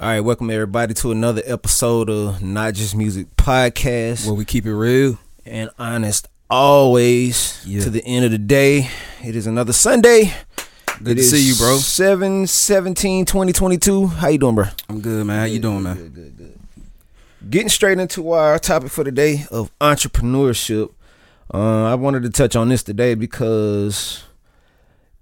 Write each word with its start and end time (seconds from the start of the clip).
All 0.00 0.06
right, 0.08 0.20
welcome 0.20 0.48
everybody 0.50 0.94
to 0.94 1.12
another 1.12 1.42
episode 1.44 2.08
of 2.08 2.40
Not 2.42 2.72
Just 2.74 2.96
Music 2.96 3.26
Podcast 3.36 4.24
Where 4.24 4.34
we 4.34 4.44
keep 4.46 4.64
it 4.64 4.74
real. 4.74 5.18
and 5.44 5.68
honest 5.78 6.26
always. 6.48 7.62
Yeah. 7.66 7.82
To 7.82 7.90
the 7.90 8.02
end 8.04 8.24
of 8.24 8.30
the 8.30 8.38
day, 8.38 8.88
it 9.22 9.36
is 9.36 9.46
another 9.46 9.74
Sunday. 9.74 10.32
Good 11.02 11.18
It 11.18 11.22
to 11.22 11.22
see 11.22 11.42
you, 11.46 11.54
bro. 11.54 11.76
7 11.76 12.46
17 12.46 13.26
2022. 13.26 14.06
How 14.06 14.28
you 14.28 14.38
doing, 14.38 14.54
bro? 14.54 14.64
I'm 14.88 15.00
good, 15.02 15.26
man. 15.26 15.38
How 15.40 15.44
you 15.44 15.58
doing, 15.58 15.82
man? 15.82 15.96
Good, 15.96 16.14
good, 16.14 16.36
good. 16.38 16.58
Getting 17.50 17.68
straight 17.68 17.98
into 17.98 18.32
our 18.32 18.58
topic 18.58 18.90
for 18.90 19.04
today 19.04 19.44
of 19.50 19.70
entrepreneurship. 19.80 20.92
Uh, 21.52 21.84
I 21.84 21.94
wanted 21.94 22.22
to 22.22 22.30
touch 22.30 22.56
on 22.56 22.68
this 22.70 22.82
today 22.82 23.14
because 23.14 24.24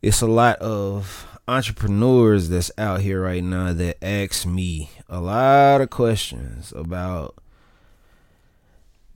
it's 0.03 0.21
a 0.21 0.27
lot 0.27 0.57
of 0.59 1.28
entrepreneurs 1.49 2.51
that's 2.51 2.71
out 2.77 3.01
here 3.01 3.23
right 3.23 3.43
now 3.43 3.73
that 3.73 3.97
ask 4.05 4.47
me 4.47 4.91
a 5.09 5.21
lot 5.21 5.81
of 5.81 5.89
questions 5.89 6.73
about 6.77 7.35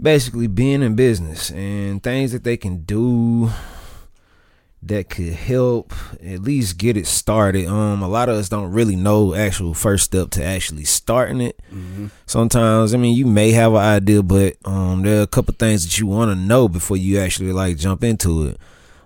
basically 0.01 0.47
being 0.47 0.83
in 0.83 0.97
business 0.97 1.51
and 1.51 2.03
things 2.03 2.33
that 2.33 2.43
they 2.43 2.57
can 2.57 2.79
do 2.85 3.51
that 4.83 5.09
could 5.09 5.33
help 5.35 5.93
at 6.25 6.41
least 6.41 6.77
get 6.79 6.97
it 6.97 7.07
started. 7.07 7.67
Um, 7.69 8.03
a 8.03 8.09
lot 8.09 8.29
of 8.29 8.37
us 8.37 8.49
don't 8.49 8.73
really 8.73 8.97
know 8.97 9.35
actual 9.35 9.75
first 9.75 10.07
step 10.07 10.31
to 10.31 10.43
actually 10.45 10.85
starting 10.85 11.41
it. 11.41 11.61
Sometimes, 12.27 12.93
I 12.93 12.97
mean, 12.99 13.17
you 13.17 13.27
may 13.27 13.53
have 13.53 13.75
an 13.75 13.79
idea, 13.79 14.23
but 14.25 14.57
um, 14.65 15.03
there 15.03 15.21
are 15.21 15.23
a 15.23 15.27
couple 15.29 15.55
things 15.57 15.85
that 15.85 15.99
you 16.01 16.07
want 16.09 16.33
to 16.33 16.35
know 16.35 16.67
before 16.67 16.97
you 16.97 17.21
actually 17.21 17.53
like 17.53 17.77
jump 17.77 18.03
into 18.03 18.47
it. 18.47 18.59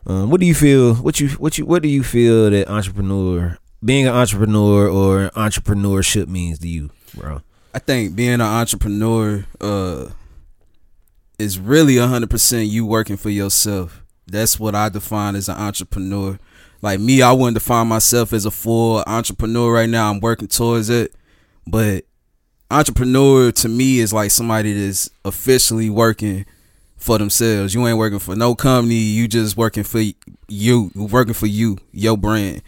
Um, 0.07 0.31
what 0.31 0.41
do 0.41 0.47
you 0.47 0.55
feel? 0.55 0.95
What 0.95 1.19
you 1.19 1.29
what 1.31 1.59
you 1.59 1.67
what 1.67 1.83
do 1.83 1.89
you 1.89 2.05
feel 2.05 2.51
that 2.51 2.69
entrepreneur, 2.69 3.59
being 3.85 4.07
an 4.07 4.15
entrepreneur 4.15 4.89
or 4.89 5.31
entrepreneurship 5.31 6.29
means 6.29 6.61
to 6.61 6.69
you, 6.69 6.91
bro? 7.15 7.43
I 7.75 7.81
think 7.81 8.15
being 8.15 8.35
an 8.35 8.41
entrepreneur 8.41 9.45
uh 9.61 10.11
is 11.39 11.59
really 11.59 11.97
hundred 11.97 12.31
percent 12.31 12.69
you 12.69 12.87
working 12.87 13.17
for 13.17 13.31
yourself. 13.31 14.03
That's 14.29 14.61
what 14.61 14.75
I 14.75 14.89
define 14.89 15.35
as 15.35 15.49
an 15.49 15.57
entrepreneur. 15.57 16.39
Like 16.83 17.01
me, 17.01 17.23
I 17.23 17.33
wouldn't 17.33 17.55
define 17.55 17.89
myself 17.89 18.33
as 18.33 18.47
a 18.47 18.51
full 18.51 19.03
entrepreneur 19.07 19.73
right 19.73 19.89
now. 19.89 20.11
I'm 20.11 20.21
working 20.21 20.49
towards 20.49 20.89
it. 20.89 21.15
But 21.67 22.05
entrepreneur 22.71 23.51
to 23.51 23.69
me 23.69 23.99
is 23.99 24.13
like 24.13 24.31
somebody 24.31 24.73
that's 24.73 25.11
officially 25.25 25.91
working 25.91 26.47
for 27.07 27.19
themselves. 27.19 27.73
You 27.73 27.87
ain't 27.87 27.97
working 27.99 28.19
for 28.19 28.37
no 28.37 28.55
company. 28.55 28.97
You 28.97 29.29
just 29.29 29.57
working 29.57 29.85
for 29.85 30.03
you. 30.49 30.91
Working 30.95 31.35
for 31.35 31.47
you, 31.47 31.79
your 31.93 32.17
brand. 32.19 32.63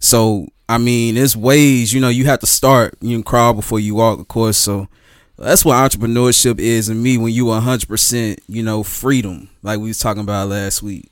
So 0.00 0.48
I 0.68 0.78
mean, 0.78 1.14
there's 1.16 1.36
ways. 1.36 1.92
You 1.92 2.00
know, 2.00 2.08
you 2.08 2.24
have 2.24 2.40
to 2.40 2.46
start. 2.46 2.94
You 3.00 3.16
can 3.16 3.22
crawl 3.22 3.52
before 3.54 3.78
you 3.78 3.94
walk, 3.94 4.18
of 4.18 4.28
course. 4.28 4.56
So 4.56 4.88
that's 5.36 5.64
what 5.64 5.74
entrepreneurship 5.74 6.58
is 6.58 6.88
in 6.88 7.02
me. 7.02 7.18
When 7.18 7.32
you 7.32 7.46
100, 7.46 7.88
percent 7.88 8.40
you 8.48 8.62
know, 8.62 8.82
freedom, 8.82 9.48
like 9.62 9.78
we 9.78 9.88
was 9.88 9.98
talking 9.98 10.22
about 10.22 10.48
last 10.48 10.82
week. 10.82 11.10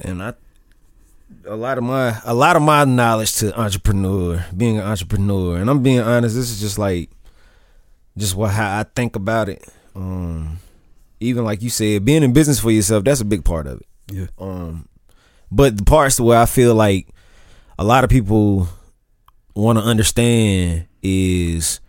and 0.00 0.22
I 0.22 0.34
a 1.46 1.56
lot 1.56 1.78
of 1.78 1.84
my 1.84 2.20
a 2.24 2.34
lot 2.34 2.56
of 2.56 2.62
my 2.62 2.84
knowledge 2.84 3.34
to 3.36 3.58
entrepreneur 3.58 4.44
being 4.56 4.78
an 4.78 4.84
entrepreneur 4.84 5.56
and 5.56 5.70
I'm 5.70 5.82
being 5.82 6.00
honest 6.00 6.34
this 6.34 6.50
is 6.50 6.60
just 6.60 6.78
like 6.78 7.10
just 8.16 8.34
what 8.34 8.50
how 8.50 8.78
I 8.78 8.82
think 8.82 9.16
about 9.16 9.48
it 9.48 9.66
um 9.96 10.58
even 11.20 11.44
like 11.44 11.62
you 11.62 11.70
said 11.70 12.04
being 12.04 12.22
in 12.22 12.32
business 12.32 12.60
for 12.60 12.70
yourself 12.70 13.04
that's 13.04 13.20
a 13.20 13.24
big 13.24 13.44
part 13.44 13.66
of 13.66 13.80
it 13.80 13.86
Yeah. 14.12 14.26
um 14.38 14.88
but 15.50 15.76
the 15.78 15.84
parts 15.84 16.20
where 16.20 16.38
I 16.38 16.46
feel 16.46 16.74
like 16.74 17.08
a 17.78 17.84
lot 17.84 18.04
of 18.04 18.10
people 18.10 18.68
want 19.54 19.78
to 19.78 19.84
understand 19.84 20.86
is 21.02 21.80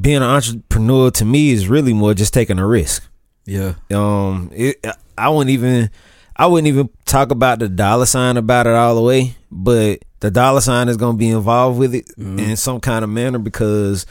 being 0.00 0.18
an 0.18 0.22
entrepreneur 0.22 1.10
to 1.10 1.24
me 1.24 1.50
is 1.50 1.68
really 1.68 1.92
more 1.92 2.14
just 2.14 2.32
taking 2.32 2.58
a 2.58 2.66
risk 2.66 3.02
Yeah. 3.44 3.74
um 3.90 4.50
it 4.54 4.84
i 5.18 5.28
wouldn't 5.28 5.50
even 5.50 5.90
i 6.36 6.46
wouldn't 6.46 6.68
even 6.68 6.88
talk 7.06 7.30
about 7.32 7.58
the 7.58 7.68
dollar 7.68 8.06
sign 8.06 8.36
about 8.36 8.66
it 8.66 8.74
all 8.74 8.94
the 8.94 9.02
way 9.02 9.34
but 9.50 10.00
the 10.20 10.30
dollar 10.30 10.60
sign 10.60 10.88
is 10.88 10.96
going 10.96 11.14
to 11.16 11.18
be 11.18 11.28
involved 11.30 11.78
with 11.78 11.94
it 11.94 12.08
in 12.16 12.56
some 12.56 12.78
kind 12.80 13.02
of 13.04 13.10
manner 13.10 13.38
because 13.38 14.06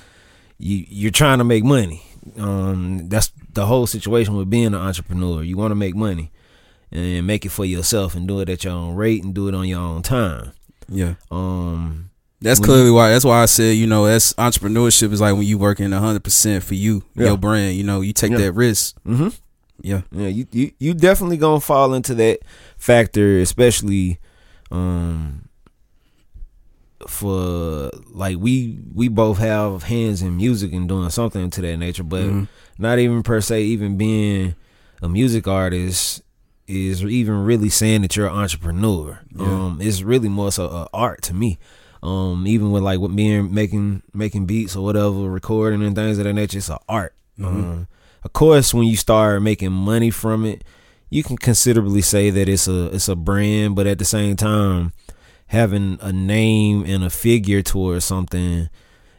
you 0.58 0.84
you're 0.90 1.12
trying 1.12 1.38
to 1.38 1.44
make 1.46 1.64
money 1.64 2.04
um 2.38 3.08
that's 3.10 3.32
the 3.54 3.66
whole 3.66 3.88
situation 3.88 4.36
with 4.36 4.50
being 4.50 4.68
an 4.68 4.76
entrepreneur 4.76 5.42
you 5.44 5.58
want 5.58 5.72
to 5.72 5.76
make 5.76 5.96
money 5.96 6.32
and 6.92 7.26
make 7.28 7.46
it 7.46 7.50
for 7.50 7.66
yourself 7.66 8.16
and 8.16 8.28
do 8.28 8.40
it 8.40 8.50
at 8.50 8.64
your 8.64 8.74
own 8.74 8.96
rate 8.96 9.24
and 9.24 9.34
do 9.34 9.48
it 9.48 9.56
on 9.56 9.68
your 9.68 9.80
own 9.80 10.02
time 10.02 10.52
Yeah. 10.88 11.16
um 11.32 12.10
That's 12.42 12.60
clearly 12.60 12.90
why. 12.92 13.10
That's 13.10 13.26
why 13.26 13.42
I 13.44 13.48
said, 13.48 13.76
you 13.76 13.86
know, 13.86 14.06
that's 14.06 14.34
entrepreneurship 14.36 15.12
is 15.12 15.20
like 15.22 15.34
when 15.36 15.44
you 15.44 15.58
working 15.58 15.92
hundred 15.92 16.24
percent 16.24 16.64
for 16.64 16.74
you, 16.76 17.04
Yeah. 17.16 17.28
your 17.28 17.38
brand. 17.38 17.76
You 17.76 17.84
know, 17.84 18.00
you 18.02 18.14
take 18.14 18.32
Yeah. 18.32 18.38
that 18.38 18.54
risk. 18.54 18.96
mhm. 19.06 19.34
Yeah. 19.82 20.02
Yeah, 20.12 20.28
you, 20.28 20.46
you 20.52 20.72
you 20.80 20.94
definitely 20.94 21.38
gonna 21.38 21.60
fall 21.60 21.94
into 21.94 22.16
that 22.16 22.40
factor, 22.78 23.40
especially 23.40 24.20
um 24.72 25.49
for 27.10 27.90
like 28.12 28.38
we 28.40 28.80
we 28.94 29.08
both 29.08 29.38
have 29.40 29.84
hands 29.84 30.22
in 30.22 30.38
music 30.38 30.72
and 30.74 30.88
doing 30.88 31.10
something 31.10 31.50
to 31.50 31.62
that 31.62 31.78
nature, 31.78 32.04
but 32.04 32.24
Mhm. 32.24 32.48
not 32.78 33.00
even 33.00 33.24
per 33.24 33.42
se 33.42 33.64
even 33.64 33.98
being 33.98 34.56
a 35.02 35.10
music 35.10 35.48
artist 35.48 36.22
is 36.68 37.04
even 37.04 37.44
really 37.44 37.70
saying 37.70 38.02
that 38.04 38.16
you're 38.16 38.28
an 38.28 38.36
entrepreneur. 38.36 39.20
Yeah. 39.36 39.46
Um 39.46 39.80
it's 39.82 40.02
really 40.04 40.30
more 40.30 40.52
so 40.52 40.66
a 40.66 40.88
art 40.94 41.22
to 41.24 41.34
me. 41.34 41.58
Um 42.04 42.46
even 42.48 42.72
with 42.72 42.84
like 42.84 43.00
with 43.00 43.16
being 43.16 43.54
making 43.54 44.04
making 44.14 44.46
beats 44.46 44.76
or 44.76 44.84
whatever, 44.86 45.30
recording 45.30 45.84
and 45.84 45.96
things 45.96 46.18
of 46.20 46.24
that 46.26 46.34
nature, 46.34 46.58
it's 46.60 46.70
an 46.70 46.78
art. 46.88 47.14
Um 47.44 47.88
of 48.24 48.34
course 48.34 48.74
when 48.74 48.86
you 48.86 48.96
start 48.98 49.42
making 49.42 49.72
money 49.72 50.12
from 50.12 50.46
it, 50.46 50.64
you 51.10 51.24
can 51.24 51.38
considerably 51.38 52.02
say 52.02 52.30
that 52.30 52.48
it's 52.48 52.68
a 52.68 52.86
it's 52.94 53.10
a 53.10 53.16
brand, 53.16 53.76
but 53.76 53.88
at 53.88 53.98
the 53.98 54.06
same 54.06 54.36
time 54.36 54.94
having 55.50 55.98
a 56.02 56.12
name 56.14 56.84
and 56.86 57.04
a 57.04 57.10
figure 57.10 57.62
towards 57.62 58.06
something 58.06 58.70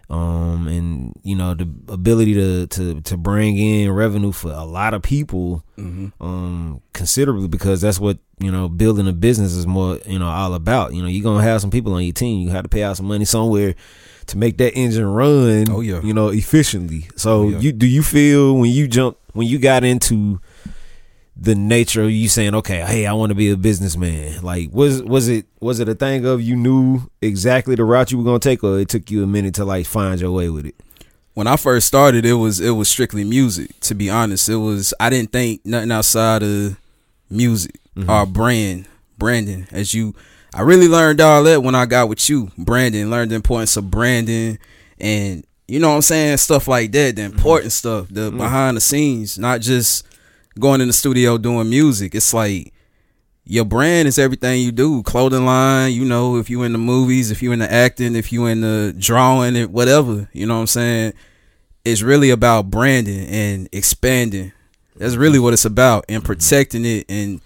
um 0.09 0.67
and 0.67 1.13
you 1.23 1.37
know 1.37 1.55
the 1.55 1.63
ability 1.89 2.35
to 2.35 2.67
to 2.67 3.01
to 3.03 3.17
bring 3.17 3.57
in 3.59 3.89
revenue 3.93 4.33
for 4.33 4.51
a 4.51 4.65
lot 4.65 4.93
of 4.93 5.03
people 5.03 5.63
um 6.21 6.81
considerably 6.93 7.47
because 7.47 7.81
that's 7.81 8.01
what 8.01 8.19
you 8.41 8.51
know 8.51 8.69
building 8.69 9.07
a 9.07 9.13
business 9.13 9.53
is 9.53 9.67
more 9.69 9.99
you 10.07 10.19
know 10.19 10.27
all 10.27 10.55
about 10.55 10.93
you 10.95 11.01
know 11.01 11.07
you're 11.09 11.23
gonna 11.23 11.43
have 11.45 11.61
some 11.61 11.71
people 11.71 11.95
on 11.95 12.03
your 12.03 12.13
team 12.13 12.41
you 12.43 12.51
have 12.51 12.65
to 12.65 12.69
pay 12.69 12.83
out 12.83 12.97
some 12.97 13.07
money 13.07 13.25
somewhere 13.25 13.75
to 14.27 14.37
make 14.37 14.59
that 14.59 14.73
engine 14.75 15.07
run 15.07 15.67
Oh, 15.71 15.81
yeah. 15.81 16.01
you 16.03 16.13
know 16.15 16.29
efficiently 16.29 17.09
so 17.17 17.43
Oh, 17.43 17.49
yeah. 17.49 17.59
you 17.61 17.73
do 17.73 17.87
you 17.87 18.03
feel 18.03 18.57
when 18.57 18.71
you 18.71 18.89
jump 18.89 19.17
when 19.33 19.47
you 19.47 19.59
got 19.61 19.85
into 19.85 20.41
the 21.41 21.55
nature 21.55 22.03
of 22.03 22.11
you 22.11 22.29
saying, 22.29 22.55
okay, 22.55 22.83
hey, 22.83 23.07
I 23.07 23.15
want 23.15 23.31
to 23.31 23.35
be 23.35 23.51
a 23.51 23.57
businessman. 23.57 24.43
Like, 24.43 24.69
was 24.73 25.03
was 25.03 25.27
it 25.27 25.47
was 25.59 25.81
it 25.81 25.89
a 25.89 25.95
thing 25.95 26.27
of 26.27 26.43
you 26.43 26.55
knew 26.55 27.11
exactly 27.23 27.75
the 27.75 27.85
route 27.85 28.13
you 28.13 28.19
were 28.19 28.25
gonna 28.25 28.39
take, 28.39 28.63
or 28.63 28.79
it 28.79 28.91
took 28.91 29.11
you 29.11 29.25
a 29.25 29.27
minute 29.27 29.55
to 29.55 29.65
like 29.65 29.87
find 29.87 30.21
your 30.21 30.33
way 30.33 30.51
with 30.51 30.67
it? 30.67 30.75
When 31.33 31.47
I 31.47 31.57
first 31.57 31.87
started, 31.87 32.27
it 32.27 32.35
was 32.35 32.61
it 32.61 32.71
was 32.71 32.89
strictly 32.89 33.25
music. 33.25 33.81
To 33.81 33.95
be 33.95 34.11
honest, 34.11 34.51
it 34.51 34.57
was 34.57 34.93
I 35.01 35.09
didn't 35.09 35.33
think 35.33 35.65
nothing 35.65 35.91
outside 35.91 36.43
of 36.43 36.79
music 37.31 37.81
mm-hmm. 37.97 38.11
or 38.11 38.27
brand 38.27 38.87
branding. 39.17 39.67
As 39.71 39.95
you, 39.95 40.15
I 40.55 40.61
really 40.61 40.89
learned 40.89 41.23
all 41.23 41.43
that 41.45 41.63
when 41.63 41.75
I 41.75 41.87
got 41.87 42.11
with 42.11 42.29
you, 42.29 42.51
Brandon. 42.59 43.11
Learned 43.11 43.31
the 43.31 43.37
importance 43.37 43.77
of 43.77 43.91
branding 43.91 44.59
and 44.99 45.47
you 45.69 45.79
know 45.79 45.91
what 45.91 45.97
I'm 45.97 46.03
saying 46.03 46.37
stuff 46.37 46.69
like 46.69 46.93
that. 46.93 47.17
The 47.17 47.23
mm-hmm. 47.23 47.37
important 47.37 47.73
stuff, 47.73 48.09
the 48.11 48.29
mm-hmm. 48.29 48.37
behind 48.37 48.77
the 48.77 48.81
scenes, 48.83 49.39
not 49.39 49.63
just 49.63 50.05
going 50.59 50.81
in 50.81 50.87
the 50.89 50.93
studio 50.93 51.39
doing 51.39 51.71
music. 51.71 52.15
It's 52.15 52.35
like 52.35 52.73
your 53.45 53.65
brand 53.65 54.07
is 54.09 54.19
everything 54.19 54.63
you 54.63 54.73
do. 54.73 55.03
Clothing 55.03 55.45
line, 55.47 55.93
you 55.93 56.05
know, 56.05 56.37
if 56.37 56.51
you 56.51 56.63
in 56.63 56.73
the 56.73 56.79
movies, 56.79 57.31
if 57.31 57.43
you 57.43 57.53
in 57.53 57.59
the 57.61 57.73
acting, 57.73 58.15
if 58.17 58.33
you 58.33 58.47
in 58.47 58.61
the 58.61 58.95
drawing, 58.99 59.57
it 59.57 59.71
whatever. 59.71 60.29
You 60.33 60.47
know 60.47 60.55
what 60.57 60.61
I'm 60.63 60.67
saying? 60.67 61.13
It's 61.85 62.03
really 62.03 62.31
about 62.31 62.71
branding 62.71 63.27
and 63.29 63.69
expanding. 63.73 64.53
That's 64.97 65.17
really 65.17 65.39
what 65.39 65.55
it's 65.55 65.65
about, 65.65 66.05
and 66.09 66.23
protecting 66.23 66.85
it 66.85 67.07
and 67.09 67.41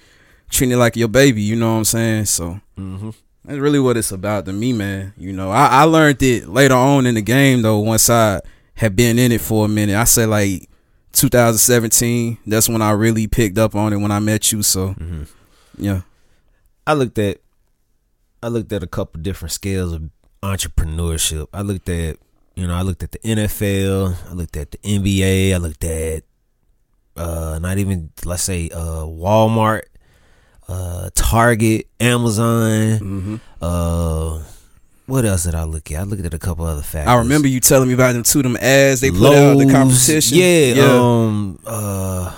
treating 0.51 0.75
it 0.75 0.79
like 0.79 0.97
your 0.97 1.09
baby. 1.09 1.43
You 1.43 1.55
know 1.57 1.73
what 1.73 1.79
I'm 1.79 1.85
saying? 1.85 2.25
So 2.27 2.61
Mm-hmm. 2.77 3.11
that's 3.45 3.59
really 3.61 3.79
what 3.79 3.97
it's 3.97 4.11
about 4.11 4.47
to 4.47 4.53
me, 4.53 4.73
man. 4.73 5.13
You 5.17 5.33
know, 5.33 5.53
I, 5.53 5.67
I 5.69 5.83
learned 5.85 6.21
it 6.25 6.49
later 6.49 6.75
on 6.75 7.07
in 7.07 7.15
the 7.15 7.23
game 7.23 7.63
though. 7.63 7.79
Once 7.79 8.11
I 8.11 8.41
have 8.75 8.97
been 8.97 9.19
in 9.21 9.31
it 9.31 9.41
for 9.41 9.67
a 9.67 9.69
minute. 9.69 9.95
I 9.95 10.03
say 10.05 10.27
like 10.27 10.69
2017. 11.15 12.39
That's 12.47 12.69
when 12.69 12.83
I 12.83 12.91
really 12.93 13.27
picked 13.27 13.59
up 13.59 13.75
on 13.75 13.93
it 13.93 13.97
when 13.97 14.11
I 14.11 14.19
met 14.19 14.53
you. 14.53 14.63
So 14.63 14.89
Mm-hmm. 14.95 15.23
yeah, 15.79 16.03
I 16.87 16.93
looked 16.95 17.19
at 17.19 17.39
I 18.43 18.49
looked 18.49 18.73
at 18.73 18.83
a 18.83 18.87
couple 18.87 19.21
different 19.23 19.53
scales 19.53 19.93
of 19.93 20.11
entrepreneurship. 20.43 21.47
I 21.53 21.63
looked 21.63 21.89
at 21.89 22.19
you 22.55 22.67
know, 22.69 22.75
I 22.75 22.83
looked 22.83 23.03
at 23.03 23.11
the 23.13 23.19
NFL, 23.19 24.15
I 24.31 24.33
looked 24.33 24.57
at 24.57 24.71
the 24.71 24.79
NBA, 24.79 25.55
I 25.55 25.57
looked 25.57 25.85
at 25.85 26.23
uh 27.17 27.59
not 27.61 27.79
even 27.79 28.11
let's 28.25 28.43
say 28.43 28.69
uh 28.71 29.05
Walmart, 29.05 29.83
uh 30.69 31.11
Target, 31.15 31.87
Amazon, 32.01 32.99
Mm-hmm. 32.99 33.37
uh 33.63 34.43
what 35.07 35.25
else 35.25 35.45
did 35.45 35.55
I 35.55 35.65
look 35.65 35.91
at? 35.93 36.01
I 36.01 36.03
looked 36.05 36.25
at 36.25 36.33
a 36.33 36.39
couple 36.39 36.65
other 36.65 36.83
factors. 36.83 37.11
I 37.11 37.19
remember 37.19 37.49
you 37.49 37.61
telling 37.61 37.89
me 37.89 37.95
about 37.95 38.13
them 38.13 38.23
two 38.23 38.43
them 38.43 38.57
ads 38.57 39.01
they 39.01 39.11
put 39.11 39.35
out 39.35 39.59
the 39.59 39.71
competition. 39.71 40.39
Yeah, 40.39 40.75
um, 40.79 41.59
uh, 41.67 42.35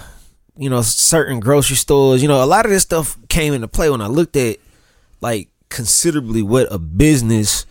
you 0.56 0.68
know, 0.68 0.82
certain 0.82 1.38
grocery 1.38 1.76
stores. 1.76 2.22
You 2.22 2.28
know, 2.28 2.42
a 2.42 2.46
lot 2.46 2.64
of 2.64 2.72
this 2.72 2.82
stuff 2.82 3.16
came 3.28 3.52
into 3.52 3.68
play 3.68 3.88
when 3.88 4.00
I 4.00 4.08
looked 4.08 4.36
at 4.36 4.58
like 5.20 5.48
considerably 5.68 6.42
what 6.42 6.66
a 6.70 6.78
business 6.78 7.66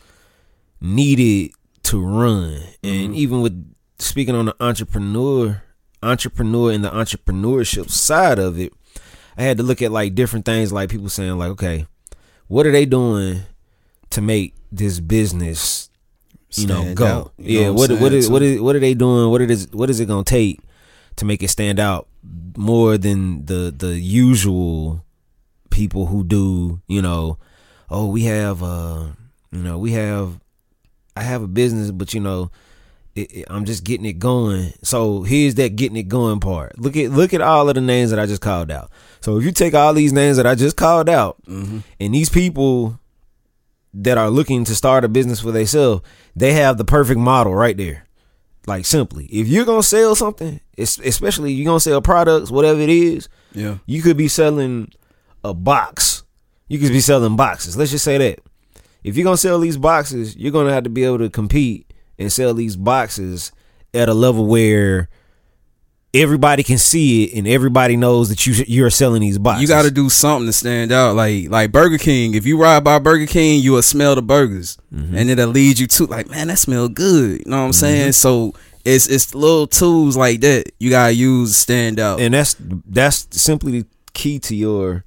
needed 0.79 1.51
to 1.83 2.01
run, 2.01 2.61
and 2.83 3.15
even 3.15 3.41
with 3.41 3.75
speaking 3.99 4.35
on 4.35 4.45
the 4.45 4.55
entrepreneur, 4.61 5.61
entrepreneur 6.01 6.71
and 6.71 6.85
the 6.85 6.89
entrepreneurship 6.89 7.89
side 7.89 8.39
of 8.39 8.57
it, 8.59 8.71
I 9.37 9.43
had 9.43 9.57
to 9.57 9.63
look 9.63 9.81
at 9.81 9.91
like 9.91 10.15
different 10.15 10.45
things, 10.45 10.71
like 10.71 10.89
people 10.89 11.09
saying 11.09 11.37
like, 11.37 11.51
okay, 11.51 11.85
what 12.47 12.65
are 12.65 12.71
they 12.71 12.85
doing 12.85 13.43
to 14.15 14.21
make 14.21 14.53
this 14.71 14.99
business 14.99 15.89
you 16.55 16.67
know 16.67 16.81
Stand 16.81 16.97
go. 16.97 17.05
out, 17.05 17.33
you 17.37 17.59
yeah 17.59 17.65
know 17.67 17.73
what 17.73 17.89
what 17.91 17.99
saying, 17.99 18.13
is 18.13 18.29
what 18.29 18.41
is 18.41 18.61
what 18.61 18.75
are 18.75 18.79
they 18.79 18.93
doing? 18.93 19.29
What 19.29 19.41
it 19.41 19.51
is 19.51 19.67
what 19.71 19.89
is 19.89 19.99
it 19.99 20.07
gonna 20.07 20.23
take 20.23 20.59
to 21.17 21.25
make 21.25 21.43
it 21.43 21.49
stand 21.49 21.79
out 21.79 22.07
more 22.57 22.97
than 22.97 23.45
the 23.45 23.73
the 23.75 23.99
usual 23.99 25.03
people 25.69 26.05
who 26.05 26.23
do 26.23 26.81
you 26.87 27.01
know 27.01 27.37
oh 27.89 28.07
we 28.07 28.23
have 28.23 28.63
uh 28.63 29.05
you 29.51 29.59
know 29.59 29.77
we 29.77 29.91
have 29.91 30.39
i 31.17 31.21
have 31.21 31.41
a 31.43 31.47
business 31.47 31.91
but 31.91 32.13
you 32.13 32.19
know 32.21 32.49
it, 33.15 33.31
it- 33.31 33.45
i'm 33.49 33.65
just 33.65 33.83
getting 33.83 34.05
it 34.05 34.19
going. 34.19 34.73
So 34.83 35.23
here's 35.23 35.55
that 35.55 35.75
getting 35.77 35.95
it 35.97 36.07
going 36.09 36.39
part. 36.41 36.77
Look 36.79 36.95
at 36.97 37.11
look 37.11 37.33
at 37.33 37.41
all 37.41 37.67
of 37.69 37.75
the 37.75 37.81
names 37.81 38.09
that 38.11 38.19
i 38.19 38.25
just 38.25 38.41
called 38.41 38.71
out. 38.71 38.89
So 39.21 39.37
if 39.37 39.43
you 39.45 39.51
take 39.51 39.73
all 39.73 39.93
these 39.93 40.11
names 40.13 40.37
that 40.37 40.45
i 40.47 40.55
just 40.55 40.75
called 40.77 41.09
out 41.09 41.35
Mm-hmm. 41.47 41.79
and 41.99 42.13
these 42.13 42.29
people 42.29 42.99
that 43.95 44.17
are 44.17 44.29
looking 44.29 44.65
to 44.65 44.75
start 44.75 45.05
a 45.05 45.07
business 45.07 45.39
for 45.39 45.51
themselves, 45.51 46.03
they 46.35 46.53
have 46.53 46.77
the 46.77 46.85
perfect 46.85 47.19
model 47.19 47.55
right 47.55 47.77
there. 47.77 48.05
Like 48.67 48.85
simply, 48.85 49.25
if 49.25 49.47
you're 49.47 49.65
gonna 49.65 49.83
sell 49.83 50.15
something, 50.15 50.59
especially 50.77 51.53
you're 51.53 51.65
gonna 51.65 51.79
sell 51.79 52.01
products, 52.01 52.49
whatever 52.49 52.79
it 52.79 52.89
is, 52.89 53.29
yeah. 53.53 53.77
you 53.85 54.01
could 54.01 54.17
be 54.17 54.27
selling 54.27 54.91
a 55.43 55.53
box. 55.53 56.23
You 56.67 56.79
could 56.79 56.89
be 56.89 56.99
selling 56.99 57.35
boxes. 57.35 57.77
Let's 57.77 57.91
just 57.91 58.03
say 58.03 58.17
that. 58.17 58.39
If 59.03 59.15
you're 59.15 59.23
gonna 59.23 59.37
sell 59.37 59.59
these 59.59 59.77
boxes, 59.77 60.35
you're 60.35 60.51
gonna 60.51 60.73
have 60.73 60.83
to 60.83 60.89
be 60.89 61.03
able 61.03 61.19
to 61.19 61.29
compete 61.29 61.93
and 62.17 62.31
sell 62.31 62.55
these 62.55 62.75
boxes 62.75 63.51
at 63.93 64.09
a 64.09 64.13
level 64.13 64.47
where 64.47 65.09
everybody 66.15 66.63
can 66.63 66.77
see 66.77 67.25
it 67.25 67.37
and 67.37 67.47
everybody 67.47 67.97
knows 67.97 68.29
that 68.29 68.45
you 68.47 68.53
you're 68.67 68.89
selling 68.89 69.21
these 69.21 69.37
boxes. 69.37 69.61
You 69.61 69.67
got 69.67 69.83
to 69.83 69.91
do 69.91 70.09
something 70.09 70.47
to 70.47 70.53
stand 70.53 70.91
out. 70.91 71.15
Like 71.15 71.49
like 71.49 71.71
Burger 71.71 71.97
King. 71.97 72.33
If 72.33 72.45
you 72.45 72.57
ride 72.59 72.83
by 72.83 72.99
Burger 72.99 73.25
King, 73.27 73.61
you 73.61 73.73
will 73.73 73.81
smell 73.83 74.15
the 74.15 74.21
burgers, 74.21 74.77
Mm-hmm. 74.93 75.15
and 75.17 75.29
it'll 75.29 75.49
lead 75.49 75.77
you 75.77 75.87
to 75.87 76.05
like, 76.05 76.29
man, 76.29 76.47
that 76.47 76.57
smell 76.57 76.87
good. 76.87 77.39
You 77.45 77.51
know 77.51 77.59
what 77.59 77.65
I'm 77.65 77.73
saying? 77.73 78.13
So 78.13 78.53
it's 78.85 79.07
it's 79.07 79.35
little 79.35 79.67
tools 79.67 80.15
like 80.15 80.41
that 80.41 80.71
you 80.79 80.89
gotta 80.89 81.13
use 81.13 81.49
to 81.53 81.59
stand 81.59 81.99
out. 81.99 82.19
and 82.21 82.33
that's 82.33 82.55
that's 82.59 83.27
simply 83.31 83.81
the 83.81 83.87
key 84.13 84.39
to 84.39 84.55
your 84.55 85.03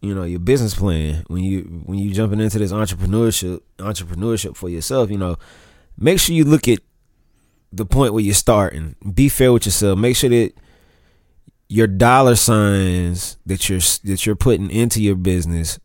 you 0.00 0.14
know 0.14 0.22
your 0.24 0.38
business 0.38 0.74
plan 0.74 1.24
when 1.26 1.42
you 1.42 1.62
when 1.84 1.98
you 1.98 2.12
jumping 2.14 2.40
into 2.40 2.58
this 2.58 2.72
entrepreneurship 2.72 3.60
entrepreneurship 3.78 4.56
for 4.56 4.68
yourself 4.68 5.10
you 5.10 5.18
know 5.18 5.36
make 5.98 6.20
sure 6.20 6.34
you 6.34 6.44
look 6.44 6.68
at 6.68 6.78
the 7.72 7.84
point 7.86 8.12
where 8.12 8.22
you're 8.22 8.34
starting 8.34 8.94
be 9.14 9.28
fair 9.28 9.52
with 9.52 9.66
yourself 9.66 9.98
make 9.98 10.16
sure 10.16 10.30
that 10.30 10.52
your 11.68 11.86
dollar 11.86 12.36
signs 12.36 13.36
that 13.46 13.68
you're 13.68 13.80
that 14.04 14.24
you're 14.24 14.36
putting 14.36 14.70
into 14.70 15.02
your 15.02 15.16
business 15.16 15.78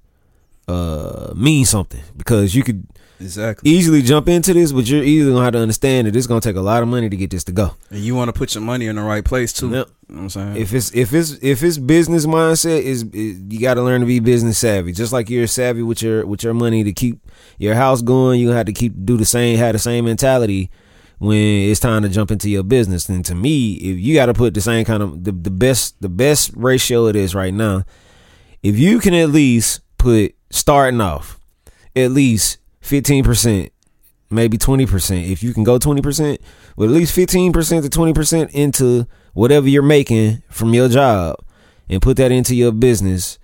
uh 0.68 1.34
mean 1.36 1.66
something 1.66 2.02
because 2.16 2.54
you 2.54 2.64
could 2.64 2.86
exactly. 3.20 3.70
easily 3.70 4.02
jump 4.04 4.30
into 4.30 4.54
this 4.54 4.72
but 4.72 4.88
you're 4.88 5.04
either 5.04 5.32
gonna 5.32 5.44
have 5.44 5.54
to 5.54 5.60
understand 5.60 6.06
that 6.08 6.16
it's 6.16 6.28
gonna 6.28 6.40
take 6.40 6.56
a 6.56 6.62
lot 6.62 6.84
of 6.84 6.88
money 6.88 7.10
to 7.10 7.18
get 7.18 7.32
this 7.32 7.44
to 7.44 7.52
go 7.52 7.76
And 7.90 8.00
you 8.00 8.16
want 8.16 8.30
to 8.30 8.34
put 8.34 8.54
your 8.54 8.64
money 8.64 8.86
in 8.86 8.96
the 8.96 9.02
right 9.02 9.26
place 9.26 9.52
too. 9.52 9.70
Yep. 9.72 9.88
You 10.08 10.16
know 10.16 10.22
what 10.22 10.24
I'm 10.24 10.30
saying? 10.30 10.58
if 10.58 10.74
it's 10.74 10.94
if 10.94 11.14
it's 11.14 11.32
if 11.42 11.64
it's 11.64 11.78
business 11.80 12.26
mindset 12.28 12.84
is 12.84 13.04
is- 13.12 13.42
you 13.50 13.60
got 13.60 13.74
to 13.74 13.82
learn 13.82 14.02
to 14.02 14.08
be 14.08 14.20
business 14.20 14.60
savvy 14.60 14.92
just 14.92 15.12
like 15.12 15.30
you're 15.32 15.48
savvy 15.48 15.82
with 15.82 16.02
your 16.04 16.26
with 16.28 16.44
your 16.44 16.54
money 16.54 16.84
to 16.84 16.94
keep 16.94 17.20
your 17.58 17.74
house 17.74 18.02
going 18.04 18.40
you 18.40 18.50
have 18.50 18.68
to 18.68 18.74
keep 18.74 18.94
do 19.04 19.18
the 19.18 19.26
same 19.26 19.58
have 19.58 19.74
the 19.74 19.80
same 19.80 20.06
mentality 20.06 20.70
when 21.22 21.38
it's 21.38 21.80
time 21.80 22.02
to 22.02 22.10
jump 22.10 22.32
into 22.32 22.50
your 22.50 22.64
business. 22.64 23.08
And 23.08 23.24
to 23.26 23.36
me 23.36 23.74
if 23.74 24.00
you 24.00 24.16
got 24.16 24.26
to 24.26 24.34
put 24.34 24.56
the 24.56 24.62
same 24.62 24.86
kind 24.86 25.04
of 25.04 25.24
the, 25.24 25.32
the 25.32 25.52
best 25.52 26.02
the 26.02 26.10
best 26.10 26.52
ratio 26.56 27.06
it 27.06 27.16
is 27.16 27.36
right 27.36 27.54
now 27.54 27.84
if 28.64 28.80
you 28.80 29.00
can 29.00 29.14
at 29.14 29.30
least 29.30 29.82
put 30.00 30.34
starting 30.50 31.00
off 31.00 31.40
at 31.96 32.10
least 32.10 32.58
15% 32.82 33.70
maybe 34.32 34.58
20% 34.58 35.32
if 35.32 35.44
you 35.44 35.54
can 35.54 35.64
go 35.64 35.78
20% 35.78 36.40
but 36.76 36.86
at 36.86 36.90
least 36.90 37.16
15% 37.16 37.54
to 37.84 37.90
20% 37.90 38.52
into 38.52 39.06
whatever 39.34 39.70
you're 39.70 39.84
making 39.84 40.42
from 40.50 40.74
your 40.74 40.90
job 40.90 41.36
and 41.88 42.02
put 42.02 42.18
that 42.18 42.32
into 42.32 42.56
your 42.56 42.72
business 42.72 43.38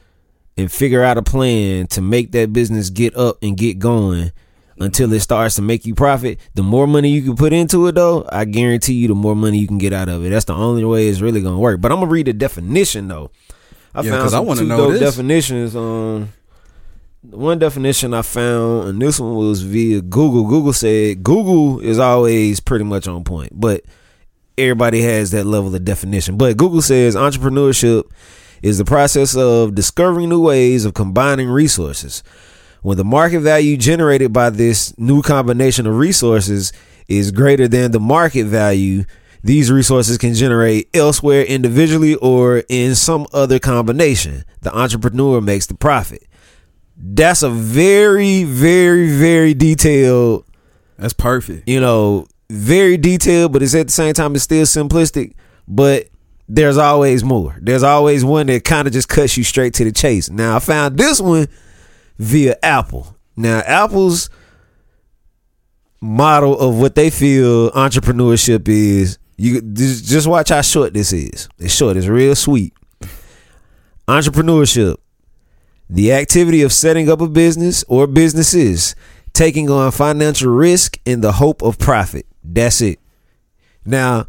and 0.57 0.71
figure 0.71 1.03
out 1.03 1.19
a 1.19 1.21
plan 1.21 1.85
to 1.85 2.01
make 2.01 2.31
that 2.31 2.51
business 2.51 2.89
get 2.89 3.15
up 3.15 3.38
and 3.44 3.56
get 3.56 3.77
going 3.77 4.31
until 4.79 5.12
it 5.13 5.19
starts 5.19 5.56
to 5.56 5.62
make 5.62 5.85
you 5.85 5.95
profit 5.95 6.39
the 6.56 6.63
more 6.63 6.85
money 6.88 7.09
you 7.09 7.21
can 7.21 7.35
put 7.35 7.53
into 7.53 7.88
it 7.88 7.94
though 7.95 8.25
i 8.31 8.45
guarantee 8.45 8.94
you 8.94 9.07
the 9.07 9.15
more 9.15 9.35
money 9.35 9.57
you 9.57 9.68
can 9.68 9.77
get 9.77 9.94
out 9.94 10.07
of 10.09 10.24
it 10.25 10.29
that's 10.29 10.45
the 10.45 10.53
only 10.53 10.83
way 10.85 11.07
it's 11.07 11.19
really 11.21 11.41
gonna 11.41 11.57
work 11.59 11.79
but 11.81 11.91
i'm 11.91 12.00
gonna 12.00 12.12
read 12.12 12.27
the 12.27 12.33
definition 12.33 13.07
though 13.07 13.31
i 13.95 14.01
Yeah, 14.01 14.12
found 14.12 14.35
I 14.35 14.39
wanna 14.39 14.62
two 14.62 14.68
know 14.68 14.91
this. 14.91 15.00
definitions 15.00 15.75
um 15.75 16.29
one 17.29 17.59
definition 17.59 18.13
I 18.13 18.21
found, 18.21 18.88
and 18.88 19.01
this 19.01 19.19
one 19.19 19.35
was 19.35 19.62
via 19.62 20.01
Google. 20.01 20.45
Google 20.47 20.71
said 20.71 21.23
Google 21.23 21.80
is 21.81 22.00
always 22.00 22.62
pretty 22.62 22.85
much 22.85 23.06
on 23.06 23.25
point, 23.25 23.51
but 23.59 23.83
everybody 24.57 25.01
has 25.01 25.31
that 25.31 25.45
level 25.45 25.73
of 25.75 25.83
definition. 25.83 26.37
But 26.37 26.56
Google 26.56 26.81
says 26.81 27.16
entrepreneurship 27.16 28.04
is 28.61 28.78
the 28.78 28.85
process 28.85 29.35
of 29.35 29.75
discovering 29.75 30.30
new 30.30 30.40
ways 30.42 30.85
of 30.85 30.94
combining 30.94 31.49
resources. 31.49 32.23
When 32.87 32.95
the 32.95 33.03
market 33.03 33.41
value 33.41 33.75
generated 33.75 34.31
by 34.31 34.49
this 34.49 34.97
new 34.97 35.21
combination 35.21 35.85
of 35.87 35.97
resources 35.97 36.71
is 37.09 37.31
greater 37.31 37.67
than 37.67 37.91
the 37.91 37.99
market 37.99 38.45
value 38.45 39.03
these 39.44 39.69
resources 39.69 40.17
can 40.17 40.33
generate 40.33 40.87
elsewhere 40.95 41.44
individually 41.44 42.15
or 42.15 42.63
in 42.69 42.95
some 42.95 43.27
other 43.33 43.59
combination, 43.59 44.45
the 44.61 44.73
entrepreneur 44.73 45.41
makes 45.41 45.65
the 45.65 45.73
profit. 45.73 46.23
That's 46.95 47.44
a 47.44 47.49
very, 47.49 48.45
very, 48.45 49.11
very 49.11 49.53
detailed 49.53 50.45
That's 50.97 51.11
perfect. 51.11 51.67
you 51.67 51.81
know, 51.81 52.25
very 52.49 52.95
detailed, 52.95 53.51
but 53.51 53.63
it's 53.63 53.75
at 53.75 53.87
the 53.87 53.91
same 53.91 54.13
time 54.13 54.33
it's 54.33 54.45
still 54.45 54.65
simplistic. 54.65 55.33
But 55.67 56.07
there's 56.47 56.77
always 56.77 57.21
more. 57.21 57.57
There's 57.61 57.83
always 57.83 58.23
one 58.23 58.47
that 58.47 58.63
kind 58.63 58.87
of 58.87 58.94
just 58.94 59.09
cuts 59.09 59.35
you 59.35 59.44
straight 59.44 59.73
to 59.73 59.83
the 59.83 59.91
chase. 59.91 60.29
Now 60.29 60.56
I 60.56 60.59
found 60.59 60.97
this 60.97 61.19
one 61.19 61.49
via 62.18 62.57
Apple. 62.64 63.16
Now 63.36 63.59
Apple's 63.59 64.30
model 66.02 66.57
of 66.59 66.80
what 66.80 66.95
they 66.95 67.09
feel 67.09 67.71
entrepreneurship 67.71 68.68
is. 68.68 69.18
You 69.40 69.62
just 69.62 70.28
watch 70.28 70.50
how 70.50 70.62
short 70.62 70.94
this 70.95 71.14
is. 71.14 71.47
It's 71.59 71.76
short. 71.76 71.95
It's 71.95 72.07
real 72.07 72.36
sweet. 72.36 72.74
Entrepreneurship 74.07 74.97
the 75.90 76.14
activity 76.14 76.62
of 76.62 76.74
setting 76.74 77.09
up 77.09 77.21
a 77.21 77.28
business 77.28 77.83
or 77.88 78.07
businesses, 78.07 78.95
taking 79.33 79.69
on 79.69 79.92
financial 79.92 80.52
risk 80.52 81.00
in 81.06 81.21
the 81.21 81.33
hope 81.33 81.62
of 81.62 81.80
profit. 81.80 82.26
That's 82.44 82.81
it. 82.81 83.00
Now, 83.86 84.28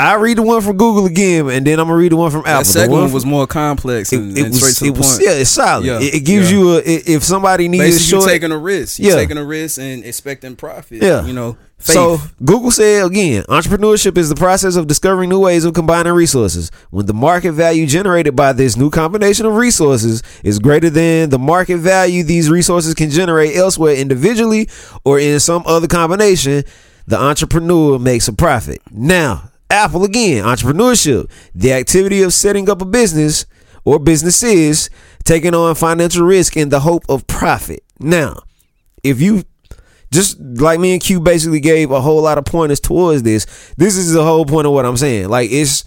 I 0.00 0.14
read 0.14 0.38
the 0.38 0.42
one 0.42 0.60
from 0.62 0.76
Google 0.76 1.06
again, 1.06 1.48
and 1.50 1.66
then 1.66 1.78
I'm 1.78 1.86
gonna 1.86 1.98
read 1.98 2.12
the 2.12 2.16
one 2.16 2.30
from 2.30 2.40
Apple. 2.40 2.52
That 2.52 2.58
The 2.60 2.64
second 2.72 2.90
one 2.92 3.00
one 3.02 3.08
from- 3.10 3.14
was 3.14 3.26
more 3.26 3.46
complex 3.46 4.12
it, 4.12 4.16
and, 4.18 4.36
it 4.38 4.42
and 4.42 4.50
was, 4.52 4.60
straight 4.60 4.76
to 4.76 4.84
it 4.86 4.94
the 4.94 4.98
was 5.00 5.10
point. 5.18 5.22
yeah, 5.24 5.34
it's 5.40 5.50
solid. 5.50 5.84
Yeah, 5.86 6.00
it, 6.00 6.14
it 6.14 6.20
gives 6.20 6.50
yeah. 6.50 6.58
you 6.58 6.76
a 6.76 6.80
if 6.84 7.22
somebody 7.24 7.68
needs 7.68 7.82
a 7.84 7.86
Basically, 7.88 8.06
short. 8.06 8.22
you 8.24 8.28
taking 8.30 8.52
a 8.52 8.58
risk. 8.58 8.98
You 8.98 9.08
Yeah. 9.10 9.14
taking 9.16 9.36
a 9.38 9.44
risk 9.44 9.78
and 9.78 10.04
expecting 10.04 10.56
profit. 10.56 11.02
Yeah. 11.02 11.26
you 11.26 11.32
know, 11.32 11.56
faith. 11.78 11.94
So 11.94 12.18
Google 12.44 12.70
said 12.70 13.04
again, 13.04 13.42
entrepreneurship 13.48 14.16
is 14.16 14.28
the 14.28 14.34
process 14.36 14.76
of 14.76 14.86
discovering 14.86 15.28
new 15.28 15.40
ways 15.40 15.64
of 15.64 15.74
combining 15.74 16.12
resources. 16.14 16.70
When 16.90 17.06
the 17.06 17.14
market 17.14 17.52
value 17.52 17.86
generated 17.86 18.34
by 18.34 18.52
this 18.54 18.76
new 18.76 18.90
combination 18.90 19.44
of 19.46 19.54
resources 19.54 20.22
is 20.42 20.58
greater 20.58 20.88
than 20.90 21.30
the 21.30 21.38
market 21.38 21.78
value 21.78 22.22
these 22.22 22.48
resources 22.48 22.94
can 22.94 23.10
generate 23.10 23.54
elsewhere 23.56 23.94
individually 23.96 24.68
or 25.04 25.18
in 25.18 25.40
some 25.40 25.62
other 25.66 25.86
combination, 25.88 26.64
the 27.06 27.18
entrepreneur 27.18 27.98
makes 27.98 28.28
a 28.28 28.32
profit. 28.32 28.80
Now, 28.90 29.49
Apple 29.70 30.04
again, 30.04 30.44
entrepreneurship, 30.44 31.30
the 31.54 31.72
activity 31.72 32.22
of 32.22 32.32
setting 32.32 32.68
up 32.68 32.82
a 32.82 32.84
business 32.84 33.46
or 33.84 33.98
businesses, 33.98 34.90
taking 35.24 35.54
on 35.54 35.74
financial 35.74 36.24
risk 36.24 36.56
in 36.56 36.68
the 36.68 36.80
hope 36.80 37.04
of 37.08 37.26
profit. 37.26 37.84
Now, 37.98 38.42
if 39.02 39.20
you 39.20 39.44
just 40.12 40.40
like 40.40 40.80
me 40.80 40.92
and 40.92 41.00
Q 41.00 41.20
basically 41.20 41.60
gave 41.60 41.90
a 41.90 42.00
whole 42.00 42.22
lot 42.22 42.38
of 42.38 42.44
pointers 42.44 42.80
towards 42.80 43.22
this, 43.22 43.72
this 43.76 43.96
is 43.96 44.12
the 44.12 44.24
whole 44.24 44.44
point 44.44 44.66
of 44.66 44.72
what 44.72 44.84
I'm 44.84 44.96
saying. 44.96 45.28
Like 45.28 45.50
it's 45.50 45.84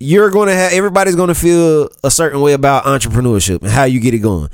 you're 0.00 0.30
going 0.30 0.48
to 0.48 0.54
have 0.54 0.72
everybody's 0.72 1.16
going 1.16 1.28
to 1.28 1.34
feel 1.34 1.88
a 2.02 2.10
certain 2.10 2.40
way 2.40 2.52
about 2.52 2.84
entrepreneurship 2.84 3.62
and 3.62 3.70
how 3.70 3.84
you 3.84 4.00
get 4.00 4.14
it 4.14 4.18
going. 4.18 4.48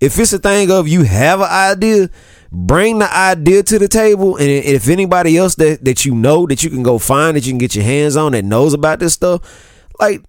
If 0.00 0.18
it's 0.18 0.32
a 0.32 0.38
thing 0.38 0.70
of 0.70 0.88
you 0.88 1.04
have 1.04 1.40
an 1.40 1.48
idea, 1.48 2.10
bring 2.52 2.98
the 2.98 3.14
idea 3.14 3.62
to 3.64 3.78
the 3.78 3.88
table, 3.88 4.36
and 4.36 4.48
if 4.48 4.88
anybody 4.88 5.36
else 5.36 5.54
that 5.56 5.84
that 5.84 6.04
you 6.04 6.14
know 6.14 6.46
that 6.46 6.62
you 6.62 6.70
can 6.70 6.82
go 6.82 6.98
find 6.98 7.36
that 7.36 7.46
you 7.46 7.52
can 7.52 7.58
get 7.58 7.74
your 7.74 7.84
hands 7.84 8.16
on 8.16 8.32
that 8.32 8.44
knows 8.44 8.74
about 8.74 8.98
this 9.00 9.14
stuff, 9.14 9.40
like 9.98 10.22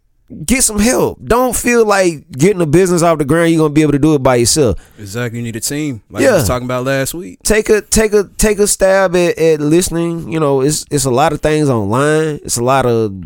get 0.45 0.63
some 0.63 0.79
help. 0.79 1.23
Don't 1.23 1.55
feel 1.55 1.85
like 1.85 2.29
getting 2.31 2.61
a 2.61 2.65
business 2.65 3.01
off 3.01 3.17
the 3.17 3.25
ground. 3.25 3.51
You're 3.51 3.59
gonna 3.59 3.73
be 3.73 3.81
able 3.81 3.93
to 3.93 3.99
do 3.99 4.13
it 4.15 4.23
by 4.23 4.35
yourself. 4.35 4.77
Exactly. 4.99 5.39
You 5.39 5.43
need 5.45 5.55
a 5.55 5.61
team. 5.61 6.01
Like 6.09 6.23
Yeah. 6.23 6.31
I 6.31 6.33
was 6.35 6.47
talking 6.47 6.65
about 6.65 6.85
last 6.85 7.13
week. 7.13 7.39
Take 7.43 7.69
a 7.69 7.81
take 7.81 8.13
a 8.13 8.29
take 8.37 8.59
a 8.59 8.67
stab 8.67 9.15
at, 9.15 9.37
at 9.37 9.59
listening. 9.61 10.31
You 10.31 10.39
know, 10.39 10.61
it's 10.61 10.85
it's 10.91 11.05
a 11.05 11.11
lot 11.11 11.33
of 11.33 11.41
things 11.41 11.69
online. 11.69 12.39
It's 12.43 12.57
a 12.57 12.63
lot 12.63 12.85
of 12.85 13.23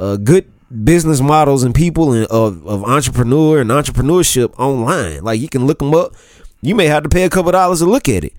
uh, 0.00 0.16
good 0.16 0.50
business 0.84 1.20
models 1.20 1.62
and 1.62 1.74
people 1.74 2.12
and 2.12 2.26
of, 2.26 2.66
of 2.66 2.82
entrepreneur 2.84 3.60
and 3.60 3.70
entrepreneurship 3.70 4.58
online. 4.58 5.22
Like 5.22 5.40
you 5.40 5.48
can 5.48 5.66
look 5.66 5.78
them 5.78 5.94
up. 5.94 6.14
You 6.62 6.74
may 6.74 6.86
have 6.86 7.02
to 7.02 7.08
pay 7.08 7.24
a 7.24 7.30
couple 7.30 7.52
dollars 7.52 7.80
to 7.80 7.86
look 7.86 8.08
at 8.08 8.24
it. 8.24 8.32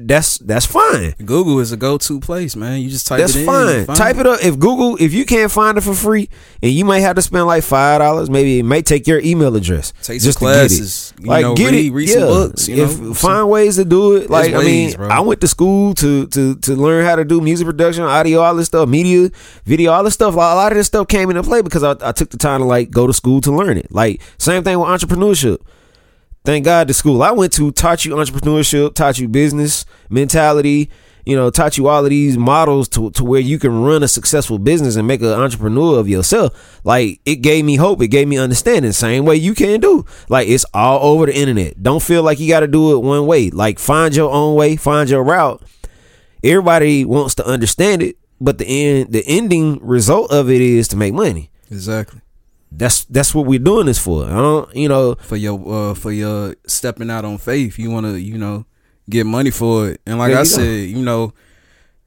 That's 0.00 0.38
that's 0.38 0.64
fine. 0.64 1.14
Google 1.24 1.58
is 1.58 1.72
a 1.72 1.76
go-to 1.76 2.20
place, 2.20 2.54
man. 2.54 2.80
You 2.80 2.88
just 2.88 3.08
type 3.08 3.18
That's 3.18 3.34
it 3.34 3.40
in. 3.40 3.46
fine. 3.46 3.96
Type 3.96 4.16
it 4.18 4.28
up. 4.28 4.38
If 4.44 4.56
Google, 4.56 4.96
if 5.00 5.12
you 5.12 5.24
can't 5.24 5.50
find 5.50 5.76
it 5.76 5.80
for 5.80 5.92
free, 5.92 6.28
and 6.62 6.70
you 6.70 6.84
may 6.84 7.00
have 7.00 7.16
to 7.16 7.22
spend 7.22 7.46
like 7.46 7.64
five 7.64 7.98
dollars, 7.98 8.30
maybe 8.30 8.60
it 8.60 8.62
may 8.62 8.80
take 8.80 9.08
your 9.08 9.18
email 9.18 9.56
address 9.56 9.92
Take 10.02 10.20
just 10.22 10.38
some 10.38 10.46
to 10.50 10.54
get 10.54 10.64
it. 10.66 10.68
classes. 10.68 11.14
You 11.18 11.26
know, 11.26 11.54
read, 11.56 11.92
read 11.92 12.08
some 12.10 12.22
books. 12.22 12.68
You 12.68 12.76
know, 12.76 12.82
if 12.84 12.90
some- 12.92 13.14
find 13.14 13.50
ways 13.50 13.74
to 13.74 13.84
do 13.84 14.14
it. 14.16 14.30
Like 14.30 14.54
I 14.54 14.58
mean, 14.62 14.86
ways. 14.90 14.96
I 15.00 15.18
went 15.18 15.40
to 15.40 15.48
school 15.48 15.94
to 15.94 16.28
to 16.28 16.54
to 16.54 16.76
learn 16.76 17.04
how 17.04 17.16
to 17.16 17.24
do 17.24 17.40
music 17.40 17.66
production, 17.66 18.04
audio, 18.04 18.38
all 18.38 18.54
this 18.54 18.66
stuff, 18.68 18.88
media, 18.88 19.30
video, 19.64 19.90
all 19.90 20.04
this 20.04 20.14
stuff. 20.14 20.34
A 20.34 20.36
lot 20.36 20.70
of 20.70 20.78
this 20.78 20.86
stuff 20.86 21.08
came 21.08 21.28
into 21.28 21.42
play 21.42 21.60
because 21.60 21.82
I, 21.82 21.96
I 22.02 22.12
took 22.12 22.30
the 22.30 22.36
time 22.38 22.60
to 22.60 22.66
like 22.66 22.90
go 22.92 23.08
to 23.08 23.12
school 23.12 23.40
to 23.40 23.50
learn 23.50 23.76
it. 23.76 23.90
Like 23.90 24.20
same 24.38 24.62
thing 24.62 24.78
with 24.78 24.88
entrepreneurship. 24.88 25.58
Thank 26.44 26.64
God 26.64 26.88
the 26.88 26.94
school 26.94 27.22
I 27.22 27.32
went 27.32 27.52
to 27.54 27.70
taught 27.72 28.04
you 28.04 28.14
entrepreneurship, 28.14 28.94
taught 28.94 29.18
you 29.18 29.28
business 29.28 29.84
mentality, 30.08 30.90
you 31.26 31.36
know, 31.36 31.50
taught 31.50 31.76
you 31.76 31.88
all 31.88 32.04
of 32.04 32.08
these 32.08 32.38
models 32.38 32.88
to, 32.88 33.10
to 33.10 33.22
where 33.22 33.40
you 33.40 33.58
can 33.58 33.82
run 33.82 34.02
a 34.02 34.08
successful 34.08 34.58
business 34.58 34.96
and 34.96 35.06
make 35.06 35.20
an 35.20 35.26
entrepreneur 35.26 35.98
of 35.98 36.08
yourself. 36.08 36.80
Like 36.84 37.20
it 37.26 37.36
gave 37.36 37.66
me 37.66 37.76
hope, 37.76 38.00
it 38.00 38.08
gave 38.08 38.28
me 38.28 38.38
understanding. 38.38 38.92
Same 38.92 39.26
way 39.26 39.36
you 39.36 39.54
can 39.54 39.78
do. 39.80 40.06
Like 40.30 40.48
it's 40.48 40.64
all 40.72 41.12
over 41.12 41.26
the 41.26 41.36
internet. 41.36 41.82
Don't 41.82 42.02
feel 42.02 42.22
like 42.22 42.40
you 42.40 42.48
got 42.48 42.60
to 42.60 42.66
do 42.66 42.96
it 42.96 43.00
one 43.00 43.26
way. 43.26 43.50
Like 43.50 43.78
find 43.78 44.16
your 44.16 44.30
own 44.30 44.54
way, 44.54 44.76
find 44.76 45.10
your 45.10 45.22
route. 45.22 45.62
Everybody 46.42 47.04
wants 47.04 47.34
to 47.34 47.46
understand 47.46 48.00
it, 48.00 48.16
but 48.40 48.56
the 48.56 48.64
end, 48.64 49.12
the 49.12 49.22
ending 49.26 49.80
result 49.82 50.32
of 50.32 50.48
it 50.48 50.62
is 50.62 50.88
to 50.88 50.96
make 50.96 51.12
money. 51.12 51.50
exactly 51.70 52.22
That's 52.70 53.04
that's 53.04 53.34
what 53.34 53.46
we're 53.46 53.58
doing 53.58 53.86
this 53.86 53.98
for. 53.98 54.24
I 54.24 54.36
don't, 54.36 54.74
you 54.74 54.88
know, 54.88 55.14
for 55.14 55.36
your 55.36 55.90
uh 55.90 55.94
for 55.94 56.12
your 56.12 56.54
stepping 56.66 57.10
out 57.10 57.24
on 57.24 57.38
faith. 57.38 57.78
You 57.78 57.90
want 57.90 58.06
to 58.06 58.20
you 58.20 58.38
know 58.38 58.66
get 59.08 59.24
money 59.24 59.50
for 59.50 59.90
it, 59.90 60.00
and 60.06 60.18
like 60.18 60.28
I 60.28 60.30
you 60.30 60.36
go. 60.38 60.44
said, 60.44 60.88
you 60.88 61.02
know 61.02 61.32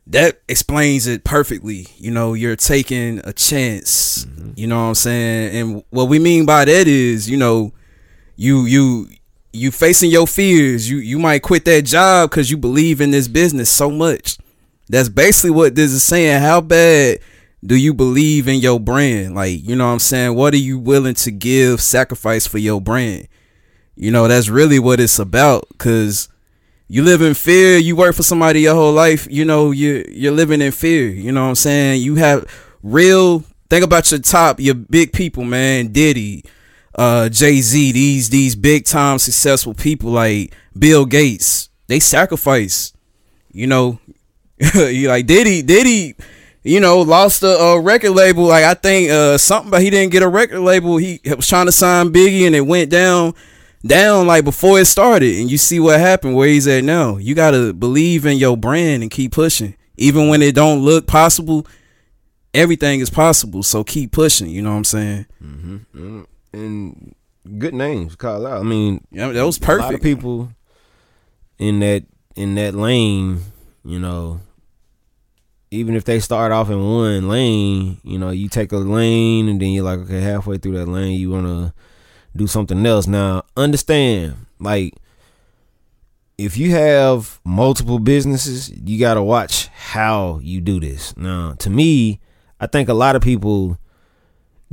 that 0.08 0.41
explains 0.48 1.08
it 1.08 1.24
perfectly. 1.24 1.88
You 1.98 2.12
know, 2.12 2.34
you're 2.34 2.56
taking 2.56 3.22
a 3.24 3.34
chance. 3.34 4.25
Mm-hmm. 4.25 4.51
You 4.56 4.68
know 4.68 4.77
what 4.77 4.89
I'm 4.89 4.96
saying? 4.96 5.56
And 5.56 5.84
what 5.89 6.06
we 6.10 6.20
mean 6.20 6.46
by 6.46 6.65
that 6.65 6.88
is, 6.88 7.30
you 7.30 7.38
know, 7.38 7.74
you 8.36 8.65
you 8.65 9.08
you 9.53 9.72
facing 9.72 10.12
your 10.12 10.27
fears. 10.27 10.89
You 10.89 10.98
you 10.98 11.20
might 11.20 11.41
quit 11.41 11.65
that 11.65 11.84
job 11.84 12.30
because 12.30 12.51
you 12.51 12.58
believe 12.58 13.01
in 13.01 13.12
this 13.12 13.27
business 13.27 13.70
so 13.70 13.89
much. 13.89 14.38
That's 14.89 15.10
basically 15.10 15.51
what 15.51 15.75
this 15.75 15.91
is 15.91 16.03
saying. 16.03 16.41
How 16.41 16.62
bad 16.62 17.20
do 17.63 17.75
you 17.75 17.94
believe 17.94 18.48
in 18.48 18.60
your 18.60 18.80
brand? 18.80 19.36
Like, 19.36 19.68
you 19.68 19.75
know 19.75 19.86
what 19.86 19.94
I'm 19.94 20.00
saying? 20.00 20.36
What 20.36 20.53
are 20.53 20.58
you 20.58 20.80
willing 20.80 21.15
to 21.15 21.32
give 21.32 21.82
sacrifice 21.82 22.48
for 22.48 22.58
your 22.58 22.82
brand? 22.82 23.27
You 23.96 24.12
know, 24.12 24.27
that's 24.27 24.50
really 24.50 24.80
what 24.80 25.00
it's 25.00 25.20
about. 25.20 25.68
Cause 25.77 26.27
you 26.88 27.03
live 27.03 27.22
in 27.22 27.34
fear, 27.36 27.77
you 27.77 27.96
work 27.96 28.15
for 28.15 28.24
somebody 28.24 28.62
your 28.62 28.75
whole 28.75 28.91
life, 28.91 29.25
you 29.30 29.46
know, 29.46 29.72
you 29.72 30.03
you're 30.10 30.34
living 30.34 30.62
in 30.62 30.72
fear. 30.72 31.08
You 31.08 31.32
know 31.32 31.44
what 31.44 31.50
I'm 31.50 31.56
saying? 31.56 32.01
You 32.01 32.15
have 32.15 32.46
real 32.84 33.46
think 33.70 33.86
about 33.86 34.12
your 34.12 34.20
top, 34.20 34.60
your 34.60 34.75
big 34.75 35.13
people, 35.13 35.46
man, 35.46 35.94
Diddy, 35.94 36.44
uh, 36.96 37.30
Jay 37.30 37.62
Z, 37.62 37.94
these 37.94 38.30
these 38.30 38.56
big 38.58 38.84
time 38.84 39.20
successful 39.20 39.74
people 39.74 40.12
like 40.12 40.53
Bill 40.77 41.06
Gates, 41.06 41.70
they 41.88 42.01
sacrifice. 42.01 42.91
You 43.53 43.68
know, 43.68 44.00
you 44.75 45.08
like 45.08 45.27
Diddy, 45.27 45.62
Diddy, 45.62 46.15
you 46.63 46.80
know, 46.80 47.01
lost 47.01 47.44
a, 47.44 47.48
a 47.58 47.80
record 47.82 48.12
label. 48.12 48.44
Like 48.46 48.63
I 48.65 48.74
think 48.74 49.10
uh 49.12 49.38
something, 49.38 49.72
but 49.72 49.82
he 49.82 49.89
didn't 49.89 50.12
get 50.12 50.24
a 50.24 50.27
record 50.27 50.60
label. 50.62 50.98
He 50.98 51.20
was 51.36 51.48
trying 51.48 51.65
to 51.68 51.72
sign 51.72 52.10
Biggie, 52.12 52.46
and 52.46 52.56
it 52.56 52.62
went 52.62 52.89
down, 52.91 53.34
down 53.86 54.27
like 54.27 54.44
before 54.44 54.80
it 54.80 54.86
started. 54.86 55.39
And 55.39 55.50
you 55.50 55.58
see 55.58 55.80
what 55.80 56.00
happened, 56.00 56.36
where 56.36 56.48
he's 56.48 56.68
at 56.68 56.84
now. 56.84 57.18
You 57.18 57.36
gotta 57.36 57.74
believe 57.74 58.25
in 58.25 58.38
your 58.38 58.56
brand 58.58 59.01
and 59.01 59.12
keep 59.12 59.32
pushing, 59.32 59.75
even 59.98 60.27
when 60.30 60.41
it 60.41 60.56
don't 60.56 60.80
look 60.82 61.08
possible. 61.08 61.65
Everything 62.53 63.00
is 63.00 63.10
possible, 63.10 63.63
so 63.63 63.82
keep 63.84 64.12
pushing. 64.12 64.50
You 64.50 64.62
know 64.62 64.72
what 64.72 64.77
I'm 64.77 64.84
saying? 64.84 65.25
Mm-hmm. 65.41 66.22
and 66.53 67.15
good 67.58 67.74
names 67.74 68.15
call 68.18 68.46
out. 68.46 68.60
I 68.60 68.63
mean, 68.63 69.06
Yeah, 69.10 69.30
that 69.32 69.46
was 69.46 69.58
A 69.58 69.62
lot 69.62 69.70
of 69.80 69.80
perfect. 69.86 70.03
people 70.03 70.51
in 71.58 71.80
that 71.80 72.03
in 72.36 72.56
that 72.56 72.75
lane, 72.75 73.39
you 73.86 74.00
know, 74.00 74.41
even 75.72 75.96
if 75.96 76.04
they 76.04 76.20
start 76.20 76.51
off 76.51 76.70
in 76.70 76.80
one 76.84 77.30
lane, 77.30 77.98
you 78.04 78.20
know, 78.20 78.30
you 78.30 78.50
take 78.50 78.74
a 78.74 78.78
lane 78.78 79.48
and 79.48 79.62
then 79.62 79.70
you're 79.70 79.86
like, 79.86 80.00
okay, 80.00 80.20
halfway 80.20 80.58
through 80.58 80.78
that 80.78 80.88
lane, 80.88 81.18
you 81.18 81.32
want 81.32 81.48
to 81.48 81.74
do 82.36 82.46
something 82.46 82.86
else. 82.86 83.08
Now, 83.08 83.44
understand, 83.56 84.46
like, 84.60 84.94
if 86.38 86.58
you 86.58 86.72
have 86.72 87.40
multiple 87.46 88.00
businesses, 88.00 88.70
you 88.70 89.00
got 89.00 89.13
to 89.13 89.24
watch 89.24 89.68
how 89.68 90.40
you 90.44 90.60
do 90.60 90.82
this. 90.82 91.16
Now, 91.16 91.54
to 91.60 91.70
me, 91.70 92.20
I 92.60 92.68
think 92.68 92.90
a 92.90 92.94
lot 92.94 93.16
of 93.16 93.22
people 93.22 93.78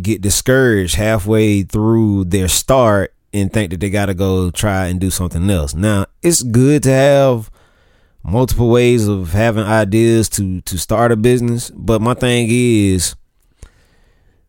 get 0.03 0.21
discouraged 0.21 0.97
halfway 0.97 1.63
through 1.63 2.25
their 2.25 2.49
start 2.49 3.15
and 3.33 3.53
think 3.53 3.71
that 3.71 3.81
they 3.81 3.91
got 3.91 4.07
to 4.07 4.15
go 4.15 4.51
try 4.51 4.87
and 4.87 5.01
do 5.01 5.11
something 5.11 5.49
else. 5.49 5.75
Now, 5.75 6.07
it's 6.23 6.43
good 6.43 6.83
to 6.85 6.91
have 6.91 7.51
multiple 8.29 8.71
ways 8.71 9.09
of 9.09 9.33
having 9.33 9.65
ideas 9.65 10.29
to 10.31 10.61
to 10.63 10.79
start 10.79 11.13
a 11.13 11.17
business, 11.17 11.71
but 11.71 12.01
my 12.01 12.15
thing 12.15 12.49
is 12.51 13.17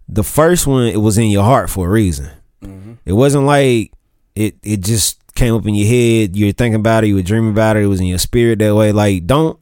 the 0.07 0.24
first 0.24 0.67
one 0.67 0.88
it 0.88 0.98
was 0.98 1.17
in 1.17 1.27
your 1.27 1.43
heart 1.43 1.69
for 1.69 1.88
a 1.88 1.89
reason. 1.89 2.29
Mm-hmm. 2.63 2.93
It 3.05 3.13
wasn't 3.13 3.45
like 3.45 3.91
it 4.36 4.57
it 4.63 4.81
just 4.81 5.19
came 5.36 5.53
up 5.53 5.65
in 5.65 5.75
your 5.75 5.88
head, 5.88 6.36
you 6.36 6.48
were 6.48 6.51
thinking 6.51 6.79
about 6.79 7.03
it, 7.03 7.07
you 7.07 7.15
were 7.15 7.21
dreaming 7.21 7.51
about 7.51 7.77
it, 7.77 7.83
it 7.83 7.88
was 7.88 8.01
in 8.01 8.07
your 8.07 8.17
spirit 8.17 8.59
that 8.59 8.75
way. 8.75 8.91
Like 8.91 9.25
don't 9.25 9.59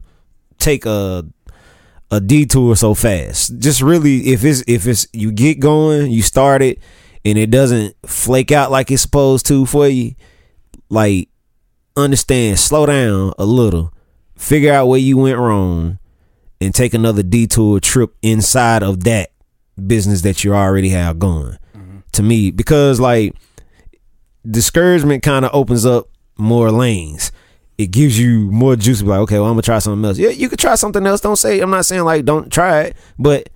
take 0.58 0.86
a 0.86 1.26
a 2.10 2.22
detour 2.22 2.76
so 2.76 2.94
fast. 2.94 3.60
Just 3.60 3.82
really 3.82 4.30
if 4.30 4.44
it's 4.44 4.64
if 4.68 4.88
it's 4.88 5.08
you 5.14 5.32
get 5.32 5.60
going, 5.60 6.12
you 6.12 6.22
start 6.22 6.62
it 6.62 6.80
and 7.26 7.38
it 7.38 7.52
doesn't 7.52 7.96
flake 8.06 8.52
out 8.52 8.72
like 8.72 8.90
it's 8.90 9.02
supposed 9.02 9.46
to 9.48 9.66
for 9.66 9.88
you, 9.88 10.16
like 10.90 11.30
understand, 11.98 12.60
slow 12.60 12.86
down 12.86 13.34
a 13.38 13.46
little, 13.46 13.94
figure 14.38 14.72
out 14.72 14.88
where 14.88 15.00
you 15.00 15.18
went 15.18 15.38
wrong, 15.38 16.00
and 16.60 16.74
take 16.74 16.94
another 16.94 17.24
detour 17.24 17.80
trip 17.80 18.16
inside 18.22 18.84
of 18.84 19.04
that 19.04 19.32
business 19.86 20.22
that 20.22 20.44
you 20.44 20.54
already 20.54 20.90
have 20.90 21.20
going. 21.20 21.58
Mm-hmm. 21.76 22.00
To 22.14 22.24
me, 22.24 22.52
because 22.52 23.00
like 23.00 23.36
discouragement 24.50 25.24
kind 25.24 25.46
of 25.46 25.52
opens 25.54 25.86
up 25.86 26.10
more 26.38 26.72
lanes. 26.72 27.32
It 27.78 27.92
gives 27.92 28.20
you 28.20 28.50
more 28.52 28.76
juice. 28.76 29.04
Like, 29.04 29.20
okay, 29.22 29.36
well, 29.36 29.46
I'm 29.46 29.54
gonna 29.54 29.62
try 29.62 29.80
something 29.80 30.04
else. 30.04 30.18
Yeah, 30.18 30.30
you 30.30 30.50
could 30.50 30.60
try 30.60 30.76
something 30.76 31.06
else. 31.06 31.22
Don't 31.22 31.36
say 31.36 31.60
I'm 31.60 31.70
not 31.70 31.86
saying 31.86 32.04
like 32.04 32.26
don't 32.26 32.52
try 32.52 32.84
it, 32.84 32.98
but 33.20 33.50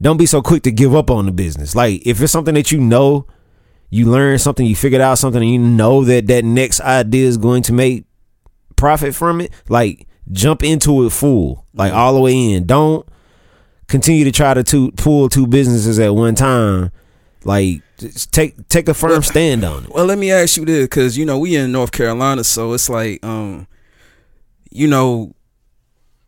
don't 0.00 0.16
be 0.16 0.26
so 0.26 0.40
quick 0.40 0.62
to 0.62 0.70
give 0.70 0.94
up 0.94 1.10
on 1.10 1.26
the 1.26 1.32
business. 1.32 1.74
Like 1.74 2.06
if 2.06 2.20
it's 2.20 2.32
something 2.32 2.54
that 2.54 2.70
you 2.70 2.80
know, 2.80 3.26
you 3.90 4.06
learned 4.06 4.40
something, 4.40 4.64
you 4.64 4.76
figured 4.76 5.00
out 5.00 5.18
something, 5.18 5.42
and 5.42 5.50
you 5.50 5.58
know 5.58 6.04
that 6.04 6.28
that 6.28 6.44
next 6.44 6.80
idea 6.80 7.26
is 7.26 7.36
going 7.36 7.62
to 7.64 7.72
make 7.72 8.04
profit 8.80 9.14
from 9.14 9.40
it. 9.40 9.52
Like 9.68 10.08
jump 10.32 10.64
into 10.64 11.06
it 11.06 11.10
full, 11.10 11.66
like 11.74 11.92
all 11.92 12.14
the 12.14 12.20
way 12.20 12.52
in. 12.52 12.66
Don't 12.66 13.06
continue 13.86 14.24
to 14.24 14.32
try 14.32 14.54
to 14.54 14.64
two, 14.64 14.90
pull 14.92 15.28
two 15.28 15.46
businesses 15.46 15.98
at 15.98 16.14
one 16.14 16.34
time. 16.34 16.90
Like 17.44 17.82
just 17.98 18.32
take 18.32 18.68
take 18.68 18.88
a 18.88 18.94
firm 18.94 19.22
stand 19.22 19.64
on 19.64 19.84
it. 19.84 19.94
Well, 19.94 20.06
let 20.06 20.18
me 20.18 20.30
ask 20.32 20.56
you 20.56 20.64
this, 20.64 20.84
because 20.84 21.16
you 21.16 21.24
know 21.24 21.38
we 21.38 21.56
in 21.56 21.72
North 21.72 21.92
Carolina, 21.92 22.42
so 22.44 22.72
it's 22.72 22.88
like, 22.88 23.24
um, 23.24 23.66
you 24.70 24.86
know, 24.86 25.34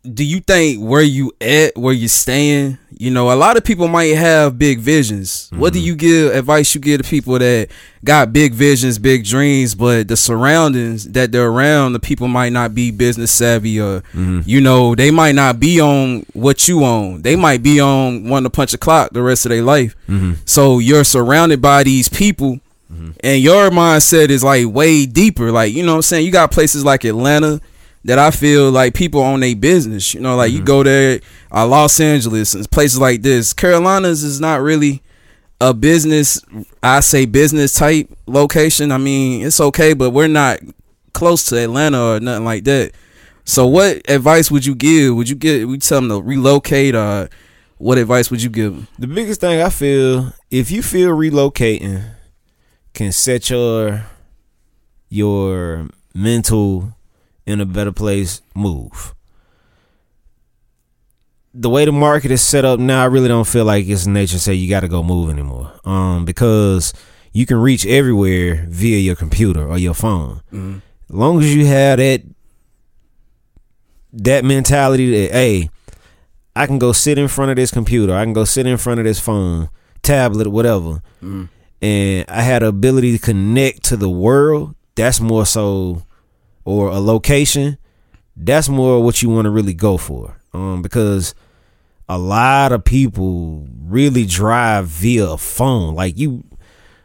do 0.05 0.25
you 0.25 0.41
think 0.41 0.81
where 0.83 1.03
you 1.03 1.33
at, 1.41 1.77
where 1.77 1.93
you 1.95 2.09
staying? 2.09 2.79
You 2.91 3.11
know, 3.11 3.33
a 3.33 3.35
lot 3.35 3.57
of 3.57 3.65
people 3.65 3.89
might 3.89 4.15
have 4.17 4.59
big 4.59 4.79
visions. 4.79 5.49
What 5.55 5.73
do 5.73 5.79
Mm-hmm. 5.79 5.87
you 5.87 5.95
give 5.97 6.35
advice 6.35 6.75
you 6.75 6.81
give 6.81 7.03
to 7.03 7.09
people 7.09 7.39
that 7.39 7.69
got 8.05 8.33
big 8.33 8.53
visions, 8.55 8.99
big 8.99 9.25
dreams, 9.25 9.75
but 9.75 10.07
the 10.09 10.17
surroundings 10.17 11.09
that 11.13 11.33
they're 11.33 11.49
around, 11.49 11.93
the 11.95 12.01
people 12.01 12.29
might 12.29 12.53
not 12.53 12.75
be 12.75 12.91
business 12.91 13.31
savvy 13.33 13.81
or 13.81 14.01
Mm-hmm. 14.13 14.41
you 14.45 14.61
know, 14.61 14.95
they 14.95 15.11
might 15.11 15.35
not 15.35 15.59
be 15.59 15.81
on 15.81 16.25
what 16.33 16.69
you 16.69 16.85
own. 16.85 17.23
They 17.23 17.35
might 17.37 17.63
be 17.63 17.81
on 17.81 18.29
wanting 18.29 18.45
to 18.51 18.51
punch 18.51 18.73
a 18.75 18.79
clock 18.79 19.11
the 19.13 19.23
rest 19.23 19.47
of 19.47 19.51
their 19.51 19.63
life. 19.63 19.97
Mm-hmm. 20.09 20.35
So 20.45 20.79
you're 20.79 21.05
surrounded 21.05 21.61
by 21.63 21.83
these 21.85 22.09
people 22.09 22.61
and 23.25 23.43
your 23.43 23.71
mindset 23.71 24.29
is 24.29 24.45
like 24.45 24.67
way 24.67 25.07
deeper. 25.07 25.51
Like, 25.51 25.73
you 25.73 25.83
know 25.83 25.93
what 25.93 25.97
I'm 25.97 26.03
saying? 26.03 26.27
You 26.27 26.31
got 26.33 26.51
places 26.53 26.85
like 26.85 27.05
Atlanta 27.05 27.61
that 28.05 28.19
I 28.19 28.31
feel 28.31 28.71
like 28.71 28.95
people 28.95 29.21
own 29.21 29.41
their 29.41 29.57
business. 29.57 30.15
You 30.15 30.21
know, 30.21 30.37
like 30.37 30.53
you 30.53 30.63
go 30.63 30.83
there, 30.83 31.21
uh, 31.53 31.67
Los 31.67 32.01
Angeles 32.01 32.55
and 32.55 32.69
places 32.71 32.99
like 32.99 33.23
this. 33.23 33.53
Carolinas 33.53 34.23
is 34.23 34.41
not 34.41 34.61
really 34.61 35.03
a 35.61 35.73
business, 35.73 36.41
I 36.83 37.01
say 37.01 37.25
business 37.25 37.75
type 37.75 38.11
location. 38.27 38.91
I 38.91 38.99
mean, 38.99 39.47
it's 39.47 39.61
okay, 39.61 39.95
but 39.95 40.11
we're 40.11 40.27
not 40.27 40.59
close 41.13 41.45
to 41.47 41.57
Atlanta 41.57 42.17
or 42.17 42.21
nothing 42.21 42.45
like 42.45 42.65
that. 42.65 42.93
So 43.45 43.67
what 43.67 44.09
advice 44.11 44.51
would 44.51 44.67
you 44.67 44.75
give? 44.75 45.15
Would 45.15 45.29
you 45.29 45.37
get 45.37 45.61
you 45.61 45.77
tell 45.79 46.01
them 46.01 46.11
to 46.11 46.21
relocate 46.21 46.95
or 46.95 47.29
what 47.79 47.99
advice 47.99 48.31
would 48.31 48.43
you 48.43 48.51
give 48.51 48.75
them? 48.75 48.89
The 48.99 49.07
biggest 49.07 49.41
thing 49.41 49.61
I 49.61 49.69
feel, 49.69 50.33
if 50.51 50.71
you 50.71 50.83
feel 50.83 51.11
relocating 51.11 52.05
can 52.95 53.13
set 53.13 53.51
your 53.51 54.05
your 55.09 55.89
mental 56.15 56.95
in 57.47 57.61
a 57.61 57.67
better 57.67 57.93
place, 57.93 58.43
move. 58.55 59.15
The 61.55 61.69
way 61.69 61.85
the 61.85 61.93
market 61.93 62.31
is 62.31 62.41
set 62.43 62.65
up 62.65 62.81
now, 62.81 63.03
I 63.03 63.07
really 63.07 63.29
don't 63.29 63.47
feel 63.47 63.65
like 63.65 63.87
it's 63.87 64.07
nature 64.07 64.39
say 64.39 64.55
you 64.55 64.71
got 64.71 64.81
to 64.81 64.89
go 64.89 65.03
move 65.03 65.29
anymore. 65.29 65.73
Um, 65.85 66.25
because 66.25 66.95
you 67.33 67.45
can 67.47 67.59
reach 67.59 67.85
everywhere 67.87 68.67
via 68.69 68.99
your 68.99 69.17
computer 69.17 69.67
or 69.67 69.77
your 69.79 69.95
phone. 69.95 70.41
As 71.09 71.15
long 71.15 71.41
as 71.43 71.55
you 71.55 71.67
have 71.67 71.99
that 71.99 72.23
that 74.15 74.45
mentality 74.45 75.11
that 75.11 75.33
hey, 75.33 75.71
I 76.55 76.67
can 76.67 76.79
go 76.79 76.93
sit 76.93 77.19
in 77.19 77.29
front 77.29 77.51
of 77.51 77.57
this 77.57 77.71
computer, 77.71 78.15
I 78.15 78.25
can 78.25 78.33
go 78.35 78.45
sit 78.45 78.67
in 78.67 78.77
front 78.77 79.01
of 79.01 79.05
this 79.07 79.21
phone, 79.21 79.69
tablet, 80.03 80.49
whatever, 80.49 81.03
and 81.83 82.25
I 82.29 82.43
had 82.43 82.63
the 82.63 82.67
ability 82.69 83.13
to 83.13 83.19
connect 83.19 83.85
to 83.85 83.97
the 83.97 84.09
world. 84.11 84.75
That's 84.95 85.21
more 85.21 85.47
so, 85.47 86.03
or 86.64 86.88
a 86.88 86.99
location. 86.99 87.78
That's 88.37 88.69
more 88.69 89.02
what 89.02 89.23
you 89.23 89.28
want 89.28 89.45
to 89.45 89.50
really 89.50 89.75
go 89.75 89.97
for, 89.99 90.38
um, 90.54 90.81
because 90.83 91.35
a 92.09 92.19
lot 92.19 92.73
of 92.73 92.85
people 92.85 93.66
really 93.85 94.25
drive 94.26 94.87
via 94.87 95.31
a 95.33 95.38
phone. 95.38 95.95
Like 95.95 96.19
you, 96.19 96.45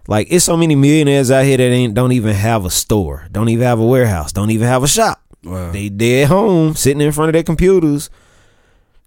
like 0.07 0.27
it's 0.29 0.45
so 0.45 0.55
many 0.57 0.75
millionaires 0.75 1.29
out 1.29 1.43
here 1.45 1.57
that 1.57 1.63
ain't 1.63 1.93
don't 1.93 2.13
even 2.13 2.33
have 2.33 2.65
a 2.65 2.69
store, 2.69 3.27
don't 3.31 3.49
even 3.49 3.65
have 3.65 3.79
a 3.79 3.85
warehouse, 3.85 4.31
don't 4.31 4.51
even 4.51 4.67
have 4.67 4.83
a 4.83 4.87
shop. 4.87 5.21
Wow. 5.43 5.71
They 5.71 5.89
they 5.89 6.23
at 6.23 6.29
home 6.29 6.75
sitting 6.75 7.01
in 7.01 7.11
front 7.11 7.29
of 7.29 7.33
their 7.33 7.43
computers. 7.43 8.09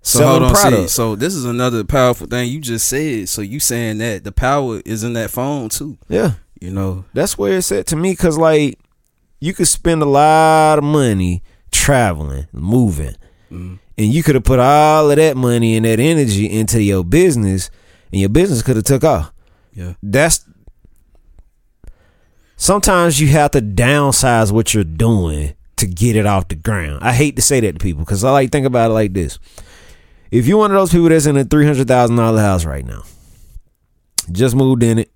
So 0.02 0.20
selling 0.20 0.42
hold 0.44 0.56
on, 0.56 0.72
see, 0.72 0.88
so 0.88 1.14
this 1.14 1.34
is 1.34 1.44
another 1.44 1.84
powerful 1.84 2.26
thing 2.26 2.48
you 2.50 2.60
just 2.60 2.88
said. 2.88 3.28
So 3.28 3.42
you 3.42 3.60
saying 3.60 3.98
that 3.98 4.24
the 4.24 4.32
power 4.32 4.80
is 4.86 5.04
in 5.04 5.12
that 5.12 5.30
phone 5.30 5.68
too? 5.68 5.98
Yeah, 6.08 6.32
You 6.58 6.70
know, 6.70 7.04
that's 7.12 7.36
where 7.36 7.58
it's 7.58 7.70
at 7.70 7.86
to 7.88 7.96
me. 7.96 8.16
Cause 8.16 8.38
like 8.38 8.78
you 9.40 9.52
could 9.54 9.66
spend 9.68 10.02
a 10.02 10.06
lot 10.06 10.78
of 10.78 10.84
money 10.84 11.42
traveling, 11.70 12.46
moving, 12.52 13.16
Mm-hmm. 13.50 13.74
and 13.98 14.14
you 14.14 14.22
could 14.22 14.36
have 14.36 14.44
put 14.44 14.60
all 14.60 15.10
of 15.10 15.16
that 15.16 15.36
money 15.36 15.74
and 15.76 15.84
that 15.84 15.98
energy 15.98 16.48
into 16.48 16.80
your 16.80 17.02
business, 17.02 17.68
and 18.12 18.20
your 18.20 18.28
business 18.30 18.62
could 18.62 18.76
have 18.76 18.84
took 18.84 19.02
off. 19.02 19.32
yeah, 19.74 19.94
That's 20.02 20.44
sometimes 22.56 23.20
you 23.20 23.28
have 23.28 23.50
to 23.52 23.60
downsize 23.60 24.52
what 24.52 24.74
you're 24.74 24.84
doing 24.84 25.54
to 25.76 25.86
get 25.86 26.16
it 26.16 26.26
off 26.26 26.48
the 26.48 26.54
ground. 26.54 27.02
I 27.02 27.12
hate 27.12 27.36
to 27.36 27.42
say 27.42 27.60
that 27.60 27.72
to 27.72 27.78
people 27.78 28.04
because 28.04 28.22
I 28.24 28.30
like 28.30 28.52
think 28.52 28.66
about 28.66 28.90
it 28.90 28.94
like 28.94 29.12
this: 29.14 29.38
if 30.30 30.46
you're 30.46 30.58
one 30.58 30.70
of 30.70 30.76
those 30.76 30.92
people 30.92 31.08
that's 31.08 31.26
in 31.26 31.36
a 31.36 31.44
three 31.44 31.66
hundred 31.66 31.88
thousand 31.88 32.16
dollar 32.16 32.40
house 32.40 32.64
right 32.64 32.84
now, 32.86 33.02
just 34.30 34.54
moved 34.54 34.82
in 34.82 34.98
it, 35.00 35.10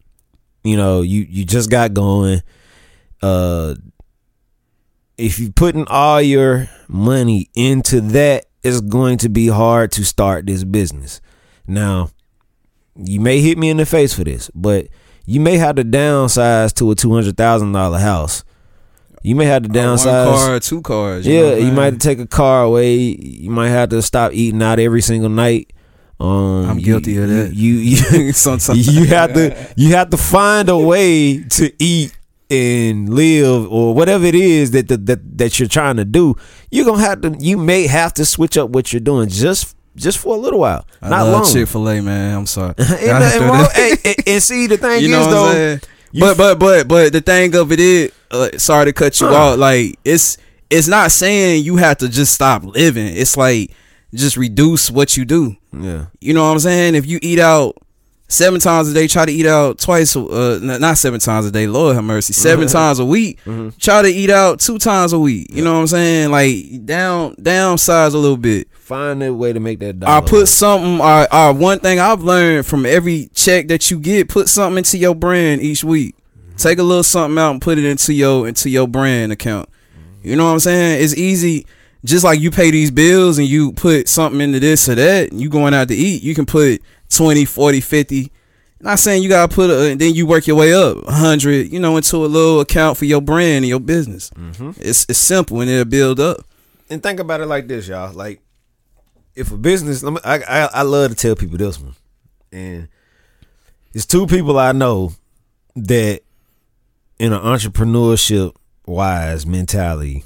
you 0.62 0.76
know, 0.76 1.02
you 1.02 1.26
you 1.28 1.44
just 1.44 1.70
got 1.70 1.94
going, 1.94 2.42
uh, 3.22 3.74
if 5.18 5.38
you're 5.38 5.52
putting 5.52 5.86
all 5.88 6.20
your 6.20 6.68
money 6.88 7.48
into 7.54 8.00
that, 8.00 8.46
it's 8.62 8.80
going 8.80 9.18
to 9.18 9.28
be 9.28 9.48
hard 9.48 9.92
to 9.92 10.04
start 10.04 10.46
this 10.46 10.64
business. 10.64 11.20
Now, 11.66 12.10
you 12.96 13.20
may 13.20 13.40
hit 13.40 13.58
me 13.58 13.70
in 13.70 13.76
the 13.76 13.86
face 13.86 14.14
for 14.14 14.24
this, 14.24 14.50
but 14.54 14.88
you 15.26 15.40
may 15.40 15.56
have 15.58 15.76
to 15.76 15.84
downsize 15.84 16.72
to 16.74 16.90
a 16.90 16.94
two 16.94 17.12
hundred 17.14 17.36
thousand 17.36 17.72
dollar 17.72 17.98
house. 17.98 18.44
You 19.22 19.34
may 19.36 19.46
have 19.46 19.62
to 19.62 19.70
Uh, 19.70 19.72
downsize. 19.72 20.26
one 20.32 20.38
car, 20.38 20.60
two 20.60 20.82
cars. 20.82 21.26
yeah, 21.26 21.40
know 21.40 21.56
you 21.56 21.72
might 21.72 21.84
have 21.86 21.94
to 21.94 21.98
take 22.00 22.18
a 22.18 22.26
car 22.26 22.62
away. 22.64 22.96
You 22.96 23.50
might 23.50 23.70
have 23.70 23.88
to 23.90 24.02
stop 24.02 24.32
eating 24.34 24.62
out 24.62 24.78
every 24.78 25.00
single 25.00 25.30
night. 25.30 25.72
Um, 26.20 26.68
I'm 26.70 26.78
you- 26.78 26.84
guilty 26.84 27.16
of 27.18 27.28
that. 27.28 27.54
You 27.54 27.74
you, 27.74 28.32
Sometimes 28.32 28.86
you 28.94 29.06
have 29.06 29.32
to 29.34 29.56
you 29.76 29.94
have 29.94 30.10
to 30.10 30.16
find 30.16 30.68
a 30.68 30.78
way 30.78 31.42
to 31.42 31.72
eat 31.82 32.16
and 32.50 33.08
live 33.08 33.70
or 33.72 33.94
whatever 33.94 34.24
it 34.26 34.34
is 34.34 34.70
that 34.72 34.88
that 34.88 35.06
that, 35.06 35.38
that 35.38 35.58
you're 35.58 35.68
trying 35.68 35.96
to 35.96 36.04
do. 36.04 36.36
You're 36.70 36.84
gonna 36.86 37.02
have 37.02 37.20
to. 37.22 37.36
You 37.38 37.56
may 37.56 37.86
have 37.86 38.14
to 38.14 38.24
switch 38.24 38.56
up 38.58 38.70
what 38.70 38.92
you're 38.92 39.00
doing 39.00 39.28
just 39.28 39.76
just 39.96 40.18
for 40.18 40.34
a 40.34 40.38
little 40.38 40.58
while, 40.60 40.84
I 41.00 41.08
not 41.08 41.22
love 41.24 41.32
long. 41.44 41.52
Chick 41.52 41.68
Fil 41.68 41.88
A, 41.88 42.00
man. 42.02 42.38
I'm 42.38 42.46
sorry. 42.46 42.74
Nothing 42.78 43.42
wrong. 43.42 43.68
And, 43.76 43.98
and 44.26 44.42
see 44.42 44.66
the 44.66 44.76
thing 44.84 45.02
you 45.02 45.08
know 45.10 45.20
is 45.20 45.80
though. 45.80 45.88
But 46.20 46.36
but 46.36 46.58
but 46.58 46.88
but 46.88 47.12
the 47.12 47.20
thing 47.20 47.54
of 47.56 47.72
it 47.72 47.80
is, 47.80 48.12
uh, 48.30 48.56
sorry 48.58 48.86
to 48.86 48.92
cut 48.92 49.20
you 49.20 49.28
Huh. 49.28 49.52
out. 49.52 49.58
Like 49.58 49.98
it's 50.04 50.36
it's 50.70 50.88
not 50.88 51.12
saying 51.12 51.64
you 51.64 51.76
have 51.76 51.98
to 51.98 52.08
just 52.08 52.34
stop 52.34 52.64
living. 52.64 53.06
It's 53.16 53.36
like 53.36 53.70
just 54.12 54.36
reduce 54.36 54.90
what 54.90 55.16
you 55.16 55.24
do. 55.24 55.56
Yeah. 55.72 56.06
You 56.20 56.34
know 56.34 56.44
what 56.44 56.52
I'm 56.52 56.58
saying? 56.60 56.94
If 56.96 57.06
you 57.06 57.18
eat 57.22 57.38
out 57.38 57.76
seven 58.28 58.60
times 58.60 58.88
a 58.90 58.94
day, 58.94 59.06
try 59.06 59.24
to 59.24 59.32
eat 59.32 59.46
out 59.46 59.78
twice. 59.78 60.16
Uh, 60.16 60.58
not 60.62 60.98
seven 60.98 61.20
times 61.20 61.46
a 61.46 61.50
day. 61.50 61.66
Lord 61.66 61.94
have 61.94 62.04
mercy. 62.04 62.32
7 62.32 62.66
times 62.68 62.98
a 62.98 63.04
week. 63.04 63.38
Try 63.78 64.02
to 64.02 64.08
eat 64.08 64.30
out 64.30 64.60
two 64.60 64.78
times 64.78 65.12
a 65.12 65.18
week. 65.18 65.48
You 65.50 65.62
know 65.62 65.74
what 65.74 65.80
I'm 65.80 65.86
saying? 65.86 66.30
Like 66.30 66.84
down 66.84 67.36
downsize 67.36 68.14
a 68.14 68.18
little 68.18 68.36
bit. 68.36 68.68
Find 68.72 69.22
a 69.22 69.32
way 69.32 69.52
to 69.52 69.60
make 69.60 69.78
that 69.80 70.00
Dollar. 70.00 70.12
I 70.12 70.20
put 70.20 70.46
something. 70.46 71.00
Uh, 71.00 71.26
uh, 71.30 71.54
one 71.54 71.78
thing 71.78 71.98
I've 71.98 72.22
learned 72.22 72.66
from 72.66 72.84
every 72.84 73.30
check 73.34 73.68
that 73.68 73.90
you 73.90 73.98
get, 73.98 74.28
put 74.28 74.48
something 74.48 74.78
into 74.78 74.98
your 74.98 75.14
brand 75.14 75.62
each 75.62 75.82
week. 75.84 76.16
Take 76.56 76.78
a 76.78 76.82
little 76.82 77.02
something 77.02 77.38
out 77.38 77.52
and 77.52 77.62
put 77.62 77.78
it 77.78 77.84
into 77.84 78.12
your 78.12 78.46
into 78.46 78.68
your 78.68 78.86
brand 78.86 79.32
account. 79.32 79.68
You 80.22 80.36
know 80.36 80.44
what 80.44 80.52
I'm 80.52 80.60
saying? 80.60 81.02
It's 81.02 81.16
easy. 81.16 81.66
Just 82.04 82.22
like 82.24 82.38
you 82.38 82.50
pay 82.50 82.70
these 82.70 82.90
bills 82.90 83.38
and 83.38 83.48
you 83.48 83.72
put 83.72 84.08
something 84.08 84.40
into 84.42 84.60
this 84.60 84.88
or 84.90 84.94
that, 84.94 85.32
and 85.32 85.40
you 85.40 85.48
going 85.48 85.72
out 85.72 85.88
to 85.88 85.94
eat, 85.94 86.22
you 86.22 86.34
can 86.34 86.44
put 86.44 86.82
20, 87.16 87.44
40, 87.44 87.80
50. 87.80 88.32
Not 88.80 88.98
saying 88.98 89.22
you 89.22 89.28
gotta 89.30 89.52
put 89.54 89.70
a, 89.70 89.90
and 89.92 90.00
then 90.00 90.14
you 90.14 90.26
work 90.26 90.46
your 90.46 90.56
way 90.56 90.74
up 90.74 90.96
100, 91.04 91.72
you 91.72 91.78
know, 91.80 91.96
into 91.96 92.16
a 92.16 92.26
little 92.26 92.60
account 92.60 92.98
for 92.98 93.06
your 93.06 93.22
brand 93.22 93.58
and 93.64 93.66
your 93.66 93.80
business. 93.80 94.30
Mm-hmm. 94.30 94.72
It's 94.78 95.06
it's 95.08 95.18
simple 95.18 95.60
and 95.60 95.70
it'll 95.70 95.86
build 95.86 96.20
up. 96.20 96.44
and 96.90 97.02
think 97.02 97.18
about 97.18 97.40
it 97.40 97.46
like 97.46 97.66
this, 97.66 97.88
y'all. 97.88 98.12
Like, 98.12 98.40
if 99.34 99.50
a 99.50 99.56
business, 99.56 100.02
let 100.02 100.12
me, 100.12 100.20
I, 100.24 100.36
I 100.40 100.68
I 100.74 100.82
love 100.82 101.10
to 101.10 101.16
tell 101.16 101.34
people 101.34 101.56
this 101.56 101.80
one, 101.80 101.94
and 102.52 102.88
it's 103.94 104.04
two 104.06 104.26
people 104.26 104.58
I 104.58 104.72
know 104.72 105.12
that 105.76 106.20
in 107.18 107.32
an 107.32 107.40
entrepreneurship 107.40 108.54
wise 108.86 109.46
mentality 109.46 110.24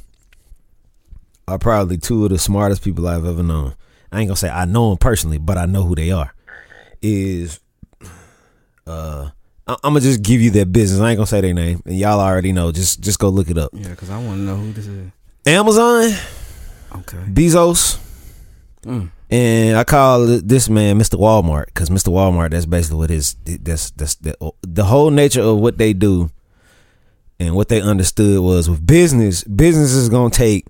are 1.47 1.59
probably 1.59 1.97
two 1.97 2.25
of 2.25 2.31
the 2.31 2.39
smartest 2.39 2.83
people 2.83 3.07
I've 3.07 3.25
ever 3.25 3.43
known. 3.43 3.75
I 4.11 4.21
ain't 4.21 4.29
gonna 4.29 4.37
say 4.37 4.51
I 4.51 4.65
know 4.65 4.89
them 4.89 4.99
personally, 4.99 5.39
but 5.39 5.57
I 5.59 5.67
know 5.67 5.85
who 5.85 5.95
they 5.95 6.11
are. 6.11 6.35
Is 7.03 7.61
uh, 8.87 9.31
I- 9.67 9.73
I'm 9.85 9.93
gonna 9.93 10.01
just 10.01 10.23
give 10.23 10.41
you 10.41 10.51
their 10.51 10.67
business. 10.67 11.01
I 11.01 11.11
ain't 11.11 11.19
gonna 11.19 11.27
say 11.27 11.41
their 11.41 11.55
name, 11.55 11.83
and 11.85 11.97
y'all 11.97 12.21
already 12.21 12.53
know. 12.53 12.73
Just 12.73 13.01
just 13.01 13.19
go 13.19 13.29
look 13.29 13.51
it 13.51 13.59
up. 13.59 13.71
Yeah, 13.73 13.89
because 13.91 14.11
I 14.11 14.17
want 14.19 14.39
to 14.39 14.43
know 14.43 14.57
who 14.57 14.73
this 14.73 14.87
is. 14.87 15.11
Amazon, 15.47 16.13
Okay. 16.97 17.19
Bezos, 17.31 17.99
Mm. 18.87 19.11
and 19.31 19.77
I 19.77 19.85
call 19.85 20.27
this 20.27 20.69
man 20.69 20.99
Mr. 20.99 21.19
Walmart 21.19 21.67
because 21.67 21.91
Mr. 21.91 22.09
Walmart 22.13 22.51
that's 22.51 22.67
basically 22.67 22.99
what 22.99 23.11
his 23.11 23.37
that's 23.45 23.91
that's 23.91 24.15
the, 24.17 24.35
the 24.63 24.85
whole 24.85 25.11
nature 25.11 25.43
of 25.43 25.59
what 25.59 25.79
they 25.79 25.93
do 25.93 26.31
and 27.41 27.55
what 27.55 27.69
they 27.69 27.81
understood 27.81 28.41
was 28.41 28.69
with 28.71 28.85
business, 28.87 29.45
business 29.45 29.93
is 29.93 30.09
gonna 30.09 30.31
take 30.31 30.67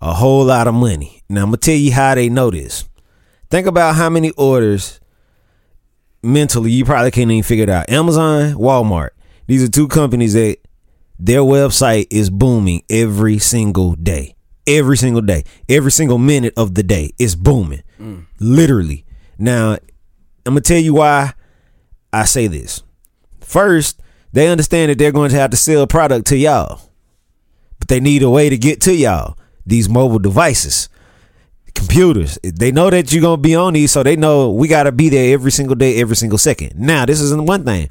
a 0.00 0.14
whole 0.14 0.44
lot 0.44 0.66
of 0.68 0.74
money. 0.74 1.22
Now 1.28 1.42
I'm 1.42 1.48
gonna 1.48 1.56
tell 1.58 1.74
you 1.74 1.92
how 1.92 2.14
they 2.14 2.28
know 2.28 2.50
this. 2.50 2.84
Think 3.50 3.66
about 3.66 3.94
how 3.96 4.10
many 4.10 4.30
orders 4.32 4.97
mentally 6.22 6.70
you 6.70 6.84
probably 6.84 7.10
can't 7.10 7.30
even 7.30 7.42
figure 7.42 7.64
it 7.64 7.70
out. 7.70 7.88
Amazon, 7.90 8.54
Walmart. 8.54 9.10
These 9.46 9.62
are 9.64 9.70
two 9.70 9.88
companies 9.88 10.34
that 10.34 10.58
their 11.18 11.40
website 11.40 12.06
is 12.10 12.30
booming 12.30 12.82
every 12.90 13.38
single 13.38 13.94
day. 13.94 14.34
every 14.68 14.96
single 14.98 15.22
day, 15.22 15.44
every 15.68 15.90
single 15.90 16.18
minute 16.18 16.52
of 16.56 16.74
the 16.74 16.82
day. 16.82 17.10
It's 17.18 17.34
booming, 17.34 17.82
mm. 17.98 18.26
literally. 18.38 19.04
Now, 19.38 19.72
I'm 20.44 20.54
gonna 20.54 20.60
tell 20.60 20.78
you 20.78 20.94
why 20.94 21.32
I 22.12 22.24
say 22.24 22.46
this. 22.46 22.82
First, 23.40 24.00
they 24.32 24.48
understand 24.48 24.90
that 24.90 24.98
they're 24.98 25.12
going 25.12 25.30
to 25.30 25.36
have 25.36 25.50
to 25.50 25.56
sell 25.56 25.86
product 25.86 26.26
to 26.28 26.36
y'all, 26.36 26.82
but 27.78 27.88
they 27.88 27.98
need 27.98 28.22
a 28.22 28.30
way 28.30 28.50
to 28.50 28.58
get 28.58 28.80
to 28.82 28.94
y'all. 28.94 29.38
These 29.64 29.88
mobile 29.88 30.18
devices, 30.18 30.88
computers, 31.78 32.38
they 32.42 32.72
know 32.72 32.90
that 32.90 33.12
you're 33.12 33.22
gonna 33.22 33.36
be 33.40 33.54
on 33.54 33.72
these, 33.72 33.92
so 33.92 34.02
they 34.02 34.16
know 34.16 34.50
we 34.50 34.68
gotta 34.68 34.92
be 34.92 35.08
there 35.08 35.32
every 35.32 35.50
single 35.50 35.76
day, 35.76 36.00
every 36.00 36.16
single 36.16 36.38
second. 36.38 36.74
Now, 36.76 37.06
this 37.06 37.20
isn't 37.20 37.46
one 37.46 37.64
thing. 37.64 37.88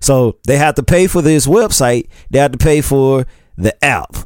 So 0.00 0.38
they 0.46 0.56
have 0.56 0.74
to 0.76 0.82
pay 0.82 1.06
for 1.06 1.22
this 1.22 1.46
website. 1.46 2.08
They 2.30 2.38
have 2.38 2.52
to 2.52 2.58
pay 2.58 2.80
for 2.80 3.26
the 3.56 3.84
app. 3.84 4.16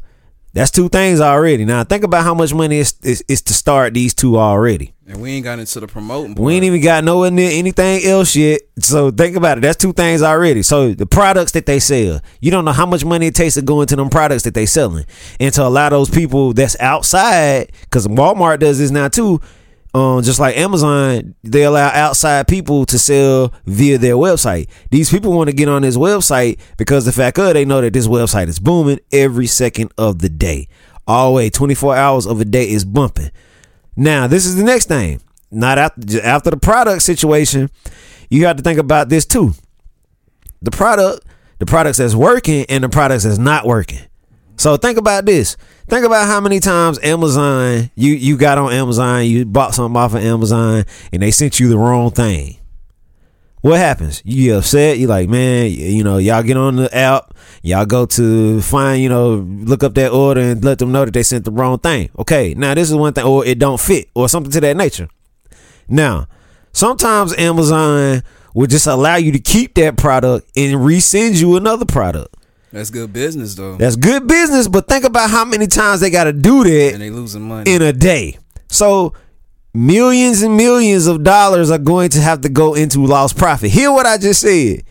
That's 0.55 0.71
two 0.71 0.89
things 0.89 1.21
already. 1.21 1.65
Now 1.65 1.83
think 1.83 2.05
about 2.05 2.23
how 2.23 2.33
much 2.33 2.55
money 2.55 2.79
is 2.79 2.95
is, 3.03 3.25
is 3.27 3.43
to 3.43 3.53
start 3.53 3.93
these 3.93 4.15
two 4.15 4.39
already. 4.39 4.95
And 5.07 5.21
we 5.21 5.33
ain't 5.33 5.45
got 5.45 5.59
into 5.59 5.81
the 5.81 5.89
promoting. 5.89 6.35
We 6.37 6.55
ain't 6.55 6.65
even 6.65 6.81
got 6.81 7.05
nowhere 7.05 7.31
near 7.31 7.51
anything 7.51 8.05
else 8.05 8.35
yet. 8.37 8.63
So 8.79 9.11
think 9.11 9.37
about 9.37 9.59
it. 9.59 9.63
That's 9.63 9.77
two 9.77 9.93
things 9.93 10.23
already. 10.23 10.63
So 10.63 10.95
the 10.95 11.07
products 11.07 11.53
that 11.53 11.67
they 11.67 11.81
sell, 11.81 12.21
you 12.41 12.51
don't 12.53 12.65
know 12.65 12.73
how 12.73 12.87
much 12.87 13.05
money 13.05 13.27
it 13.27 13.35
takes 13.35 13.55
to 13.55 13.63
go 13.63 13.83
into 13.83 13.97
them 13.97 14.09
products 14.09 14.45
that 14.45 14.55
they 14.55 14.65
selling. 14.65 15.05
And 15.41 15.53
to 15.55 15.65
allow 15.65 15.91
those 15.91 16.09
people 16.09 16.55
that's 16.55 16.79
outside, 16.81 17.73
because 17.83 18.07
Walmart 18.07 18.61
does 18.61 18.79
this 18.79 18.93
now 18.93 19.09
too. 19.09 19.41
Um, 19.95 20.25
just 20.25 20.41
like 20.41 20.57
Amazon, 20.57 21.37
they 21.45 21.63
allow 21.63 21.87
outside 21.89 22.49
people 22.49 22.85
to 22.87 22.99
sell 22.99 23.55
via 23.65 23.97
their 23.97 24.17
website. 24.17 24.69
These 24.91 25.09
people 25.09 25.33
want 25.33 25.51
to 25.51 25.55
get 25.55 25.69
on 25.69 25.83
this 25.83 25.97
website 25.97 26.59
because 26.77 27.05
the 27.05 27.13
fact 27.13 27.39
of 27.39 27.55
they 27.55 27.65
know 27.65 27.81
that 27.81 27.93
this 27.93 28.09
website 28.09 28.49
is 28.49 28.59
booming 28.59 28.99
every 29.13 29.47
second 29.47 29.93
of 29.97 30.19
the 30.19 30.29
day. 30.29 30.67
Always 31.07 31.53
24 31.53 31.95
hours 31.95 32.27
of 32.27 32.41
a 32.41 32.45
day 32.45 32.69
is 32.69 32.85
bumping. 32.85 33.31
Now, 33.95 34.27
this 34.27 34.47
is 34.47 34.57
the 34.57 34.65
next 34.65 34.87
thing. 34.87 35.21
Not 35.53 35.79
after 35.79 36.21
after 36.23 36.51
the 36.51 36.57
product 36.57 37.03
situation, 37.03 37.71
you 38.29 38.47
have 38.47 38.57
to 38.57 38.63
think 38.65 38.81
about 38.81 39.09
this 39.09 39.25
too. 39.25 39.53
The 40.63 40.73
product, 40.73 41.25
the 41.61 41.67
products 41.67 41.99
that's 41.99 42.17
working 42.17 42.67
and 42.69 42.83
the 42.83 42.89
products 42.89 43.23
that's 43.23 43.39
not 43.39 43.65
working. 43.65 44.01
So 44.57 44.77
think 44.77 44.99
about 44.99 45.27
this. 45.27 45.57
Think 45.89 46.07
about 46.07 46.27
how 46.27 46.41
many 46.41 46.61
times 46.61 46.99
Amazon 47.03 47.91
you 47.95 48.13
you 48.13 48.37
got 48.37 48.57
on 48.59 48.73
Amazon, 48.73 49.27
you 49.27 49.45
bought 49.45 49.75
something 49.75 49.97
off 49.97 50.15
of 50.15 50.23
Amazon, 50.25 50.85
and 51.13 51.23
they 51.23 51.31
sent 51.31 51.61
you 51.61 51.69
the 51.69 51.79
wrong 51.79 52.11
thing. 52.11 52.59
What 53.61 53.79
happens? 53.79 54.21
You 54.27 54.51
get 54.51 54.59
upset. 54.59 54.99
You 54.99 55.07
like, 55.07 55.29
man, 55.31 55.71
you 55.71 56.05
know, 56.05 56.19
y'all 56.19 56.43
get 56.43 56.59
on 56.59 56.77
the 56.77 56.95
app, 56.95 57.35
y'all 57.63 57.87
go 57.87 58.05
to 58.05 58.61
find, 58.61 59.03
you 59.03 59.09
know, 59.09 59.37
look 59.37 59.83
up 59.83 59.95
that 59.95 60.13
order 60.13 60.41
and 60.43 60.63
let 60.63 60.79
them 60.79 60.93
know 60.93 61.07
that 61.07 61.13
they 61.15 61.23
sent 61.23 61.47
the 61.47 61.51
wrong 61.51 61.79
thing. 61.79 62.11
Okay, 62.19 62.53
now 62.53 62.75
this 62.75 62.91
is 62.91 62.97
one 62.97 63.15
thing, 63.15 63.25
or 63.25 63.45
it 63.47 63.59
don't 63.59 63.81
fit, 63.81 64.11
or 64.15 64.29
something 64.29 64.53
to 64.53 64.61
that 64.61 64.77
nature. 64.77 65.09
Now, 65.89 66.29
sometimes 66.73 67.35
Amazon 67.39 68.23
will 68.55 68.67
just 68.67 68.87
allow 68.87 69.17
you 69.17 69.33
to 69.33 69.41
keep 69.41 69.75
that 69.77 69.97
product 69.97 70.47
and 70.57 70.75
resend 70.81 71.41
you 71.41 71.57
another 71.57 71.87
product. 71.87 72.37
That's 72.75 72.91
good 72.91 73.13
business 73.13 73.55
though. 73.55 73.77
That's 73.77 73.95
good 73.95 74.27
business, 74.27 74.67
but 74.67 74.89
think 74.89 75.05
about 75.05 75.31
how 75.31 75.45
many 75.45 75.69
times 75.69 76.01
they 76.01 76.11
got 76.11 76.25
to 76.25 76.33
do 76.33 76.65
that 76.65 76.95
and 76.95 77.01
they 77.01 77.09
losing 77.09 77.43
money. 77.43 77.73
in 77.73 77.83
a 77.83 77.93
day. 77.93 78.37
So 78.67 79.13
millions 79.73 80.43
and 80.43 80.57
millions 80.57 81.07
of 81.07 81.23
dollars 81.23 81.71
are 81.71 81.79
going 81.79 82.11
to 82.11 82.21
have 82.21 82.41
to 82.41 82.49
go 82.49 82.75
into 82.75 83.07
lost 83.07 83.39
profit. 83.39 83.71
Hear 83.71 83.93
what 83.93 84.07
I 84.07 84.19
just 84.19 84.41
said. 84.41 84.83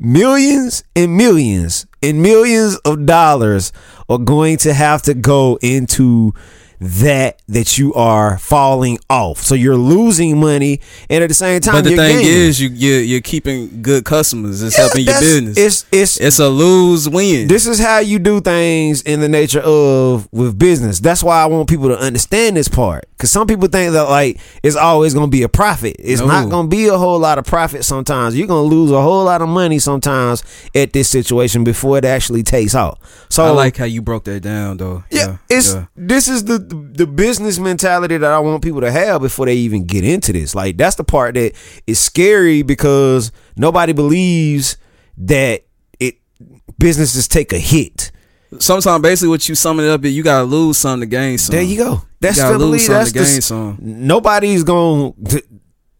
Millions 0.00 0.82
and 0.96 1.16
millions 1.16 1.86
and 2.02 2.20
millions 2.20 2.74
of 2.78 3.06
dollars 3.06 3.72
are 4.08 4.18
going 4.18 4.56
to 4.58 4.74
have 4.74 5.02
to 5.02 5.14
go 5.14 5.56
into 5.62 6.34
that 6.80 7.42
that 7.46 7.76
you 7.76 7.92
are 7.94 8.38
falling 8.38 8.98
off. 9.10 9.38
So 9.38 9.54
you're 9.54 9.76
losing 9.76 10.40
money 10.40 10.80
and 11.10 11.22
at 11.22 11.28
the 11.28 11.34
same 11.34 11.60
time 11.60 11.74
but 11.74 11.84
the 11.84 11.90
you're 11.90 11.98
thing 11.98 12.16
gaining. 12.22 12.32
is, 12.32 12.60
you 12.60 12.70
you're, 12.70 13.00
you're 13.02 13.20
keeping 13.20 13.82
good 13.82 14.04
customers. 14.04 14.62
It's 14.62 14.76
Yeah, 14.78 14.84
helping 14.84 15.04
your 15.04 15.20
business. 15.20 15.58
It's 15.58 15.84
it's 15.92 16.16
It's 16.20 16.38
a 16.38 16.48
lose 16.48 17.08
win. 17.08 17.48
this 17.48 17.66
is 17.66 17.78
how 17.78 17.98
you 17.98 18.18
do 18.18 18.40
things 18.40 19.02
in 19.02 19.20
the 19.20 19.28
nature 19.28 19.60
of 19.60 20.26
with 20.32 20.58
business. 20.58 21.00
That's 21.00 21.22
why 21.22 21.42
I 21.42 21.46
want 21.46 21.68
people 21.68 21.88
to 21.88 21.98
understand 21.98 22.56
this 22.56 22.68
part. 22.68 23.04
Cause 23.20 23.30
some 23.30 23.46
people 23.46 23.68
think 23.68 23.92
that 23.92 24.08
like 24.08 24.38
it's 24.62 24.76
always 24.76 25.12
gonna 25.12 25.28
be 25.28 25.42
a 25.42 25.48
profit. 25.48 25.94
It's 25.98 26.22
No. 26.22 26.26
not 26.26 26.48
gonna 26.48 26.68
be 26.68 26.86
a 26.86 26.96
whole 26.96 27.18
lot 27.18 27.36
of 27.36 27.44
profit 27.44 27.84
sometimes. 27.84 28.34
You're 28.34 28.46
gonna 28.46 28.62
lose 28.62 28.90
a 28.90 29.02
whole 29.02 29.24
lot 29.24 29.42
of 29.42 29.48
money 29.50 29.78
sometimes 29.78 30.42
at 30.74 30.94
this 30.94 31.06
situation 31.10 31.62
before 31.62 31.98
it 31.98 32.06
actually 32.06 32.42
takes 32.42 32.74
off. 32.74 32.98
So 33.28 33.44
I 33.44 33.50
like 33.50 33.76
how 33.76 33.84
you 33.84 34.00
broke 34.00 34.24
that 34.24 34.40
down 34.40 34.78
though. 34.78 35.04
yeah, 35.10 35.36
it's 35.50 35.74
yeah. 35.74 35.84
this 35.94 36.28
is 36.28 36.44
the 36.44 36.58
the 36.60 37.06
business 37.06 37.58
mentality 37.58 38.16
that 38.16 38.32
I 38.32 38.38
want 38.38 38.62
people 38.62 38.80
to 38.80 38.90
have 38.90 39.20
before 39.20 39.44
they 39.44 39.54
even 39.56 39.84
get 39.84 40.02
into 40.02 40.32
this. 40.32 40.54
Like 40.54 40.78
that's 40.78 40.96
the 40.96 41.04
part 41.04 41.34
that 41.34 41.52
is 41.86 41.98
scary 41.98 42.62
because 42.62 43.32
nobody 43.54 43.92
believes 43.92 44.78
that 45.18 45.60
it 45.98 46.14
businesses 46.78 47.28
take 47.28 47.52
a 47.52 47.58
hit. 47.58 48.12
Sometimes 48.58 49.02
basically 49.02 49.28
what 49.28 49.46
you 49.46 49.54
sum 49.54 49.78
it 49.78 49.86
up 49.90 50.02
is 50.06 50.16
you 50.16 50.22
gotta 50.22 50.44
lose 50.44 50.78
something 50.78 51.06
to 51.06 51.14
gain 51.14 51.36
something. 51.36 51.58
There 51.58 51.70
you 51.70 51.76
go. 51.76 52.02
That's 52.20 52.36
you 52.36 52.42
gotta 52.44 52.58
the 52.58 52.66
lose. 52.66 52.86
That's 52.86 53.12
the, 53.12 53.18
gain 53.18 53.40
something. 53.40 54.06
nobody's 54.06 54.64
going 54.64 55.14
to 55.30 55.42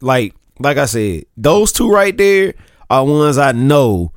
like 0.00 0.34
like 0.58 0.76
I 0.76 0.86
said, 0.86 1.24
those 1.36 1.72
two 1.72 1.90
right 1.90 2.16
there 2.16 2.54
are 2.90 3.04
ones 3.04 3.38
I 3.38 3.52
know 3.52 4.12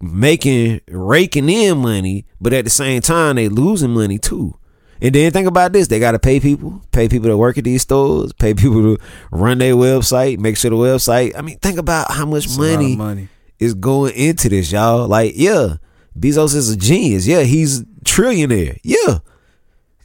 making 0.00 0.80
raking 0.88 1.48
in 1.48 1.78
money, 1.78 2.26
but 2.40 2.52
at 2.52 2.64
the 2.64 2.70
same 2.70 3.00
time 3.02 3.36
they 3.36 3.48
losing 3.48 3.90
money 3.90 4.18
too. 4.18 4.56
And 5.02 5.14
then 5.14 5.32
think 5.32 5.48
about 5.48 5.72
this: 5.72 5.88
they 5.88 5.98
got 5.98 6.12
to 6.12 6.18
pay 6.18 6.40
people, 6.40 6.82
pay 6.92 7.08
people 7.08 7.28
to 7.30 7.36
work 7.36 7.56
at 7.56 7.64
these 7.64 7.82
stores, 7.82 8.32
pay 8.34 8.52
people 8.62 8.82
to 8.82 8.98
run 9.30 9.58
their 9.58 9.74
website, 9.74 10.38
make 10.38 10.56
sure 10.56 10.70
the 10.70 10.76
website. 10.76 11.32
I 11.36 11.40
mean, 11.42 11.58
think 11.58 11.78
about 11.78 12.10
how 12.12 12.26
much 12.26 12.44
It's 12.44 12.56
a 12.56 12.60
lot 12.60 12.66
of 12.74 12.80
money, 12.80 12.96
money. 12.96 13.28
is 13.58 13.72
going 13.74 14.14
into 14.14 14.50
this, 14.50 14.70
y'all. 14.72 15.08
Like, 15.08 15.32
yeah, 15.36 15.76
Bezos 16.18 16.54
is 16.54 16.68
a 16.70 16.76
genius. 16.76 17.26
Yeah, 17.26 17.42
he's 17.42 17.82
trillionaire. 18.04 18.78
Yeah. 18.82 19.18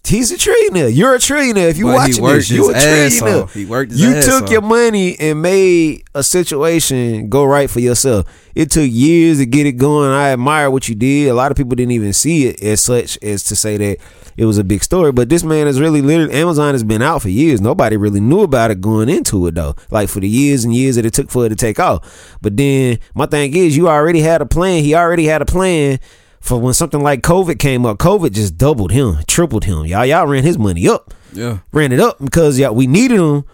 He's 0.08 0.32
a 0.32 0.36
trillionaire. 0.36 0.96
You're 0.96 1.16
a 1.16 1.18
trillionaire. 1.18 1.70
If 1.70 1.78
you 1.78 1.86
But 1.86 1.96
watching 1.96 2.24
this, 2.24 2.50
you 2.50 2.70
a 2.70 2.74
trillionaire. 2.74 3.52
He 3.52 3.66
worked 3.66 3.92
you 3.94 4.22
took 4.22 4.44
off. 4.44 4.52
your 4.52 4.62
money 4.62 5.20
and 5.20 5.42
made 5.42 6.04
a 6.14 6.24
situation 6.24 7.30
go 7.30 7.46
right 7.46 7.70
for 7.70 7.80
yourself. 7.80 8.26
It 8.54 8.72
took 8.72 8.90
years 8.90 9.40
to 9.40 9.46
get 9.46 9.66
it 9.66 9.74
going. 9.74 10.12
I 10.12 10.30
admire 10.30 10.70
what 10.72 10.88
you 10.88 10.96
did. 10.96 11.30
A 11.30 11.34
lot 11.34 11.52
of 11.52 11.58
people 11.58 11.76
didn't 11.76 11.92
even 11.92 12.14
see 12.14 12.48
it 12.48 12.62
as 12.62 12.82
such 12.82 13.18
as 13.22 13.44
to 13.46 13.56
say 13.56 13.78
that 13.78 13.98
it 14.38 14.46
was 14.46 14.58
a 14.58 14.64
big 14.64 14.84
story. 14.84 15.12
But 15.12 15.30
this 15.30 15.44
man 15.44 15.68
is 15.68 15.80
really 15.80 16.02
literally 16.02 16.34
Amazon 16.34 16.74
has 16.74 16.84
been 16.84 17.02
out 17.02 17.22
for 17.22 17.30
years. 17.30 17.62
Nobody 17.62 17.98
really 17.98 18.20
knew 18.20 18.42
about 18.42 18.72
it 18.72 18.82
going 18.82 19.10
into 19.10 19.48
it 19.48 19.56
though. 19.56 19.76
Like 19.90 20.10
for 20.10 20.20
the 20.20 20.30
years 20.30 20.64
and 20.64 20.74
years 20.74 20.96
that 20.96 21.06
it 21.06 21.14
took 21.14 21.30
for 21.30 21.46
it 21.46 21.50
to 21.50 21.56
take 21.56 21.80
off. 21.80 22.38
But 22.42 22.58
then 22.58 23.00
my 23.14 23.26
thing 23.26 23.56
is 23.56 23.76
you 23.76 23.88
already 23.90 24.22
had 24.22 24.42
a 24.42 24.46
plan. 24.46 24.84
He 24.84 24.96
already 24.96 25.26
had 25.26 25.42
a 25.42 25.46
plan 25.46 26.00
for 26.46 26.60
when 26.62 26.74
something 26.76 27.02
like 27.02 27.22
COVID 27.22 27.58
came 27.58 27.86
up. 27.88 27.98
COVID 27.98 28.32
just 28.32 28.56
doubled 28.58 28.92
him, 28.92 29.18
tripled 29.28 29.66
him. 29.66 29.84
Y'all, 29.86 30.06
y'all 30.06 30.28
ran 30.28 30.44
his 30.44 30.58
money 30.60 30.88
up 30.88 31.12
Yeah. 31.34 31.58
ran 31.72 31.92
it 31.92 32.00
up 32.00 32.18
because 32.24 32.60
yeah, 32.60 32.70
we 32.70 32.86
needed 32.86 33.20
him 33.20 33.46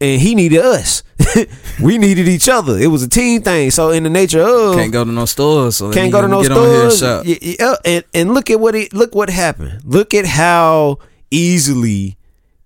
and 0.00 0.20
he 0.20 0.34
needed 0.34 0.58
us. 0.58 1.04
we 1.82 1.96
needed 1.96 2.26
each 2.26 2.48
other. 2.48 2.76
It 2.76 2.88
was 2.88 3.02
a 3.04 3.08
team 3.08 3.42
thing. 3.42 3.70
So 3.70 3.90
in 3.90 4.02
the 4.02 4.10
nature 4.10 4.40
of 4.42 4.74
Can't 4.74 4.92
go 4.92 5.04
to 5.04 5.12
no 5.12 5.26
stores. 5.26 5.76
So 5.76 5.92
can't 5.92 6.10
go 6.10 6.20
to 6.20 6.26
no 6.28 6.42
get 6.42 6.50
on 6.52 6.66
here 6.68 6.82
and 6.84 6.92
stores. 6.92 7.24
shop. 7.24 7.40
Yeah, 7.42 7.66
uh, 7.66 7.76
and 7.84 8.04
and 8.12 8.34
look 8.34 8.50
at 8.50 8.58
what 8.58 8.74
it 8.74 8.92
look 8.92 9.14
what 9.14 9.30
happened. 9.30 9.80
Look 9.84 10.12
at 10.12 10.26
how 10.26 10.98
easily 11.30 12.16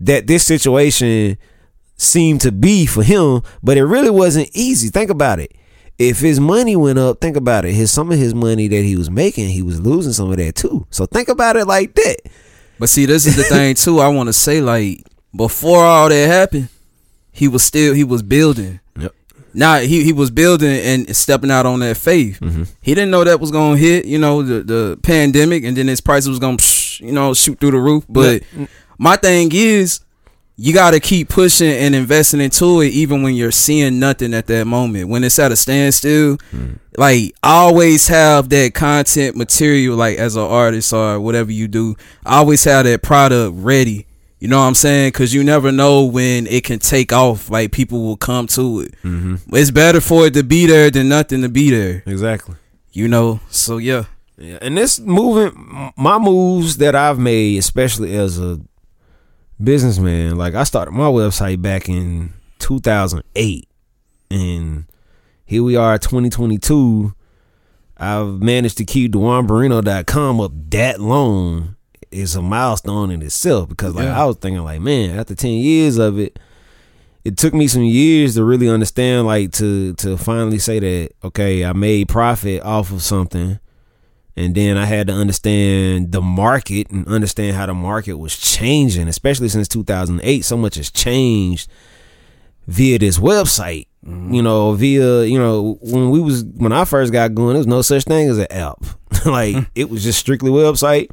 that 0.00 0.26
this 0.26 0.44
situation 0.44 1.36
seemed 1.96 2.40
to 2.40 2.52
be 2.52 2.86
for 2.86 3.02
him, 3.02 3.42
but 3.62 3.76
it 3.76 3.84
really 3.84 4.10
wasn't 4.10 4.48
easy. 4.54 4.88
Think 4.88 5.10
about 5.10 5.38
it. 5.40 5.52
If 5.98 6.20
his 6.20 6.40
money 6.40 6.74
went 6.74 6.98
up, 6.98 7.20
think 7.20 7.36
about 7.36 7.64
it. 7.64 7.74
His 7.74 7.90
some 7.90 8.10
of 8.10 8.18
his 8.18 8.34
money 8.34 8.68
that 8.68 8.82
he 8.82 8.96
was 8.96 9.10
making, 9.10 9.50
he 9.50 9.62
was 9.62 9.80
losing 9.80 10.12
some 10.12 10.30
of 10.30 10.36
that 10.38 10.54
too. 10.54 10.86
So 10.90 11.06
think 11.06 11.28
about 11.28 11.56
it 11.56 11.66
like 11.66 11.94
that. 11.94 12.16
But 12.78 12.88
see, 12.88 13.06
this 13.06 13.26
is 13.26 13.36
the 13.36 13.44
thing 13.44 13.74
too. 13.76 14.00
I 14.00 14.08
want 14.08 14.28
to 14.28 14.32
say, 14.32 14.60
like, 14.60 15.04
before 15.34 15.84
all 15.84 16.08
that 16.08 16.26
happened, 16.26 16.68
he 17.30 17.48
was 17.48 17.62
still 17.62 17.94
he 17.94 18.04
was 18.04 18.22
building. 18.22 18.80
Yep. 18.98 19.14
Now 19.54 19.78
he 19.78 20.02
he 20.02 20.12
was 20.12 20.30
building 20.30 20.70
and 20.70 21.14
stepping 21.16 21.50
out 21.50 21.66
on 21.66 21.80
that 21.80 21.96
faith. 21.96 22.40
Mm-hmm. 22.40 22.64
He 22.80 22.94
didn't 22.94 23.10
know 23.10 23.24
that 23.24 23.40
was 23.40 23.50
gonna 23.50 23.76
hit. 23.76 24.04
You 24.04 24.18
know 24.18 24.42
the 24.42 24.62
the 24.62 24.98
pandemic, 25.02 25.64
and 25.64 25.76
then 25.76 25.88
his 25.88 26.00
prices 26.00 26.28
was 26.28 26.38
gonna 26.38 26.58
you 26.98 27.12
know 27.12 27.34
shoot 27.34 27.60
through 27.60 27.72
the 27.72 27.78
roof. 27.78 28.04
But 28.08 28.42
my 28.98 29.16
thing 29.16 29.50
is, 29.52 30.00
you 30.56 30.72
got 30.72 30.92
to 30.92 31.00
keep 31.00 31.28
pushing 31.28 31.70
and 31.70 31.94
investing 31.94 32.40
into 32.40 32.80
it, 32.80 32.88
even 32.88 33.22
when 33.22 33.34
you're 33.34 33.50
seeing 33.50 33.98
nothing 33.98 34.34
at 34.34 34.46
that 34.46 34.66
moment. 34.66 35.08
When 35.08 35.24
it's 35.24 35.38
at 35.38 35.52
a 35.52 35.56
standstill, 35.56 36.36
hmm. 36.50 36.74
like 36.96 37.34
always 37.42 38.08
have 38.08 38.48
that 38.50 38.74
content 38.74 39.36
material, 39.36 39.96
like 39.96 40.18
as 40.18 40.36
an 40.36 40.42
artist 40.42 40.92
or 40.92 41.18
whatever 41.20 41.50
you 41.50 41.68
do, 41.68 41.96
always 42.26 42.64
have 42.64 42.84
that 42.84 43.02
product 43.02 43.54
ready. 43.56 44.06
You 44.40 44.48
know 44.48 44.58
what 44.58 44.66
I'm 44.66 44.74
saying? 44.74 45.10
Because 45.12 45.32
you 45.32 45.44
never 45.44 45.70
know 45.70 46.04
when 46.04 46.48
it 46.48 46.64
can 46.64 46.80
take 46.80 47.12
off. 47.12 47.48
Like 47.48 47.70
people 47.70 48.02
will 48.02 48.16
come 48.16 48.48
to 48.48 48.80
it. 48.80 48.94
Mm-hmm. 49.02 49.54
It's 49.54 49.70
better 49.70 50.00
for 50.00 50.26
it 50.26 50.34
to 50.34 50.42
be 50.42 50.66
there 50.66 50.90
than 50.90 51.08
nothing 51.08 51.42
to 51.42 51.48
be 51.48 51.70
there. 51.70 52.02
Exactly. 52.06 52.56
You 52.90 53.08
know. 53.08 53.40
So 53.50 53.78
yeah. 53.78 54.04
Yeah, 54.38 54.58
and 54.60 54.76
this 54.76 54.98
moving, 54.98 55.92
my 55.96 56.18
moves 56.18 56.78
that 56.78 56.96
I've 56.96 57.18
made, 57.18 57.58
especially 57.58 58.16
as 58.16 58.40
a 58.40 58.60
businessman, 59.64 60.36
like 60.36 60.54
I 60.54 60.64
started 60.64 60.92
my 60.92 61.06
website 61.08 61.62
back 61.62 61.88
in 61.88 62.32
2008, 62.58 63.68
and 64.30 64.84
here 65.44 65.62
we 65.62 65.76
are, 65.76 65.98
2022. 65.98 67.14
I've 67.96 68.42
managed 68.42 68.78
to 68.78 68.84
keep 68.84 69.12
DejuanBarrino.com 69.12 70.40
up 70.40 70.52
that 70.70 71.00
long 71.00 71.76
is 72.10 72.34
a 72.34 72.42
milestone 72.42 73.10
in 73.10 73.22
itself 73.22 73.68
because 73.68 73.94
like 73.94 74.04
Yeah. 74.04 74.20
I 74.20 74.26
was 74.26 74.36
thinking 74.36 74.62
like, 74.64 74.80
man, 74.80 75.16
after 75.18 75.34
10 75.34 75.50
years 75.52 75.98
of 75.98 76.18
it, 76.18 76.38
it 77.24 77.36
took 77.36 77.54
me 77.54 77.68
some 77.68 77.82
years 77.84 78.34
to 78.34 78.44
really 78.44 78.68
understand 78.68 79.26
like 79.26 79.52
to 79.52 79.94
to 79.94 80.16
finally 80.16 80.58
say 80.58 80.80
that 80.80 81.10
okay, 81.22 81.64
I 81.64 81.72
made 81.72 82.08
profit 82.08 82.62
off 82.62 82.90
of 82.90 83.02
something 83.02 83.60
and 84.36 84.54
then 84.54 84.78
I 84.78 84.86
had 84.86 85.08
to 85.08 85.12
understand 85.12 86.12
the 86.12 86.22
market 86.22 86.90
and 86.90 87.06
understand 87.06 87.56
how 87.56 87.66
the 87.66 87.74
market 87.74 88.14
was 88.14 88.36
changing, 88.36 89.08
especially 89.08 89.48
since 89.48 89.68
2008. 89.68 90.44
So 90.44 90.56
much 90.56 90.76
has 90.76 90.90
changed 90.90 91.70
via 92.66 92.98
this 92.98 93.18
website. 93.18 93.86
You 94.04 94.10
mm. 94.10 94.42
know, 94.42 94.72
via 94.72 95.24
you 95.24 95.38
know 95.38 95.78
when 95.82 96.10
we 96.10 96.20
was 96.20 96.44
when 96.44 96.72
I 96.72 96.84
first 96.84 97.12
got 97.12 97.34
going, 97.34 97.50
there 97.50 97.58
was 97.58 97.66
no 97.66 97.82
such 97.82 98.04
thing 98.04 98.28
as 98.28 98.38
an 98.38 98.50
app. 98.50 98.84
like 99.26 99.54
mm. 99.54 99.66
it 99.74 99.90
was 99.90 100.02
just 100.02 100.18
strictly 100.18 100.50
website. 100.50 101.10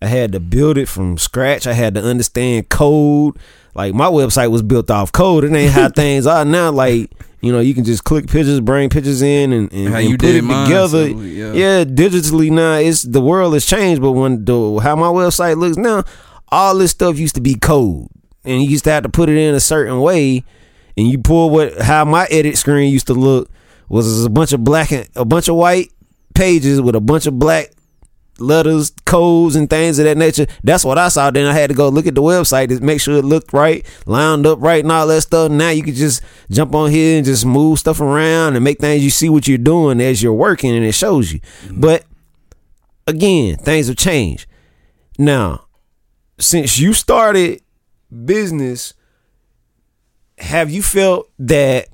I 0.00 0.06
had 0.06 0.32
to 0.32 0.40
build 0.40 0.78
it 0.78 0.88
from 0.88 1.18
scratch. 1.18 1.66
I 1.66 1.72
had 1.72 1.94
to 1.94 2.02
understand 2.02 2.68
code. 2.68 3.36
Like 3.74 3.94
my 3.94 4.06
website 4.06 4.50
was 4.50 4.62
built 4.62 4.90
off 4.90 5.12
code. 5.12 5.44
It 5.44 5.52
ain't 5.52 5.72
how 5.72 5.88
things 5.94 6.26
are 6.26 6.44
now. 6.44 6.70
Like 6.70 7.10
you 7.44 7.52
know, 7.52 7.60
you 7.60 7.74
can 7.74 7.84
just 7.84 8.04
click 8.04 8.26
pictures, 8.26 8.60
bring 8.60 8.88
pictures 8.88 9.20
in, 9.20 9.52
and, 9.52 9.72
and, 9.72 9.88
How 9.88 9.98
and 9.98 10.08
you 10.08 10.16
put 10.16 10.26
did 10.26 10.36
it 10.36 10.42
mine, 10.42 10.66
together. 10.66 11.10
so, 11.10 11.20
yeah. 11.20 11.52
yeah, 11.52 11.84
digitally 11.84 12.50
now, 12.50 12.74
it's 12.76 13.02
the 13.02 13.20
world 13.20 13.52
has 13.52 13.66
changed. 13.66 14.00
But 14.00 14.12
when 14.12 14.44
the 14.44 14.80
how 14.82 14.96
my 14.96 15.08
website 15.08 15.58
looks 15.58 15.76
now, 15.76 16.04
all 16.48 16.76
this 16.78 16.92
stuff 16.92 17.18
used 17.18 17.34
to 17.34 17.40
be 17.42 17.54
code, 17.54 18.08
and 18.44 18.62
you 18.62 18.68
used 18.70 18.84
to 18.84 18.90
have 18.92 19.02
to 19.02 19.08
put 19.10 19.28
it 19.28 19.36
in 19.36 19.54
a 19.54 19.60
certain 19.60 20.00
way. 20.00 20.42
And 20.96 21.08
you 21.08 21.18
pull 21.18 21.50
what 21.50 21.80
how 21.82 22.04
my 22.04 22.26
edit 22.30 22.56
screen 22.56 22.92
used 22.92 23.08
to 23.08 23.14
look 23.14 23.50
was 23.88 24.24
a 24.24 24.30
bunch 24.30 24.52
of 24.52 24.64
black 24.64 24.92
and 24.92 25.08
a 25.14 25.24
bunch 25.24 25.48
of 25.48 25.56
white 25.56 25.92
pages 26.34 26.80
with 26.80 26.94
a 26.94 27.00
bunch 27.00 27.26
of 27.26 27.38
black 27.38 27.73
letters, 28.38 28.92
codes, 29.04 29.56
and 29.56 29.68
things 29.68 29.98
of 29.98 30.04
that 30.04 30.16
nature. 30.16 30.46
That's 30.62 30.84
what 30.84 30.98
I 30.98 31.08
saw. 31.08 31.30
Then 31.30 31.46
I 31.46 31.52
had 31.52 31.70
to 31.70 31.74
go 31.74 31.88
look 31.88 32.06
at 32.06 32.14
the 32.14 32.22
website 32.22 32.68
to 32.68 32.80
make 32.80 33.00
sure 33.00 33.16
it 33.16 33.24
looked 33.24 33.52
right, 33.52 33.84
lined 34.06 34.46
up 34.46 34.60
right, 34.60 34.82
and 34.82 34.92
all 34.92 35.06
that 35.06 35.22
stuff. 35.22 35.50
Now 35.50 35.70
you 35.70 35.82
can 35.82 35.94
just 35.94 36.22
jump 36.50 36.74
on 36.74 36.90
here 36.90 37.16
and 37.16 37.24
just 37.24 37.46
move 37.46 37.78
stuff 37.78 38.00
around 38.00 38.54
and 38.54 38.64
make 38.64 38.78
things 38.78 39.04
you 39.04 39.10
see 39.10 39.28
what 39.28 39.46
you're 39.48 39.58
doing 39.58 40.00
as 40.00 40.22
you're 40.22 40.32
working, 40.32 40.74
and 40.74 40.84
it 40.84 40.92
shows 40.92 41.32
you. 41.32 41.40
Mm-hmm. 41.40 41.80
But 41.80 42.04
again, 43.06 43.56
things 43.56 43.88
have 43.88 43.96
changed. 43.96 44.46
Now, 45.18 45.66
since 46.38 46.78
you 46.78 46.92
started 46.92 47.62
business, 48.24 48.94
have 50.38 50.70
you 50.70 50.82
felt 50.82 51.30
that 51.38 51.88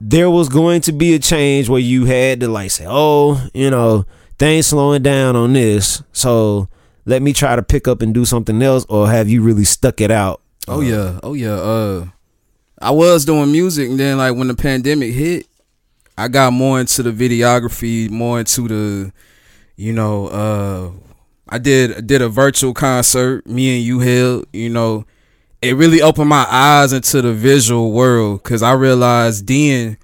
there 0.00 0.30
was 0.30 0.48
going 0.48 0.80
to 0.82 0.92
be 0.92 1.14
a 1.14 1.18
change 1.18 1.68
where 1.68 1.80
you 1.80 2.04
had 2.04 2.40
to 2.40 2.48
like 2.48 2.70
say, 2.70 2.86
oh, 2.88 3.46
you 3.52 3.70
know, 3.70 4.06
things 4.38 4.66
slowing 4.68 5.02
down 5.02 5.36
on 5.36 5.52
this, 5.52 6.02
so 6.12 6.68
let 7.04 7.22
me 7.22 7.32
try 7.32 7.56
to 7.56 7.62
pick 7.62 7.88
up 7.88 8.02
and 8.02 8.14
do 8.14 8.24
something 8.24 8.60
else, 8.62 8.84
or 8.88 9.08
have 9.08 9.28
you 9.28 9.42
really 9.42 9.64
stuck 9.64 10.00
it 10.00 10.10
out? 10.10 10.40
Oh 10.66 10.80
yeah, 10.80 11.18
oh 11.22 11.34
yeah. 11.34 11.54
Uh, 11.54 12.06
I 12.80 12.90
was 12.90 13.24
doing 13.24 13.50
music, 13.50 13.88
and 13.88 13.98
then 13.98 14.18
like 14.18 14.34
when 14.36 14.48
the 14.48 14.54
pandemic 14.54 15.12
hit, 15.12 15.46
I 16.16 16.28
got 16.28 16.52
more 16.52 16.80
into 16.80 17.02
the 17.02 17.10
videography, 17.12 18.10
more 18.10 18.40
into 18.40 18.68
the, 18.68 19.12
you 19.76 19.92
know, 19.92 20.26
uh, 20.28 20.90
I 21.48 21.58
did 21.58 22.06
did 22.06 22.22
a 22.22 22.28
virtual 22.28 22.74
concert. 22.74 23.46
Me 23.46 23.76
and 23.76 23.84
you 23.84 24.00
held, 24.00 24.46
you 24.52 24.68
know, 24.68 25.06
it 25.62 25.76
really 25.76 26.02
opened 26.02 26.28
my 26.28 26.46
eyes 26.48 26.92
into 26.92 27.22
the 27.22 27.32
visual 27.32 27.92
world 27.92 28.42
because 28.42 28.62
I 28.62 28.72
realized 28.72 29.46
then, 29.46 29.96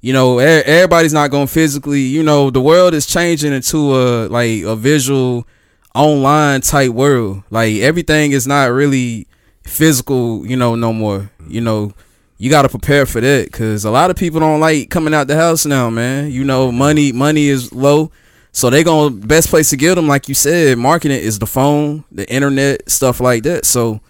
you 0.00 0.12
know, 0.12 0.38
everybody's 0.38 1.12
not 1.12 1.30
going 1.30 1.48
physically, 1.48 2.00
you 2.00 2.22
know, 2.22 2.50
the 2.50 2.60
world 2.60 2.94
is 2.94 3.06
changing 3.06 3.52
into 3.52 3.96
a 3.96 4.28
like 4.28 4.62
a 4.62 4.76
visual 4.76 5.46
online 5.94 6.60
type 6.60 6.90
world. 6.90 7.42
Like 7.50 7.76
everything 7.76 8.32
is 8.32 8.46
not 8.46 8.70
really 8.70 9.26
physical, 9.64 10.46
you 10.46 10.56
know, 10.56 10.76
no 10.76 10.92
more. 10.92 11.30
You 11.48 11.60
know, 11.60 11.92
you 12.38 12.50
got 12.50 12.62
to 12.62 12.68
prepare 12.68 13.06
for 13.06 13.20
that 13.20 13.46
because 13.46 13.84
a 13.84 13.90
lot 13.90 14.10
of 14.10 14.16
people 14.16 14.38
don't 14.38 14.60
like 14.60 14.90
coming 14.90 15.14
out 15.14 15.26
the 15.26 15.36
house 15.36 15.66
now, 15.66 15.90
man. 15.90 16.30
You 16.30 16.44
know, 16.44 16.70
money 16.70 17.10
money 17.10 17.48
is 17.48 17.72
low. 17.72 18.12
So 18.52 18.70
they 18.70 18.82
to 18.84 19.10
best 19.10 19.48
place 19.48 19.70
to 19.70 19.76
get 19.76 19.96
them, 19.96 20.08
like 20.08 20.28
you 20.28 20.34
said, 20.34 20.78
marketing 20.78 21.20
is 21.20 21.38
the 21.38 21.46
phone, 21.46 22.04
the 22.10 22.28
internet, 22.32 22.88
stuff 22.90 23.20
like 23.20 23.42
that. 23.42 23.64
So 23.64 24.00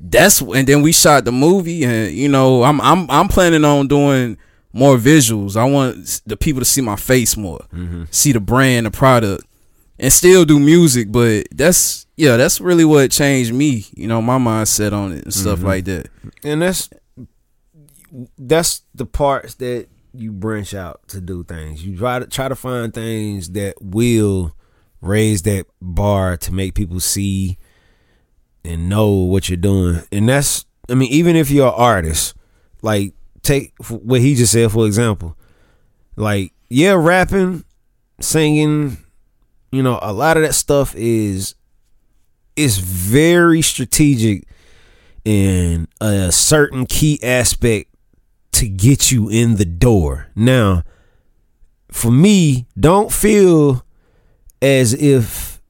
that's 0.00 0.40
and 0.40 0.66
then 0.66 0.82
we 0.82 0.92
shot 0.92 1.24
the 1.24 1.32
movie, 1.32 1.84
and 1.84 2.12
you 2.12 2.28
know, 2.28 2.62
I'm 2.62 2.80
I'm 2.80 3.10
I'm 3.10 3.28
planning 3.28 3.64
on 3.64 3.88
doing 3.88 4.38
more 4.76 4.96
visuals. 4.96 5.56
I 5.56 5.64
want 5.64 6.20
the 6.26 6.36
people 6.36 6.60
to 6.60 6.66
see 6.66 6.80
my 6.80 6.96
face 6.96 7.36
more, 7.36 7.60
mm-hmm. 7.72 8.04
see 8.10 8.32
the 8.32 8.40
brand, 8.40 8.86
the 8.86 8.90
product, 8.90 9.44
and 9.98 10.12
still 10.12 10.44
do 10.44 10.60
music. 10.60 11.10
But 11.10 11.46
that's 11.50 12.06
yeah, 12.16 12.36
that's 12.36 12.60
really 12.60 12.84
what 12.84 13.10
changed 13.10 13.52
me. 13.52 13.86
You 13.94 14.06
know, 14.06 14.20
my 14.20 14.38
mindset 14.38 14.92
on 14.92 15.12
it 15.12 15.24
and 15.24 15.34
stuff 15.34 15.58
mm-hmm. 15.58 15.66
like 15.66 15.84
that. 15.86 16.08
and 16.44 16.62
that's 16.62 16.90
that's 18.38 18.82
the 18.94 19.06
parts 19.06 19.54
that 19.54 19.88
you 20.12 20.32
branch 20.32 20.74
out 20.74 21.06
to 21.08 21.20
do 21.20 21.42
things. 21.44 21.84
You 21.84 21.96
try 21.96 22.18
to 22.18 22.26
try 22.26 22.48
to 22.48 22.56
find 22.56 22.92
things 22.92 23.50
that 23.50 23.76
will 23.80 24.54
raise 25.00 25.42
that 25.42 25.66
bar 25.80 26.36
to 26.38 26.52
make 26.52 26.74
people 26.74 27.00
see 27.00 27.58
and 28.64 28.88
know 28.88 29.10
what 29.10 29.48
you're 29.48 29.56
doing. 29.56 30.02
And 30.12 30.28
that's 30.28 30.66
I 30.90 30.94
mean, 30.94 31.10
even 31.10 31.34
if 31.34 31.50
you're 31.50 31.68
an 31.68 31.74
artist, 31.74 32.34
like 32.82 33.14
take 33.46 33.74
what 33.78 34.20
he 34.20 34.34
just 34.34 34.52
said 34.52 34.70
for 34.72 34.86
example. 34.86 35.36
Like, 36.16 36.52
yeah, 36.68 36.94
rapping, 36.94 37.64
singing, 38.20 38.98
you 39.70 39.82
know, 39.82 39.98
a 40.02 40.12
lot 40.12 40.36
of 40.36 40.42
that 40.42 40.54
stuff 40.54 40.94
is 40.96 41.54
is 42.56 42.78
very 42.78 43.60
strategic 43.60 44.44
in 45.24 45.88
a 46.00 46.32
certain 46.32 46.86
key 46.86 47.18
aspect 47.22 47.90
to 48.52 48.68
get 48.68 49.10
you 49.10 49.28
in 49.28 49.56
the 49.56 49.66
door. 49.66 50.28
Now, 50.34 50.82
for 51.90 52.10
me, 52.10 52.66
don't 52.78 53.12
feel 53.12 53.84
as 54.62 54.94
if 54.94 55.60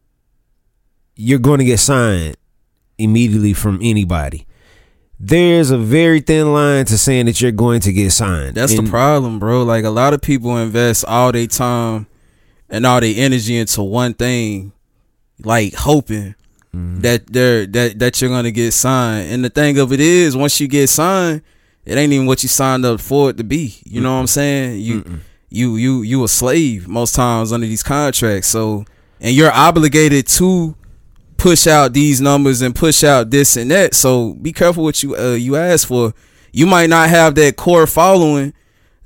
you're 1.17 1.41
going 1.41 1.59
to 1.59 1.65
get 1.65 1.81
signed 1.81 2.37
immediately 2.99 3.53
from 3.53 3.81
anybody. 3.83 4.45
There's 5.18 5.70
a 5.70 5.79
very 5.79 6.20
thin 6.20 6.52
line 6.52 6.85
to 6.87 6.98
saying 6.98 7.26
that 7.26 7.40
you're 7.40 7.52
going 7.52 7.81
to 7.81 7.92
get 7.92 8.12
signed. 8.12 8.55
That's 8.55 8.74
And- 8.74 8.87
the 8.87 8.90
problem, 8.90 9.38
bro. 9.38 9.62
Like 9.62 9.85
a 9.85 9.90
lot 9.90 10.12
of 10.12 10.20
people 10.20 10.57
invest 10.59 11.05
all 11.07 11.33
their 11.33 11.46
time 11.46 12.07
and 12.68 12.85
all 12.85 13.00
their 13.00 13.14
energy 13.16 13.57
into 13.57 13.83
one 13.83 14.12
thing, 14.14 14.72
like 15.42 15.74
hoping 15.74 16.35
mm-hmm. 16.74 17.00
that 17.00 17.26
they're 17.29 17.66
that 17.66 17.98
that 17.98 18.20
you're 18.20 18.31
gonna 18.31 18.50
get 18.50 18.72
signed. 18.72 19.33
And 19.33 19.44
the 19.44 19.50
thing 19.50 19.79
of 19.79 19.92
it 19.92 20.00
is, 20.00 20.37
once 20.37 20.61
you 20.61 20.68
get 20.68 20.88
signed, 20.88 21.42
it 21.85 21.96
ain't 21.96 22.12
even 22.12 22.26
what 22.26 22.42
you 22.42 22.48
signed 22.48 22.85
up 22.85 23.00
for 23.00 23.31
it 23.31 23.38
to 23.38 23.44
be. 23.44 23.76
You 23.85 24.00
know 24.00 24.12
what 24.12 24.20
I'm 24.20 24.26
saying? 24.26 24.81
You 24.81 25.20
you 25.48 25.76
you 25.76 26.02
you 26.02 26.24
a 26.24 26.29
slave 26.29 26.88
most 26.88 27.14
times 27.14 27.52
under 27.52 27.66
these 27.66 27.83
contracts. 27.83 28.48
So 28.48 28.85
and 29.20 29.35
you're 29.35 29.52
obligated 29.52 30.26
to 30.26 30.76
push 31.46 31.68
out 31.68 31.92
these 31.92 32.20
numbers 32.20 32.61
and 32.61 32.74
push 32.74 33.04
out 33.04 33.30
this 33.30 33.56
and 33.56 33.70
that. 33.70 33.94
So 33.94 34.35
be 34.35 34.52
careful 34.52 34.82
what 34.82 35.00
you 35.04 35.14
uh, 35.14 35.35
you 35.35 35.54
ask 35.54 35.87
for. 35.87 36.12
You 36.50 36.66
might 36.66 36.90
not 36.90 37.09
have 37.09 37.37
that 37.37 37.54
core 37.54 37.87
following 37.87 38.52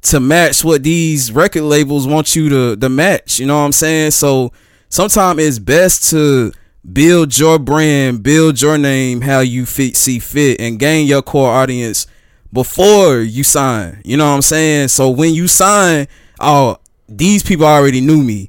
to 0.04 0.20
match 0.20 0.64
what 0.64 0.82
these 0.82 1.30
record 1.30 1.64
labels 1.64 2.06
want 2.06 2.34
you 2.34 2.48
to 2.48 2.76
to 2.76 2.88
match. 2.88 3.38
You 3.38 3.44
know 3.44 3.58
what 3.58 3.66
I'm 3.66 3.72
saying? 3.72 4.12
So 4.12 4.54
sometimes 4.88 5.38
it's 5.42 5.58
best 5.58 6.08
to 6.12 6.52
build 6.90 7.36
your 7.36 7.58
brand, 7.58 8.22
build 8.22 8.62
your 8.62 8.78
name 8.78 9.20
how 9.20 9.40
you 9.40 9.66
fit 9.66 9.94
see 9.94 10.18
fit, 10.18 10.62
and 10.62 10.78
gain 10.78 11.06
your 11.06 11.20
core 11.20 11.50
audience 11.50 12.06
before 12.54 13.18
you 13.18 13.44
sign. 13.44 14.00
You 14.02 14.16
know 14.16 14.26
what 14.30 14.36
I'm 14.36 14.40
saying? 14.42 14.88
So 14.88 15.10
when 15.10 15.34
you 15.34 15.46
sign, 15.46 16.08
oh, 16.40 16.78
these 17.06 17.42
people 17.42 17.66
already 17.66 18.00
knew 18.00 18.22
me. 18.22 18.48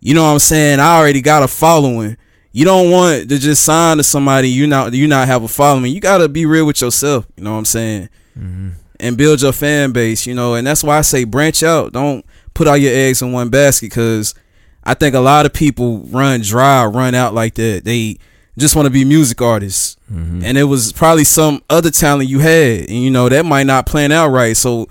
You 0.00 0.12
know 0.12 0.24
what 0.24 0.32
I'm 0.32 0.38
saying? 0.40 0.78
I 0.78 0.98
already 0.98 1.22
got 1.22 1.42
a 1.42 1.48
following. 1.48 2.18
You 2.56 2.64
don't 2.64 2.92
want 2.92 3.28
to 3.28 3.38
just 3.40 3.64
sign 3.64 3.96
to 3.96 4.04
somebody 4.04 4.48
you 4.48 4.68
not 4.68 4.92
you 4.92 5.08
not 5.08 5.26
have 5.26 5.42
a 5.42 5.48
following. 5.48 5.92
You 5.92 5.98
gotta 5.98 6.28
be 6.28 6.46
real 6.46 6.66
with 6.66 6.80
yourself. 6.80 7.26
You 7.36 7.42
know 7.42 7.50
what 7.50 7.58
I'm 7.58 7.64
saying? 7.64 8.08
Mm-hmm. 8.38 8.68
And 9.00 9.16
build 9.16 9.42
your 9.42 9.50
fan 9.50 9.90
base. 9.90 10.24
You 10.24 10.34
know, 10.34 10.54
and 10.54 10.64
that's 10.64 10.84
why 10.84 10.96
I 10.96 11.00
say 11.00 11.24
branch 11.24 11.64
out. 11.64 11.92
Don't 11.92 12.24
put 12.54 12.68
all 12.68 12.76
your 12.76 12.94
eggs 12.94 13.22
in 13.22 13.32
one 13.32 13.48
basket 13.48 13.86
because 13.90 14.36
I 14.84 14.94
think 14.94 15.16
a 15.16 15.20
lot 15.20 15.46
of 15.46 15.52
people 15.52 15.98
run 16.04 16.42
dry, 16.42 16.86
run 16.86 17.16
out 17.16 17.34
like 17.34 17.54
that. 17.54 17.82
They 17.84 18.18
just 18.56 18.76
want 18.76 18.86
to 18.86 18.90
be 18.90 19.04
music 19.04 19.42
artists, 19.42 19.96
mm-hmm. 20.08 20.44
and 20.44 20.56
it 20.56 20.62
was 20.62 20.92
probably 20.92 21.24
some 21.24 21.60
other 21.68 21.90
talent 21.90 22.28
you 22.28 22.38
had, 22.38 22.82
and 22.82 23.02
you 23.02 23.10
know 23.10 23.28
that 23.28 23.44
might 23.44 23.66
not 23.66 23.86
plan 23.86 24.12
out 24.12 24.28
right. 24.28 24.56
So 24.56 24.88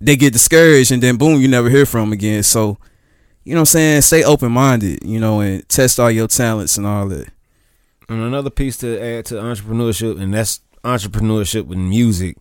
they 0.00 0.16
get 0.16 0.32
discouraged, 0.32 0.90
and 0.90 1.00
then 1.00 1.16
boom, 1.16 1.40
you 1.40 1.46
never 1.46 1.70
hear 1.70 1.86
from 1.86 2.08
'em 2.08 2.12
again. 2.12 2.42
So 2.42 2.76
you 3.44 3.54
know 3.54 3.60
what 3.60 3.62
I'm 3.62 3.66
saying, 3.66 4.02
stay 4.02 4.24
open 4.24 4.52
minded, 4.52 5.04
you 5.04 5.20
know, 5.20 5.40
and 5.40 5.68
test 5.68 6.00
all 6.00 6.10
your 6.10 6.28
talents 6.28 6.78
and 6.78 6.86
all 6.86 7.06
that. 7.08 7.28
And 8.08 8.22
another 8.22 8.50
piece 8.50 8.78
to 8.78 9.00
add 9.00 9.26
to 9.26 9.34
entrepreneurship, 9.34 10.20
and 10.20 10.32
that's 10.32 10.60
entrepreneurship 10.82 11.66
with 11.66 11.78
music. 11.78 12.36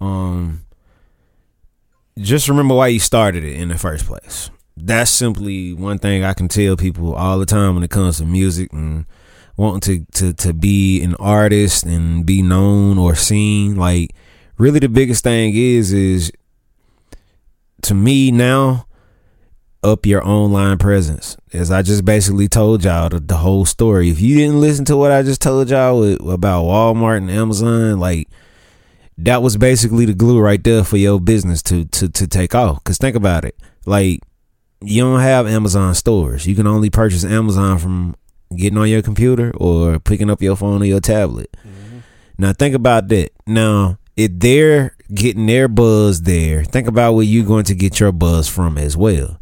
Um, 0.00 0.64
just 2.18 2.48
remember 2.48 2.74
why 2.74 2.88
you 2.88 3.00
started 3.00 3.42
it 3.42 3.56
in 3.56 3.68
the 3.68 3.78
first 3.78 4.06
place. 4.06 4.50
That's 4.76 5.10
simply 5.10 5.72
one 5.72 5.98
thing 5.98 6.24
I 6.24 6.34
can 6.34 6.48
tell 6.48 6.76
people 6.76 7.14
all 7.14 7.38
the 7.38 7.46
time 7.46 7.74
when 7.74 7.84
it 7.84 7.90
comes 7.90 8.18
to 8.18 8.24
music 8.24 8.72
and 8.72 9.06
wanting 9.56 10.04
to 10.12 10.12
to 10.18 10.34
to 10.34 10.52
be 10.52 11.02
an 11.02 11.14
artist 11.16 11.84
and 11.84 12.26
be 12.26 12.42
known 12.42 12.98
or 12.98 13.14
seen. 13.14 13.76
Like, 13.76 14.14
really, 14.58 14.78
the 14.78 14.88
biggest 14.88 15.24
thing 15.24 15.54
is 15.54 15.92
is 15.92 16.32
to 17.82 17.94
me 17.94 18.30
now 18.30 18.86
up 19.84 20.06
your 20.06 20.26
online 20.26 20.78
presence. 20.78 21.36
As 21.52 21.70
I 21.70 21.82
just 21.82 22.04
basically 22.04 22.48
told 22.48 22.82
y'all 22.84 23.08
the, 23.10 23.20
the 23.20 23.36
whole 23.36 23.64
story. 23.64 24.08
If 24.08 24.20
you 24.20 24.36
didn't 24.36 24.60
listen 24.60 24.84
to 24.86 24.96
what 24.96 25.12
I 25.12 25.22
just 25.22 25.42
told 25.42 25.70
y'all 25.70 26.00
with, 26.00 26.20
about 26.20 26.64
Walmart 26.64 27.18
and 27.18 27.30
Amazon, 27.30 28.00
like 28.00 28.28
that 29.18 29.42
was 29.42 29.56
basically 29.56 30.06
the 30.06 30.14
glue 30.14 30.40
right 30.40 30.62
there 30.62 30.82
for 30.82 30.96
your 30.96 31.20
business 31.20 31.62
to 31.64 31.84
to 31.86 32.08
to 32.08 32.26
take 32.26 32.54
off. 32.54 32.82
Cause 32.82 32.98
think 32.98 33.14
about 33.14 33.44
it, 33.44 33.56
like 33.86 34.20
you 34.80 35.02
don't 35.02 35.20
have 35.20 35.46
Amazon 35.46 35.94
stores. 35.94 36.46
You 36.46 36.54
can 36.54 36.66
only 36.66 36.90
purchase 36.90 37.24
Amazon 37.24 37.78
from 37.78 38.16
getting 38.56 38.78
on 38.78 38.88
your 38.88 39.02
computer 39.02 39.52
or 39.56 39.98
picking 40.00 40.30
up 40.30 40.42
your 40.42 40.56
phone 40.56 40.82
or 40.82 40.86
your 40.86 41.00
tablet. 41.00 41.54
Mm-hmm. 41.60 41.98
Now 42.38 42.52
think 42.52 42.74
about 42.74 43.08
that. 43.08 43.30
Now 43.46 43.98
if 44.16 44.30
they're 44.34 44.96
getting 45.12 45.46
their 45.46 45.68
buzz 45.68 46.22
there, 46.22 46.64
think 46.64 46.86
about 46.86 47.14
where 47.14 47.24
you're 47.24 47.46
going 47.46 47.64
to 47.64 47.74
get 47.74 48.00
your 48.00 48.12
buzz 48.12 48.48
from 48.48 48.78
as 48.78 48.96
well. 48.96 49.40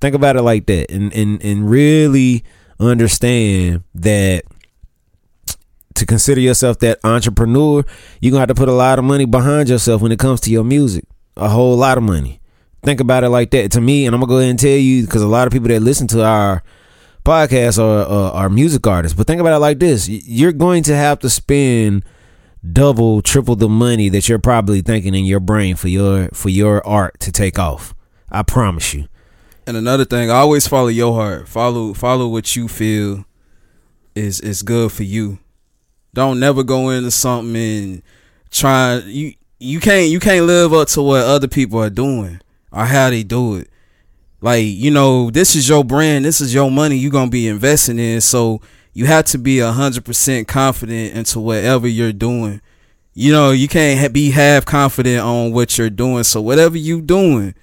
Think 0.00 0.14
about 0.14 0.36
it 0.36 0.42
like 0.42 0.66
that, 0.66 0.90
and 0.90 1.12
and 1.12 1.42
and 1.42 1.68
really 1.68 2.44
understand 2.78 3.82
that 3.94 4.44
to 5.94 6.06
consider 6.06 6.40
yourself 6.40 6.78
that 6.78 7.00
entrepreneur, 7.02 7.84
you're 8.20 8.30
gonna 8.30 8.40
have 8.40 8.48
to 8.48 8.54
put 8.54 8.68
a 8.68 8.72
lot 8.72 8.98
of 8.98 9.04
money 9.04 9.24
behind 9.24 9.68
yourself 9.68 10.00
when 10.00 10.12
it 10.12 10.18
comes 10.18 10.40
to 10.42 10.50
your 10.50 10.64
music. 10.64 11.04
A 11.36 11.48
whole 11.48 11.76
lot 11.76 11.98
of 11.98 12.04
money. 12.04 12.40
Think 12.82 13.00
about 13.00 13.24
it 13.24 13.30
like 13.30 13.50
that. 13.50 13.72
To 13.72 13.80
me, 13.80 14.06
and 14.06 14.14
I'm 14.14 14.20
gonna 14.20 14.30
go 14.30 14.38
ahead 14.38 14.50
and 14.50 14.58
tell 14.58 14.70
you 14.70 15.04
because 15.04 15.22
a 15.22 15.26
lot 15.26 15.46
of 15.46 15.52
people 15.52 15.68
that 15.68 15.80
listen 15.80 16.06
to 16.08 16.24
our 16.24 16.62
podcast 17.24 17.78
are, 17.82 18.06
are 18.06 18.32
are 18.32 18.48
music 18.48 18.86
artists. 18.86 19.16
But 19.16 19.26
think 19.26 19.40
about 19.40 19.56
it 19.56 19.58
like 19.58 19.80
this: 19.80 20.08
you're 20.08 20.52
going 20.52 20.84
to 20.84 20.94
have 20.94 21.18
to 21.20 21.30
spend 21.30 22.04
double, 22.72 23.22
triple 23.22 23.56
the 23.56 23.68
money 23.68 24.08
that 24.08 24.28
you're 24.28 24.38
probably 24.38 24.80
thinking 24.80 25.14
in 25.14 25.24
your 25.24 25.40
brain 25.40 25.76
for 25.76 25.88
your 25.88 26.28
for 26.32 26.48
your 26.48 26.86
art 26.86 27.18
to 27.20 27.32
take 27.32 27.58
off. 27.58 27.94
I 28.30 28.42
promise 28.42 28.94
you. 28.94 29.08
And 29.68 29.76
another 29.76 30.06
thing, 30.06 30.30
I 30.30 30.36
always 30.36 30.66
follow 30.66 30.88
your 30.88 31.12
heart. 31.12 31.46
Follow 31.46 31.92
follow 31.92 32.26
what 32.26 32.56
you 32.56 32.68
feel 32.68 33.26
is 34.14 34.40
is 34.40 34.62
good 34.62 34.90
for 34.90 35.02
you. 35.02 35.40
Don't 36.14 36.40
never 36.40 36.62
go 36.62 36.88
into 36.88 37.10
something 37.10 37.54
and 37.54 38.02
try 38.50 38.96
you 39.04 39.34
you 39.58 39.78
can't 39.78 40.10
you 40.10 40.20
can't 40.20 40.46
live 40.46 40.72
up 40.72 40.88
to 40.88 41.02
what 41.02 41.22
other 41.22 41.48
people 41.48 41.82
are 41.82 41.90
doing 41.90 42.40
or 42.72 42.86
how 42.86 43.10
they 43.10 43.22
do 43.22 43.56
it. 43.56 43.68
Like, 44.40 44.64
you 44.64 44.90
know, 44.90 45.28
this 45.30 45.54
is 45.54 45.68
your 45.68 45.84
brand, 45.84 46.24
this 46.24 46.40
is 46.40 46.54
your 46.54 46.70
money 46.70 46.96
you're 46.96 47.10
gonna 47.10 47.30
be 47.30 47.46
investing 47.46 47.98
in. 47.98 48.22
So 48.22 48.62
you 48.94 49.04
have 49.04 49.26
to 49.26 49.38
be 49.38 49.58
a 49.58 49.72
hundred 49.72 50.06
percent 50.06 50.48
confident 50.48 51.14
into 51.14 51.40
whatever 51.40 51.86
you're 51.86 52.14
doing. 52.14 52.62
You 53.12 53.32
know, 53.32 53.50
you 53.50 53.68
can't 53.68 54.14
be 54.14 54.30
half 54.30 54.64
confident 54.64 55.20
on 55.20 55.52
what 55.52 55.76
you're 55.76 55.90
doing. 55.90 56.24
So 56.24 56.40
whatever 56.40 56.78
you 56.78 57.02
doing, 57.02 57.54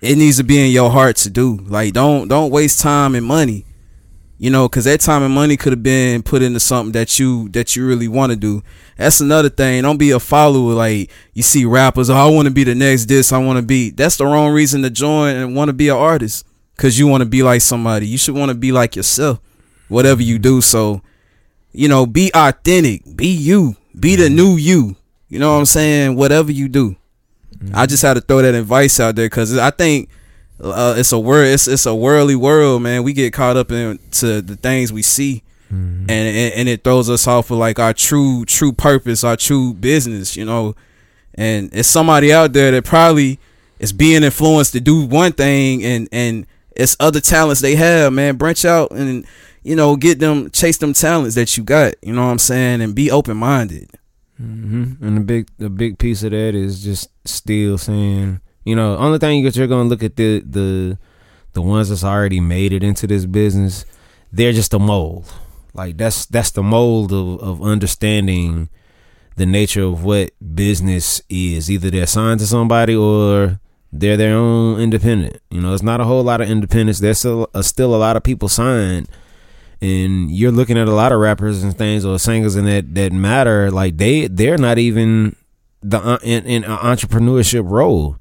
it 0.00 0.16
needs 0.16 0.36
to 0.38 0.44
be 0.44 0.64
in 0.64 0.70
your 0.70 0.90
heart 0.90 1.16
to 1.16 1.30
do. 1.30 1.58
Like, 1.66 1.92
don't 1.92 2.28
don't 2.28 2.50
waste 2.50 2.80
time 2.80 3.14
and 3.14 3.26
money 3.26 3.64
you 4.38 4.50
know 4.50 4.68
because 4.68 4.84
that 4.84 5.00
time 5.00 5.22
and 5.22 5.34
money 5.34 5.56
could 5.56 5.72
have 5.72 5.82
been 5.82 6.22
put 6.22 6.42
into 6.42 6.60
something 6.60 6.92
that 6.92 7.18
you 7.18 7.48
that 7.50 7.74
you 7.74 7.86
really 7.86 8.08
want 8.08 8.30
to 8.30 8.36
do. 8.36 8.62
That's 8.96 9.20
another 9.20 9.48
thing. 9.48 9.82
Don't 9.82 9.98
be 9.98 10.12
a 10.12 10.20
follower 10.20 10.72
like 10.74 11.10
you 11.34 11.42
see 11.42 11.64
rappers 11.64 12.08
oh, 12.08 12.14
i 12.14 12.26
want 12.26 12.46
to 12.46 12.54
be 12.54 12.64
the 12.64 12.74
next 12.74 13.06
this 13.06 13.32
i 13.32 13.38
want 13.38 13.58
to 13.58 13.62
be 13.62 13.90
that's 13.90 14.16
the 14.16 14.24
wrong 14.24 14.52
reason 14.52 14.82
to 14.82 14.90
join 14.90 15.36
and 15.36 15.54
want 15.56 15.68
to 15.68 15.72
be 15.72 15.88
an 15.88 15.96
artist 15.96 16.46
because 16.76 16.98
you 16.98 17.06
want 17.08 17.22
to 17.22 17.28
be 17.28 17.42
like 17.42 17.60
somebody. 17.60 18.06
You 18.06 18.18
should 18.18 18.36
want 18.36 18.50
to 18.50 18.54
be 18.54 18.72
like 18.72 18.96
yourself 18.96 19.40
whatever 19.88 20.22
you 20.22 20.38
do. 20.38 20.60
So 20.60 21.02
you 21.72 21.88
know 21.88 22.06
be 22.06 22.30
authentic. 22.34 23.02
Be 23.16 23.28
you. 23.28 23.76
Be 23.98 24.14
the 24.14 24.24
mm-hmm. 24.24 24.36
new 24.36 24.56
you. 24.56 24.96
You 25.28 25.38
know 25.38 25.52
what 25.52 25.58
i'm 25.58 25.66
saying? 25.66 26.16
Whatever 26.16 26.52
you 26.52 26.68
do 26.68 26.96
mm-hmm. 27.56 27.74
i 27.74 27.86
just 27.86 28.02
had 28.02 28.14
to 28.14 28.20
throw 28.20 28.42
that 28.42 28.54
advice 28.54 29.00
out 29.00 29.16
there 29.16 29.26
because 29.26 29.56
i 29.56 29.70
think 29.70 30.08
uh, 30.60 30.94
it's 30.96 31.12
a 31.12 31.18
word 31.18 31.46
it's 31.46 31.68
it's 31.68 31.86
a 31.86 31.94
worldly 31.94 32.34
world 32.34 32.82
man. 32.82 33.02
We 33.02 33.12
get 33.12 33.32
caught 33.32 33.56
up 33.56 33.70
into 33.70 34.42
the 34.42 34.56
things 34.56 34.92
we 34.92 35.02
see. 35.02 35.42
Mm-hmm. 35.72 36.06
and, 36.08 36.10
and, 36.10 36.54
and 36.54 36.68
it 36.70 36.82
throws 36.82 37.10
us 37.10 37.26
off 37.26 37.50
of 37.50 37.58
like 37.58 37.78
our 37.78 37.92
true 37.92 38.46
true 38.46 38.72
purpose 38.72 39.22
our 39.22 39.36
true 39.36 39.74
business 39.74 40.34
you 40.34 40.46
know? 40.46 40.74
And 41.34 41.68
it's 41.74 41.88
somebody 41.88 42.32
out 42.32 42.54
there 42.54 42.70
that 42.70 42.86
probably 42.86 43.38
is 43.78 43.92
being 43.92 44.22
influenced 44.22 44.72
to 44.72 44.80
do 44.80 45.04
one 45.04 45.32
thing 45.32 45.84
and 45.84 46.08
and 46.10 46.46
it's 46.74 46.96
other 47.00 47.20
talents 47.20 47.60
they 47.60 47.74
have 47.74 48.12
man. 48.12 48.36
Branch 48.36 48.64
out 48.64 48.90
and 48.92 49.26
you 49.62 49.76
know 49.76 49.94
get 49.94 50.18
them 50.18 50.50
chase 50.50 50.78
them 50.78 50.94
talents 50.94 51.34
that 51.34 51.56
you 51.56 51.62
got 51.62 51.94
you 52.02 52.12
know 52.12 52.24
what 52.24 52.32
i'm 52.32 52.38
saying? 52.38 52.80
And 52.80 52.94
be 52.94 53.10
open-minded 53.10 53.90
mm-hmm. 54.40 55.04
and 55.04 55.16
the 55.16 55.20
big 55.20 55.48
the 55.58 55.70
big 55.70 55.98
piece 55.98 56.22
of 56.22 56.30
that 56.30 56.54
is 56.54 56.82
just 56.82 57.10
still 57.24 57.78
saying 57.78 58.40
you 58.68 58.76
know, 58.76 58.98
only 58.98 59.18
thing 59.18 59.42
you're 59.42 59.66
gonna 59.66 59.88
look 59.88 60.02
at 60.02 60.16
the 60.16 60.40
the 60.40 60.98
the 61.54 61.62
ones 61.62 61.88
that's 61.88 62.04
already 62.04 62.38
made 62.38 62.74
it 62.74 62.82
into 62.82 63.06
this 63.06 63.24
business, 63.24 63.86
they're 64.30 64.52
just 64.52 64.74
a 64.74 64.78
mold. 64.78 65.32
Like 65.72 65.96
that's 65.96 66.26
that's 66.26 66.50
the 66.50 66.62
mold 66.62 67.10
of, 67.10 67.40
of 67.40 67.62
understanding 67.62 68.68
the 69.36 69.46
nature 69.46 69.84
of 69.84 70.04
what 70.04 70.32
business 70.54 71.22
is. 71.30 71.70
Either 71.70 71.88
they're 71.88 72.06
signed 72.06 72.40
to 72.40 72.46
somebody 72.46 72.94
or 72.94 73.58
they're 73.90 74.18
their 74.18 74.36
own 74.36 74.78
independent. 74.78 75.40
You 75.50 75.62
know, 75.62 75.72
it's 75.72 75.82
not 75.82 76.02
a 76.02 76.04
whole 76.04 76.22
lot 76.22 76.42
of 76.42 76.50
independence. 76.50 76.98
There's 76.98 77.20
still 77.20 77.48
a, 77.54 77.62
still 77.62 77.94
a 77.94 77.96
lot 77.96 78.18
of 78.18 78.22
people 78.22 78.50
signed, 78.50 79.08
and 79.80 80.30
you're 80.30 80.52
looking 80.52 80.78
at 80.78 80.88
a 80.88 80.94
lot 80.94 81.12
of 81.12 81.20
rappers 81.20 81.62
and 81.62 81.76
things 81.76 82.04
or 82.04 82.18
singers 82.18 82.56
and 82.56 82.66
that 82.66 82.94
that 82.94 83.12
matter. 83.12 83.70
Like 83.70 83.96
they 83.96 84.26
they're 84.26 84.58
not 84.58 84.78
even 84.78 85.36
the 85.82 85.98
uh, 85.98 86.18
in, 86.22 86.44
in 86.46 86.64
an 86.64 86.78
entrepreneurship 86.78 87.68
role 87.68 88.18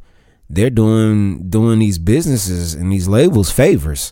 they're 0.49 0.69
doing 0.69 1.49
doing 1.49 1.79
these 1.79 1.97
businesses 1.97 2.73
and 2.73 2.91
these 2.91 3.07
labels 3.07 3.51
favors. 3.51 4.11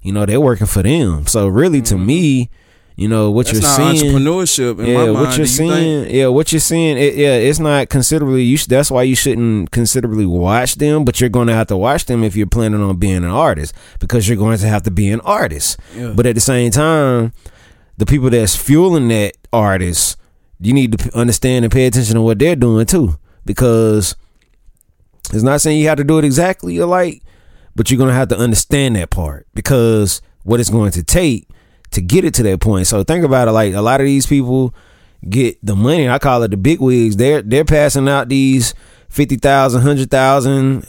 You 0.00 0.12
know, 0.12 0.26
they're 0.26 0.40
working 0.40 0.66
for 0.66 0.82
them. 0.82 1.26
So 1.26 1.48
really, 1.48 1.82
to 1.82 1.94
mm-hmm. 1.94 2.06
me, 2.06 2.50
you 2.96 3.08
know 3.08 3.30
what 3.30 3.46
That's 3.46 3.60
you're 3.60 3.94
seeing, 3.94 4.12
entrepreneurship. 4.14 4.86
yeah, 4.86 5.10
what 5.10 5.30
you're 5.30 5.40
you 5.40 5.46
seeing, 5.46 5.70
think? 6.04 6.12
yeah, 6.14 6.28
what 6.28 6.52
you're 6.52 6.60
seeing, 6.60 6.96
it, 6.96 7.14
yeah, 7.16 7.34
it's 7.34 7.58
not 7.58 7.88
considerably. 7.88 8.42
You 8.44 8.56
sh- 8.56 8.66
that's 8.66 8.90
why 8.90 9.02
you 9.02 9.16
shouldn't 9.16 9.72
considerably 9.72 10.26
watch 10.26 10.76
them, 10.76 11.04
but 11.04 11.20
you're 11.20 11.28
going 11.30 11.48
to 11.48 11.54
have 11.54 11.66
to 11.68 11.76
watch 11.76 12.04
them 12.04 12.22
if 12.22 12.36
you're 12.36 12.46
planning 12.46 12.80
on 12.80 12.96
being 12.98 13.16
an 13.16 13.24
artist 13.24 13.74
because 13.98 14.28
you're 14.28 14.36
going 14.36 14.56
to 14.58 14.66
have 14.68 14.84
to 14.84 14.90
be 14.92 15.10
an 15.10 15.20
artist. 15.22 15.78
Yeah. 15.96 16.12
But 16.14 16.26
at 16.26 16.36
the 16.36 16.40
same 16.40 16.70
time, 16.70 17.32
the 17.96 18.06
people 18.06 18.30
that's 18.30 18.54
fueling 18.54 19.08
that 19.08 19.36
artist, 19.52 20.16
you 20.60 20.72
need 20.72 20.96
to 20.98 21.16
understand 21.18 21.64
and 21.64 21.72
pay 21.72 21.86
attention 21.86 22.14
to 22.14 22.22
what 22.22 22.38
they're 22.38 22.54
doing 22.56 22.86
too, 22.86 23.18
because 23.44 24.14
it's 25.32 25.42
not 25.42 25.60
saying 25.60 25.80
you 25.80 25.88
have 25.88 25.98
to 25.98 26.04
do 26.04 26.18
it 26.18 26.24
exactly 26.24 26.76
alike, 26.78 27.22
but 27.74 27.90
you're 27.90 27.98
gonna 27.98 28.12
have 28.12 28.28
to 28.28 28.38
understand 28.38 28.94
that 28.94 29.10
part 29.10 29.48
because 29.54 30.22
what 30.44 30.60
it's 30.60 30.70
going 30.70 30.92
to 30.92 31.02
take 31.02 31.48
to 31.94 32.02
get 32.02 32.24
it 32.24 32.34
to 32.34 32.42
that 32.44 32.60
point. 32.60 32.86
So 32.86 33.02
think 33.02 33.24
about 33.24 33.48
it 33.48 33.52
like 33.52 33.74
a 33.74 33.80
lot 33.80 34.00
of 34.00 34.06
these 34.06 34.26
people 34.26 34.74
get 35.28 35.58
the 35.64 35.74
money. 35.74 36.08
I 36.08 36.18
call 36.18 36.42
it 36.42 36.50
the 36.50 36.56
big 36.56 36.80
wigs. 36.80 37.16
They're 37.16 37.42
they're 37.42 37.64
passing 37.64 38.08
out 38.08 38.28
these 38.28 38.74
fifty 39.08 39.36
thousand, 39.36 39.82
hundred 39.82 40.10
thousand, 40.10 40.86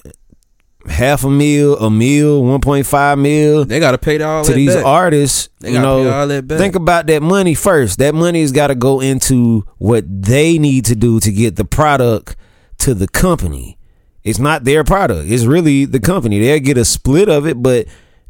half 0.88 1.24
a 1.24 1.30
mil, 1.30 1.78
a 1.78 1.90
mil, 1.90 2.44
one 2.44 2.62
point 2.62 2.86
five 2.86 3.18
mil. 3.18 3.66
They 3.66 3.80
gotta 3.80 3.98
pay 3.98 4.22
all 4.22 4.44
to 4.44 4.54
these 4.54 4.76
back. 4.76 4.86
artists. 4.86 5.50
They 5.60 5.74
you 5.74 5.80
know, 5.80 6.42
think 6.42 6.76
about 6.76 7.08
that 7.08 7.22
money 7.22 7.56
first. 7.56 8.00
That 8.00 8.14
money 8.16 8.42
has 8.42 8.52
got 8.52 8.68
to 8.68 8.76
go 8.76 9.00
into 9.00 9.66
what 9.78 10.06
they 10.08 10.60
need 10.60 10.86
to 10.86 10.96
do 10.96 11.20
to 11.20 11.32
get 11.32 11.56
the 11.56 11.66
product 11.66 12.36
to 12.80 12.94
the 12.94 13.08
company. 13.08 13.78
It's 14.24 14.40
not 14.40 14.64
their 14.64 14.84
product. 14.84 15.30
It's 15.30 15.46
really 15.46 15.86
the 15.86 16.00
company. 16.00 16.40
They'll 16.40 16.60
get 16.60 16.78
a 16.78 16.86
split 16.86 17.30
of 17.30 17.46
it, 17.46 17.62
but 17.62 17.86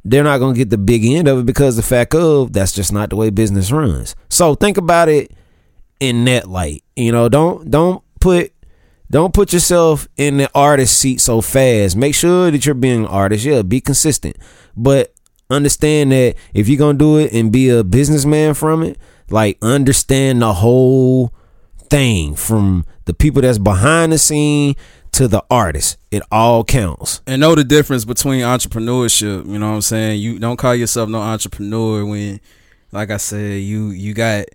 they're 0.06 0.24
not 0.24 0.38
gonna 0.38 0.56
get 0.56 0.70
the 0.70 0.78
big 0.78 1.04
end 1.04 1.28
of 1.28 1.40
it 1.40 1.46
because 1.46 1.76
the 1.76 1.82
fact 1.82 2.14
of 2.14 2.54
that's 2.54 2.72
just 2.72 2.94
not 2.94 3.10
the 3.10 3.16
way 3.16 3.32
business 3.32 3.72
runs. 3.72 4.16
So 4.30 4.54
think 4.54 4.78
about 4.78 5.10
it 5.10 5.32
in 6.00 6.24
that 6.26 6.48
light. 6.48 6.84
You 6.96 7.12
know, 7.12 7.28
don't 7.28 7.70
don't 7.70 8.04
put 8.22 8.54
don't 9.10 9.34
put 9.34 9.52
yourself 9.52 10.08
in 10.16 10.38
the 10.38 10.50
artist 10.54 10.98
seat 11.00 11.20
so 11.22 11.42
fast. 11.42 11.98
Make 11.98 12.14
sure 12.14 12.52
that 12.52 12.66
you're 12.66 12.76
being 12.76 13.02
an 13.02 13.08
artist. 13.08 13.46
Yeah, 13.46 13.64
be 13.64 13.82
consistent. 13.82 14.38
But 14.78 15.12
understand 15.50 16.12
that 16.12 16.36
if 16.54 16.70
you're 16.70 16.78
gonna 16.78 16.98
do 16.98 17.18
it 17.18 17.34
and 17.34 17.52
be 17.52 17.70
a 17.70 17.84
businessman 17.84 18.54
from 18.54 18.84
it, 18.84 19.00
like 19.32 19.58
understand 19.64 20.44
the 20.44 20.54
whole 20.54 21.34
thing 21.90 22.36
from 22.36 22.86
the 23.06 23.14
people 23.14 23.42
that's 23.42 23.58
behind 23.58 24.12
the 24.12 24.20
scene 24.20 24.76
to 25.16 25.30
the 25.30 25.44
artist. 25.50 25.98
It 26.12 26.24
all 26.30 26.64
counts. 26.66 27.22
and 27.26 27.40
know 27.40 27.56
the 27.56 27.64
difference 27.64 28.04
between 28.04 28.42
entrepreneurship. 28.42 29.48
You 29.48 29.60
know 29.60 29.70
what 29.70 29.76
I'm 29.76 29.82
saying? 29.82 30.20
You 30.20 30.40
don't 30.40 30.58
call 30.58 30.76
yourself 30.76 31.10
no 31.10 31.20
entrepreneur 31.20 32.06
when, 32.06 32.42
like 32.92 33.12
I 33.12 33.18
said, 33.18 33.62
you 33.62 33.90
you 33.90 34.14
got 34.14 34.46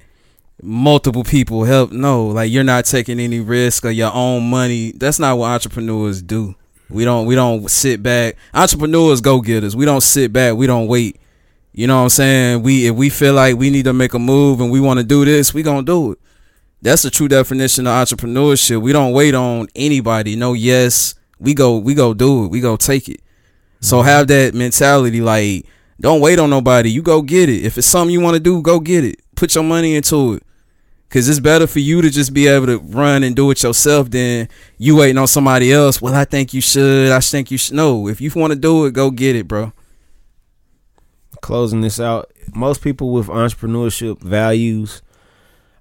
multiple 0.63 1.25
people 1.25 1.65
help. 1.65 1.93
No, 1.93 2.27
like 2.29 2.51
you're 2.51 2.65
not 2.65 2.85
taking 2.85 3.19
any 3.19 3.41
risk 3.41 3.85
of 3.87 3.93
your 3.93 4.13
own 4.13 4.51
money. 4.51 4.93
That's 4.93 5.19
not 5.19 5.39
what 5.39 5.49
entrepreneurs 5.49 6.21
do. 6.21 6.55
We 6.91 7.05
don't 7.05 7.25
we 7.27 7.35
don't 7.35 7.71
sit 7.71 8.03
back. 8.03 8.37
Entrepreneurs 8.53 9.21
go 9.21 9.41
getters. 9.41 9.75
We 9.75 9.87
don't 9.87 10.03
sit 10.03 10.33
back. 10.33 10.57
We 10.57 10.67
don't 10.67 10.89
wait. 10.89 11.21
You 11.73 11.87
know 11.87 11.99
what 11.99 12.03
I'm 12.03 12.09
saying? 12.11 12.63
We 12.63 12.87
if 12.89 12.95
we 12.95 13.09
feel 13.09 13.33
like 13.33 13.57
we 13.57 13.71
need 13.71 13.85
to 13.85 13.93
make 13.95 14.13
a 14.13 14.19
move 14.19 14.61
and 14.61 14.71
we 14.71 14.81
want 14.81 14.99
to 14.99 15.05
do 15.05 15.25
this, 15.25 15.55
we 15.55 15.63
gonna 15.63 15.83
do 15.85 16.13
it. 16.13 16.19
That's 16.83 17.03
the 17.03 17.11
true 17.11 17.28
definition 17.28 17.87
of 17.87 17.93
entrepreneurship. 17.93 18.81
We 18.81 18.93
don't 18.93 19.12
wait 19.12 19.35
on 19.35 19.68
anybody. 19.74 20.37
No 20.37 20.55
yes. 20.55 21.14
We 21.39 21.55
go 21.55 21.78
we 21.78 21.95
go 21.95 22.14
do 22.14 22.45
it. 22.45 22.49
We 22.51 22.61
go 22.61 22.76
take 22.76 23.09
it. 23.09 23.20
So 23.81 23.99
mm-hmm. 23.99 24.09
have 24.09 24.26
that 24.28 24.55
mentality 24.55 25.20
like 25.20 25.66
don't 26.01 26.20
wait 26.20 26.39
on 26.39 26.49
nobody. 26.49 26.91
You 26.91 27.03
go 27.03 27.20
get 27.20 27.49
it. 27.49 27.64
If 27.64 27.76
it's 27.76 27.87
something 27.87 28.12
you 28.12 28.20
want 28.20 28.35
to 28.35 28.41
do, 28.41 28.62
go 28.62 28.81
get 28.81 29.05
it. 29.05 29.20
Put 29.35 29.55
your 29.55 29.64
money 29.64 29.95
into 29.95 30.35
it. 30.35 30.43
Cause 31.11 31.28
it's 31.28 31.41
better 31.41 31.66
for 31.66 31.81
you 31.81 32.01
to 32.03 32.09
just 32.09 32.33
be 32.33 32.47
able 32.47 32.66
to 32.66 32.78
run 32.78 33.24
and 33.24 33.35
do 33.35 33.51
it 33.51 33.64
yourself 33.64 34.09
than 34.12 34.49
you 34.78 34.95
waiting 34.95 35.18
on 35.18 35.26
somebody 35.26 35.72
else. 35.72 36.01
Well, 36.01 36.14
I 36.14 36.24
think 36.24 36.55
you 36.55 36.61
should. 36.61 37.11
I 37.11 37.18
think 37.18 37.51
you 37.51 37.59
should. 37.59 37.74
No, 37.74 38.07
if 38.07 38.20
you 38.20 38.31
want 38.37 38.53
to 38.53 38.59
do 38.59 38.87
it, 38.87 38.93
go 38.93 39.11
get 39.11 39.35
it, 39.35 39.49
bro. 39.49 39.72
Closing 41.41 41.81
this 41.81 41.99
out, 41.99 42.31
most 42.55 42.81
people 42.81 43.12
with 43.12 43.26
entrepreneurship 43.26 44.22
values, 44.22 45.03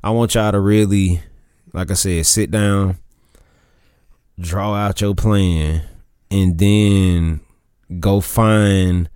I 0.04 0.12
want 0.12 0.36
y'all 0.36 0.52
to 0.52 0.60
really, 0.60 1.22
like 1.74 1.92
I 1.92 1.94
said, 1.94 2.26
sit 2.26 2.52
down, 2.52 2.98
draw 4.40 4.74
out 4.74 5.02
your 5.02 5.14
plan, 5.14 5.84
and 6.32 6.58
then 6.58 7.42
go 8.00 8.22
find 8.22 9.10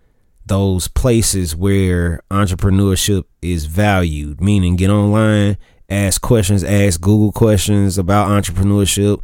those 0.45 0.89
places 0.89 1.55
where 1.55 2.21
entrepreneurship 2.29 3.23
is 3.41 3.65
valued. 3.65 4.41
Meaning, 4.41 4.75
get 4.75 4.89
online, 4.89 5.57
ask 5.89 6.21
questions, 6.21 6.63
ask 6.63 6.99
Google 6.99 7.31
questions 7.31 7.97
about 7.97 8.27
entrepreneurship 8.27 9.23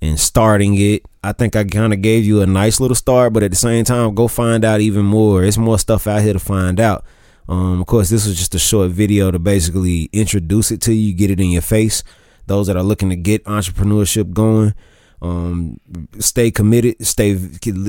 and 0.00 0.18
starting 0.18 0.80
it. 0.80 1.02
I 1.22 1.32
think 1.32 1.56
I 1.56 1.64
kind 1.64 1.92
of 1.92 2.00
gave 2.00 2.24
you 2.24 2.40
a 2.40 2.46
nice 2.46 2.80
little 2.80 2.94
start, 2.94 3.32
but 3.32 3.42
at 3.42 3.50
the 3.50 3.56
same 3.56 3.84
time, 3.84 4.14
go 4.14 4.28
find 4.28 4.64
out 4.64 4.80
even 4.80 5.04
more. 5.04 5.42
There's 5.42 5.58
more 5.58 5.78
stuff 5.78 6.06
out 6.06 6.22
here 6.22 6.32
to 6.32 6.38
find 6.38 6.80
out. 6.80 7.04
Um, 7.48 7.80
of 7.80 7.86
course, 7.86 8.08
this 8.10 8.26
was 8.26 8.36
just 8.36 8.54
a 8.54 8.58
short 8.58 8.90
video 8.90 9.30
to 9.30 9.38
basically 9.38 10.08
introduce 10.12 10.70
it 10.70 10.80
to 10.82 10.92
you, 10.92 11.14
get 11.14 11.30
it 11.30 11.40
in 11.40 11.50
your 11.50 11.62
face. 11.62 12.02
Those 12.46 12.66
that 12.66 12.76
are 12.76 12.82
looking 12.82 13.10
to 13.10 13.16
get 13.16 13.44
entrepreneurship 13.44 14.32
going, 14.32 14.74
um, 15.22 15.80
stay 16.18 16.50
committed, 16.50 17.04
stay 17.06 17.38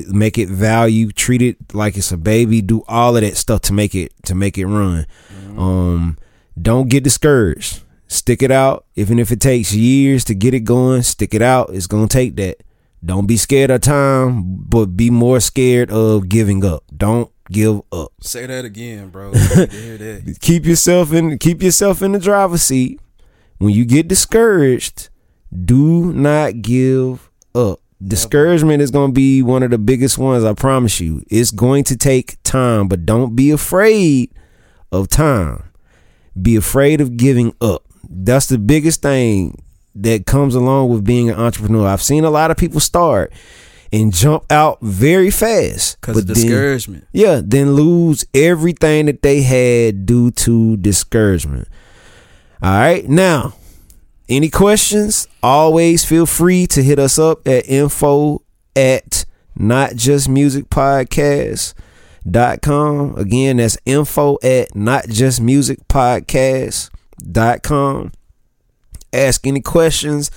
make 0.09 0.37
it 0.37 0.49
value, 0.49 1.11
treat 1.11 1.41
it 1.41 1.57
like 1.73 1.97
it's 1.97 2.11
a 2.11 2.17
baby, 2.17 2.61
do 2.61 2.83
all 2.87 3.15
of 3.15 3.21
that 3.21 3.37
stuff 3.37 3.61
to 3.61 3.73
make 3.73 3.93
it 3.93 4.13
to 4.23 4.35
make 4.35 4.57
it 4.57 4.65
run. 4.65 5.05
Um, 5.57 6.17
don't 6.59 6.89
get 6.89 7.03
discouraged. 7.03 7.81
Stick 8.07 8.41
it 8.41 8.51
out, 8.51 8.85
even 8.95 9.19
if 9.19 9.31
it 9.31 9.41
takes 9.41 9.73
years 9.73 10.23
to 10.25 10.33
get 10.33 10.53
it 10.53 10.61
going. 10.61 11.01
Stick 11.01 11.33
it 11.33 11.41
out. 11.41 11.71
It's 11.73 11.87
gonna 11.87 12.07
take 12.07 12.35
that. 12.37 12.63
Don't 13.03 13.27
be 13.27 13.37
scared 13.37 13.69
of 13.69 13.81
time, 13.81 14.63
but 14.67 14.97
be 14.97 15.09
more 15.09 15.39
scared 15.39 15.91
of 15.91 16.29
giving 16.29 16.65
up. 16.65 16.83
Don't 16.95 17.29
give 17.51 17.81
up. 17.91 18.11
Say 18.21 18.45
that 18.45 18.65
again, 18.65 19.09
bro. 19.09 19.31
I 19.35 19.55
need 19.59 19.71
to 19.71 19.77
hear 19.77 19.97
that. 19.97 20.37
Keep 20.41 20.65
yourself 20.65 21.13
in 21.13 21.37
keep 21.37 21.61
yourself 21.61 22.01
in 22.01 22.11
the 22.13 22.19
driver's 22.19 22.61
seat. 22.61 22.99
When 23.57 23.73
you 23.73 23.85
get 23.85 24.07
discouraged, 24.07 25.09
do 25.65 26.13
not 26.13 26.61
give 26.61 27.29
up. 27.55 27.79
Discouragement 28.05 28.83
is 28.83 28.91
going 28.91 29.09
to 29.09 29.13
be 29.13 29.41
one 29.41 29.63
of 29.63 29.71
the 29.71 29.79
biggest 29.79 30.19
ones, 30.19 30.43
I 30.43 30.53
promise 30.53 30.99
you. 30.99 31.23
It's 31.31 31.49
going 31.49 31.83
to 31.85 31.97
take 31.97 32.41
time, 32.43 32.87
but 32.87 33.07
don't 33.07 33.35
be 33.35 33.49
afraid 33.49 34.31
of 34.91 35.09
time. 35.09 35.71
Be 36.39 36.55
afraid 36.55 37.01
of 37.01 37.17
giving 37.17 37.55
up. 37.59 37.83
That's 38.07 38.45
the 38.45 38.59
biggest 38.59 39.01
thing 39.01 39.63
that 39.95 40.27
comes 40.27 40.53
along 40.53 40.89
with 40.89 41.03
being 41.03 41.29
an 41.29 41.39
entrepreneur. 41.39 41.87
I've 41.87 42.03
seen 42.03 42.23
a 42.23 42.29
lot 42.29 42.51
of 42.51 42.57
people 42.57 42.79
start 42.79 43.33
and 43.91 44.13
jump 44.13 44.43
out 44.51 44.79
very 44.81 45.29
fast. 45.31 45.99
Cause 46.01 46.15
of 46.17 46.27
then- 46.27 46.35
yeah, 47.13 47.41
then 47.43 47.73
lose 47.73 48.25
everything 48.33 49.05
that 49.07 49.21
they 49.21 49.41
had 49.41 50.05
due 50.05 50.31
to 50.31 50.77
discouragement. 50.77 51.67
All 52.61 52.71
right, 52.71 53.07
now, 53.07 53.53
any 54.27 54.49
questions? 54.49 55.27
Always 55.43 56.03
feel 56.03 56.25
free 56.25 56.67
to 56.67 56.83
hit 56.83 56.99
us 56.99 57.17
up 57.19 57.47
at 57.47 57.67
info 57.69 58.41
at 58.75 59.25
not 59.55 59.95
just 59.95 60.27
music 60.27 60.69
podcast 60.69 61.73
dot 62.29 62.61
com. 62.61 63.15
Again, 63.17 63.57
that's 63.57 63.77
info 63.85 64.37
at 64.43 64.75
not 64.75 65.07
just 65.07 65.39
music 65.39 65.79
podcast 65.87 66.89
dot 67.31 67.63
com. 67.63 68.11
Ask 69.13 69.47
any 69.47 69.61
questions, 69.61 70.29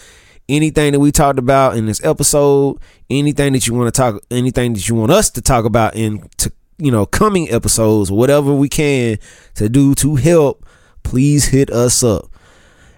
anything 0.51 0.92
that 0.92 1.01
we 1.01 1.12
talked 1.12 1.38
about 1.38 1.76
in 1.76 1.86
this 1.86 2.03
episode, 2.05 2.78
anything 3.09 3.53
that 3.55 3.66
you 3.66 3.74
want 3.74 3.92
to 3.92 3.98
talk, 3.98 4.22
anything 4.30 4.74
that 4.74 4.88
you 4.88 4.94
want 4.94 5.11
us 5.12 5.30
to 5.30 5.40
talk 5.42 5.64
about 5.64 5.94
in 5.96 6.28
to 6.38 6.53
you 6.78 6.90
know 6.90 7.07
coming 7.07 7.51
episodes, 7.51 8.11
whatever 8.11 8.53
we 8.55 8.68
can 8.68 9.18
to 9.55 9.68
do 9.68 9.94
to 9.96 10.16
help, 10.16 10.64
please 11.03 11.46
hit 11.46 11.70
us 11.70 12.03
up. 12.03 12.26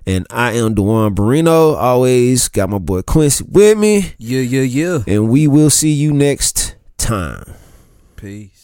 And 0.05 0.26
I 0.30 0.53
am 0.55 0.74
Duan 0.74 1.14
Barino. 1.14 1.76
Always 1.76 2.48
got 2.48 2.68
my 2.70 2.78
boy 2.78 3.03
Quincy 3.03 3.44
with 3.48 3.78
me, 3.78 4.12
Yeah, 4.18 4.40
yeah, 4.40 4.62
yeah. 4.62 4.98
and 5.07 5.28
we 5.28 5.46
will 5.46 5.70
see 5.70 5.92
you 5.92 6.12
next 6.12 6.74
time. 6.98 7.44
Peace. 8.16 8.61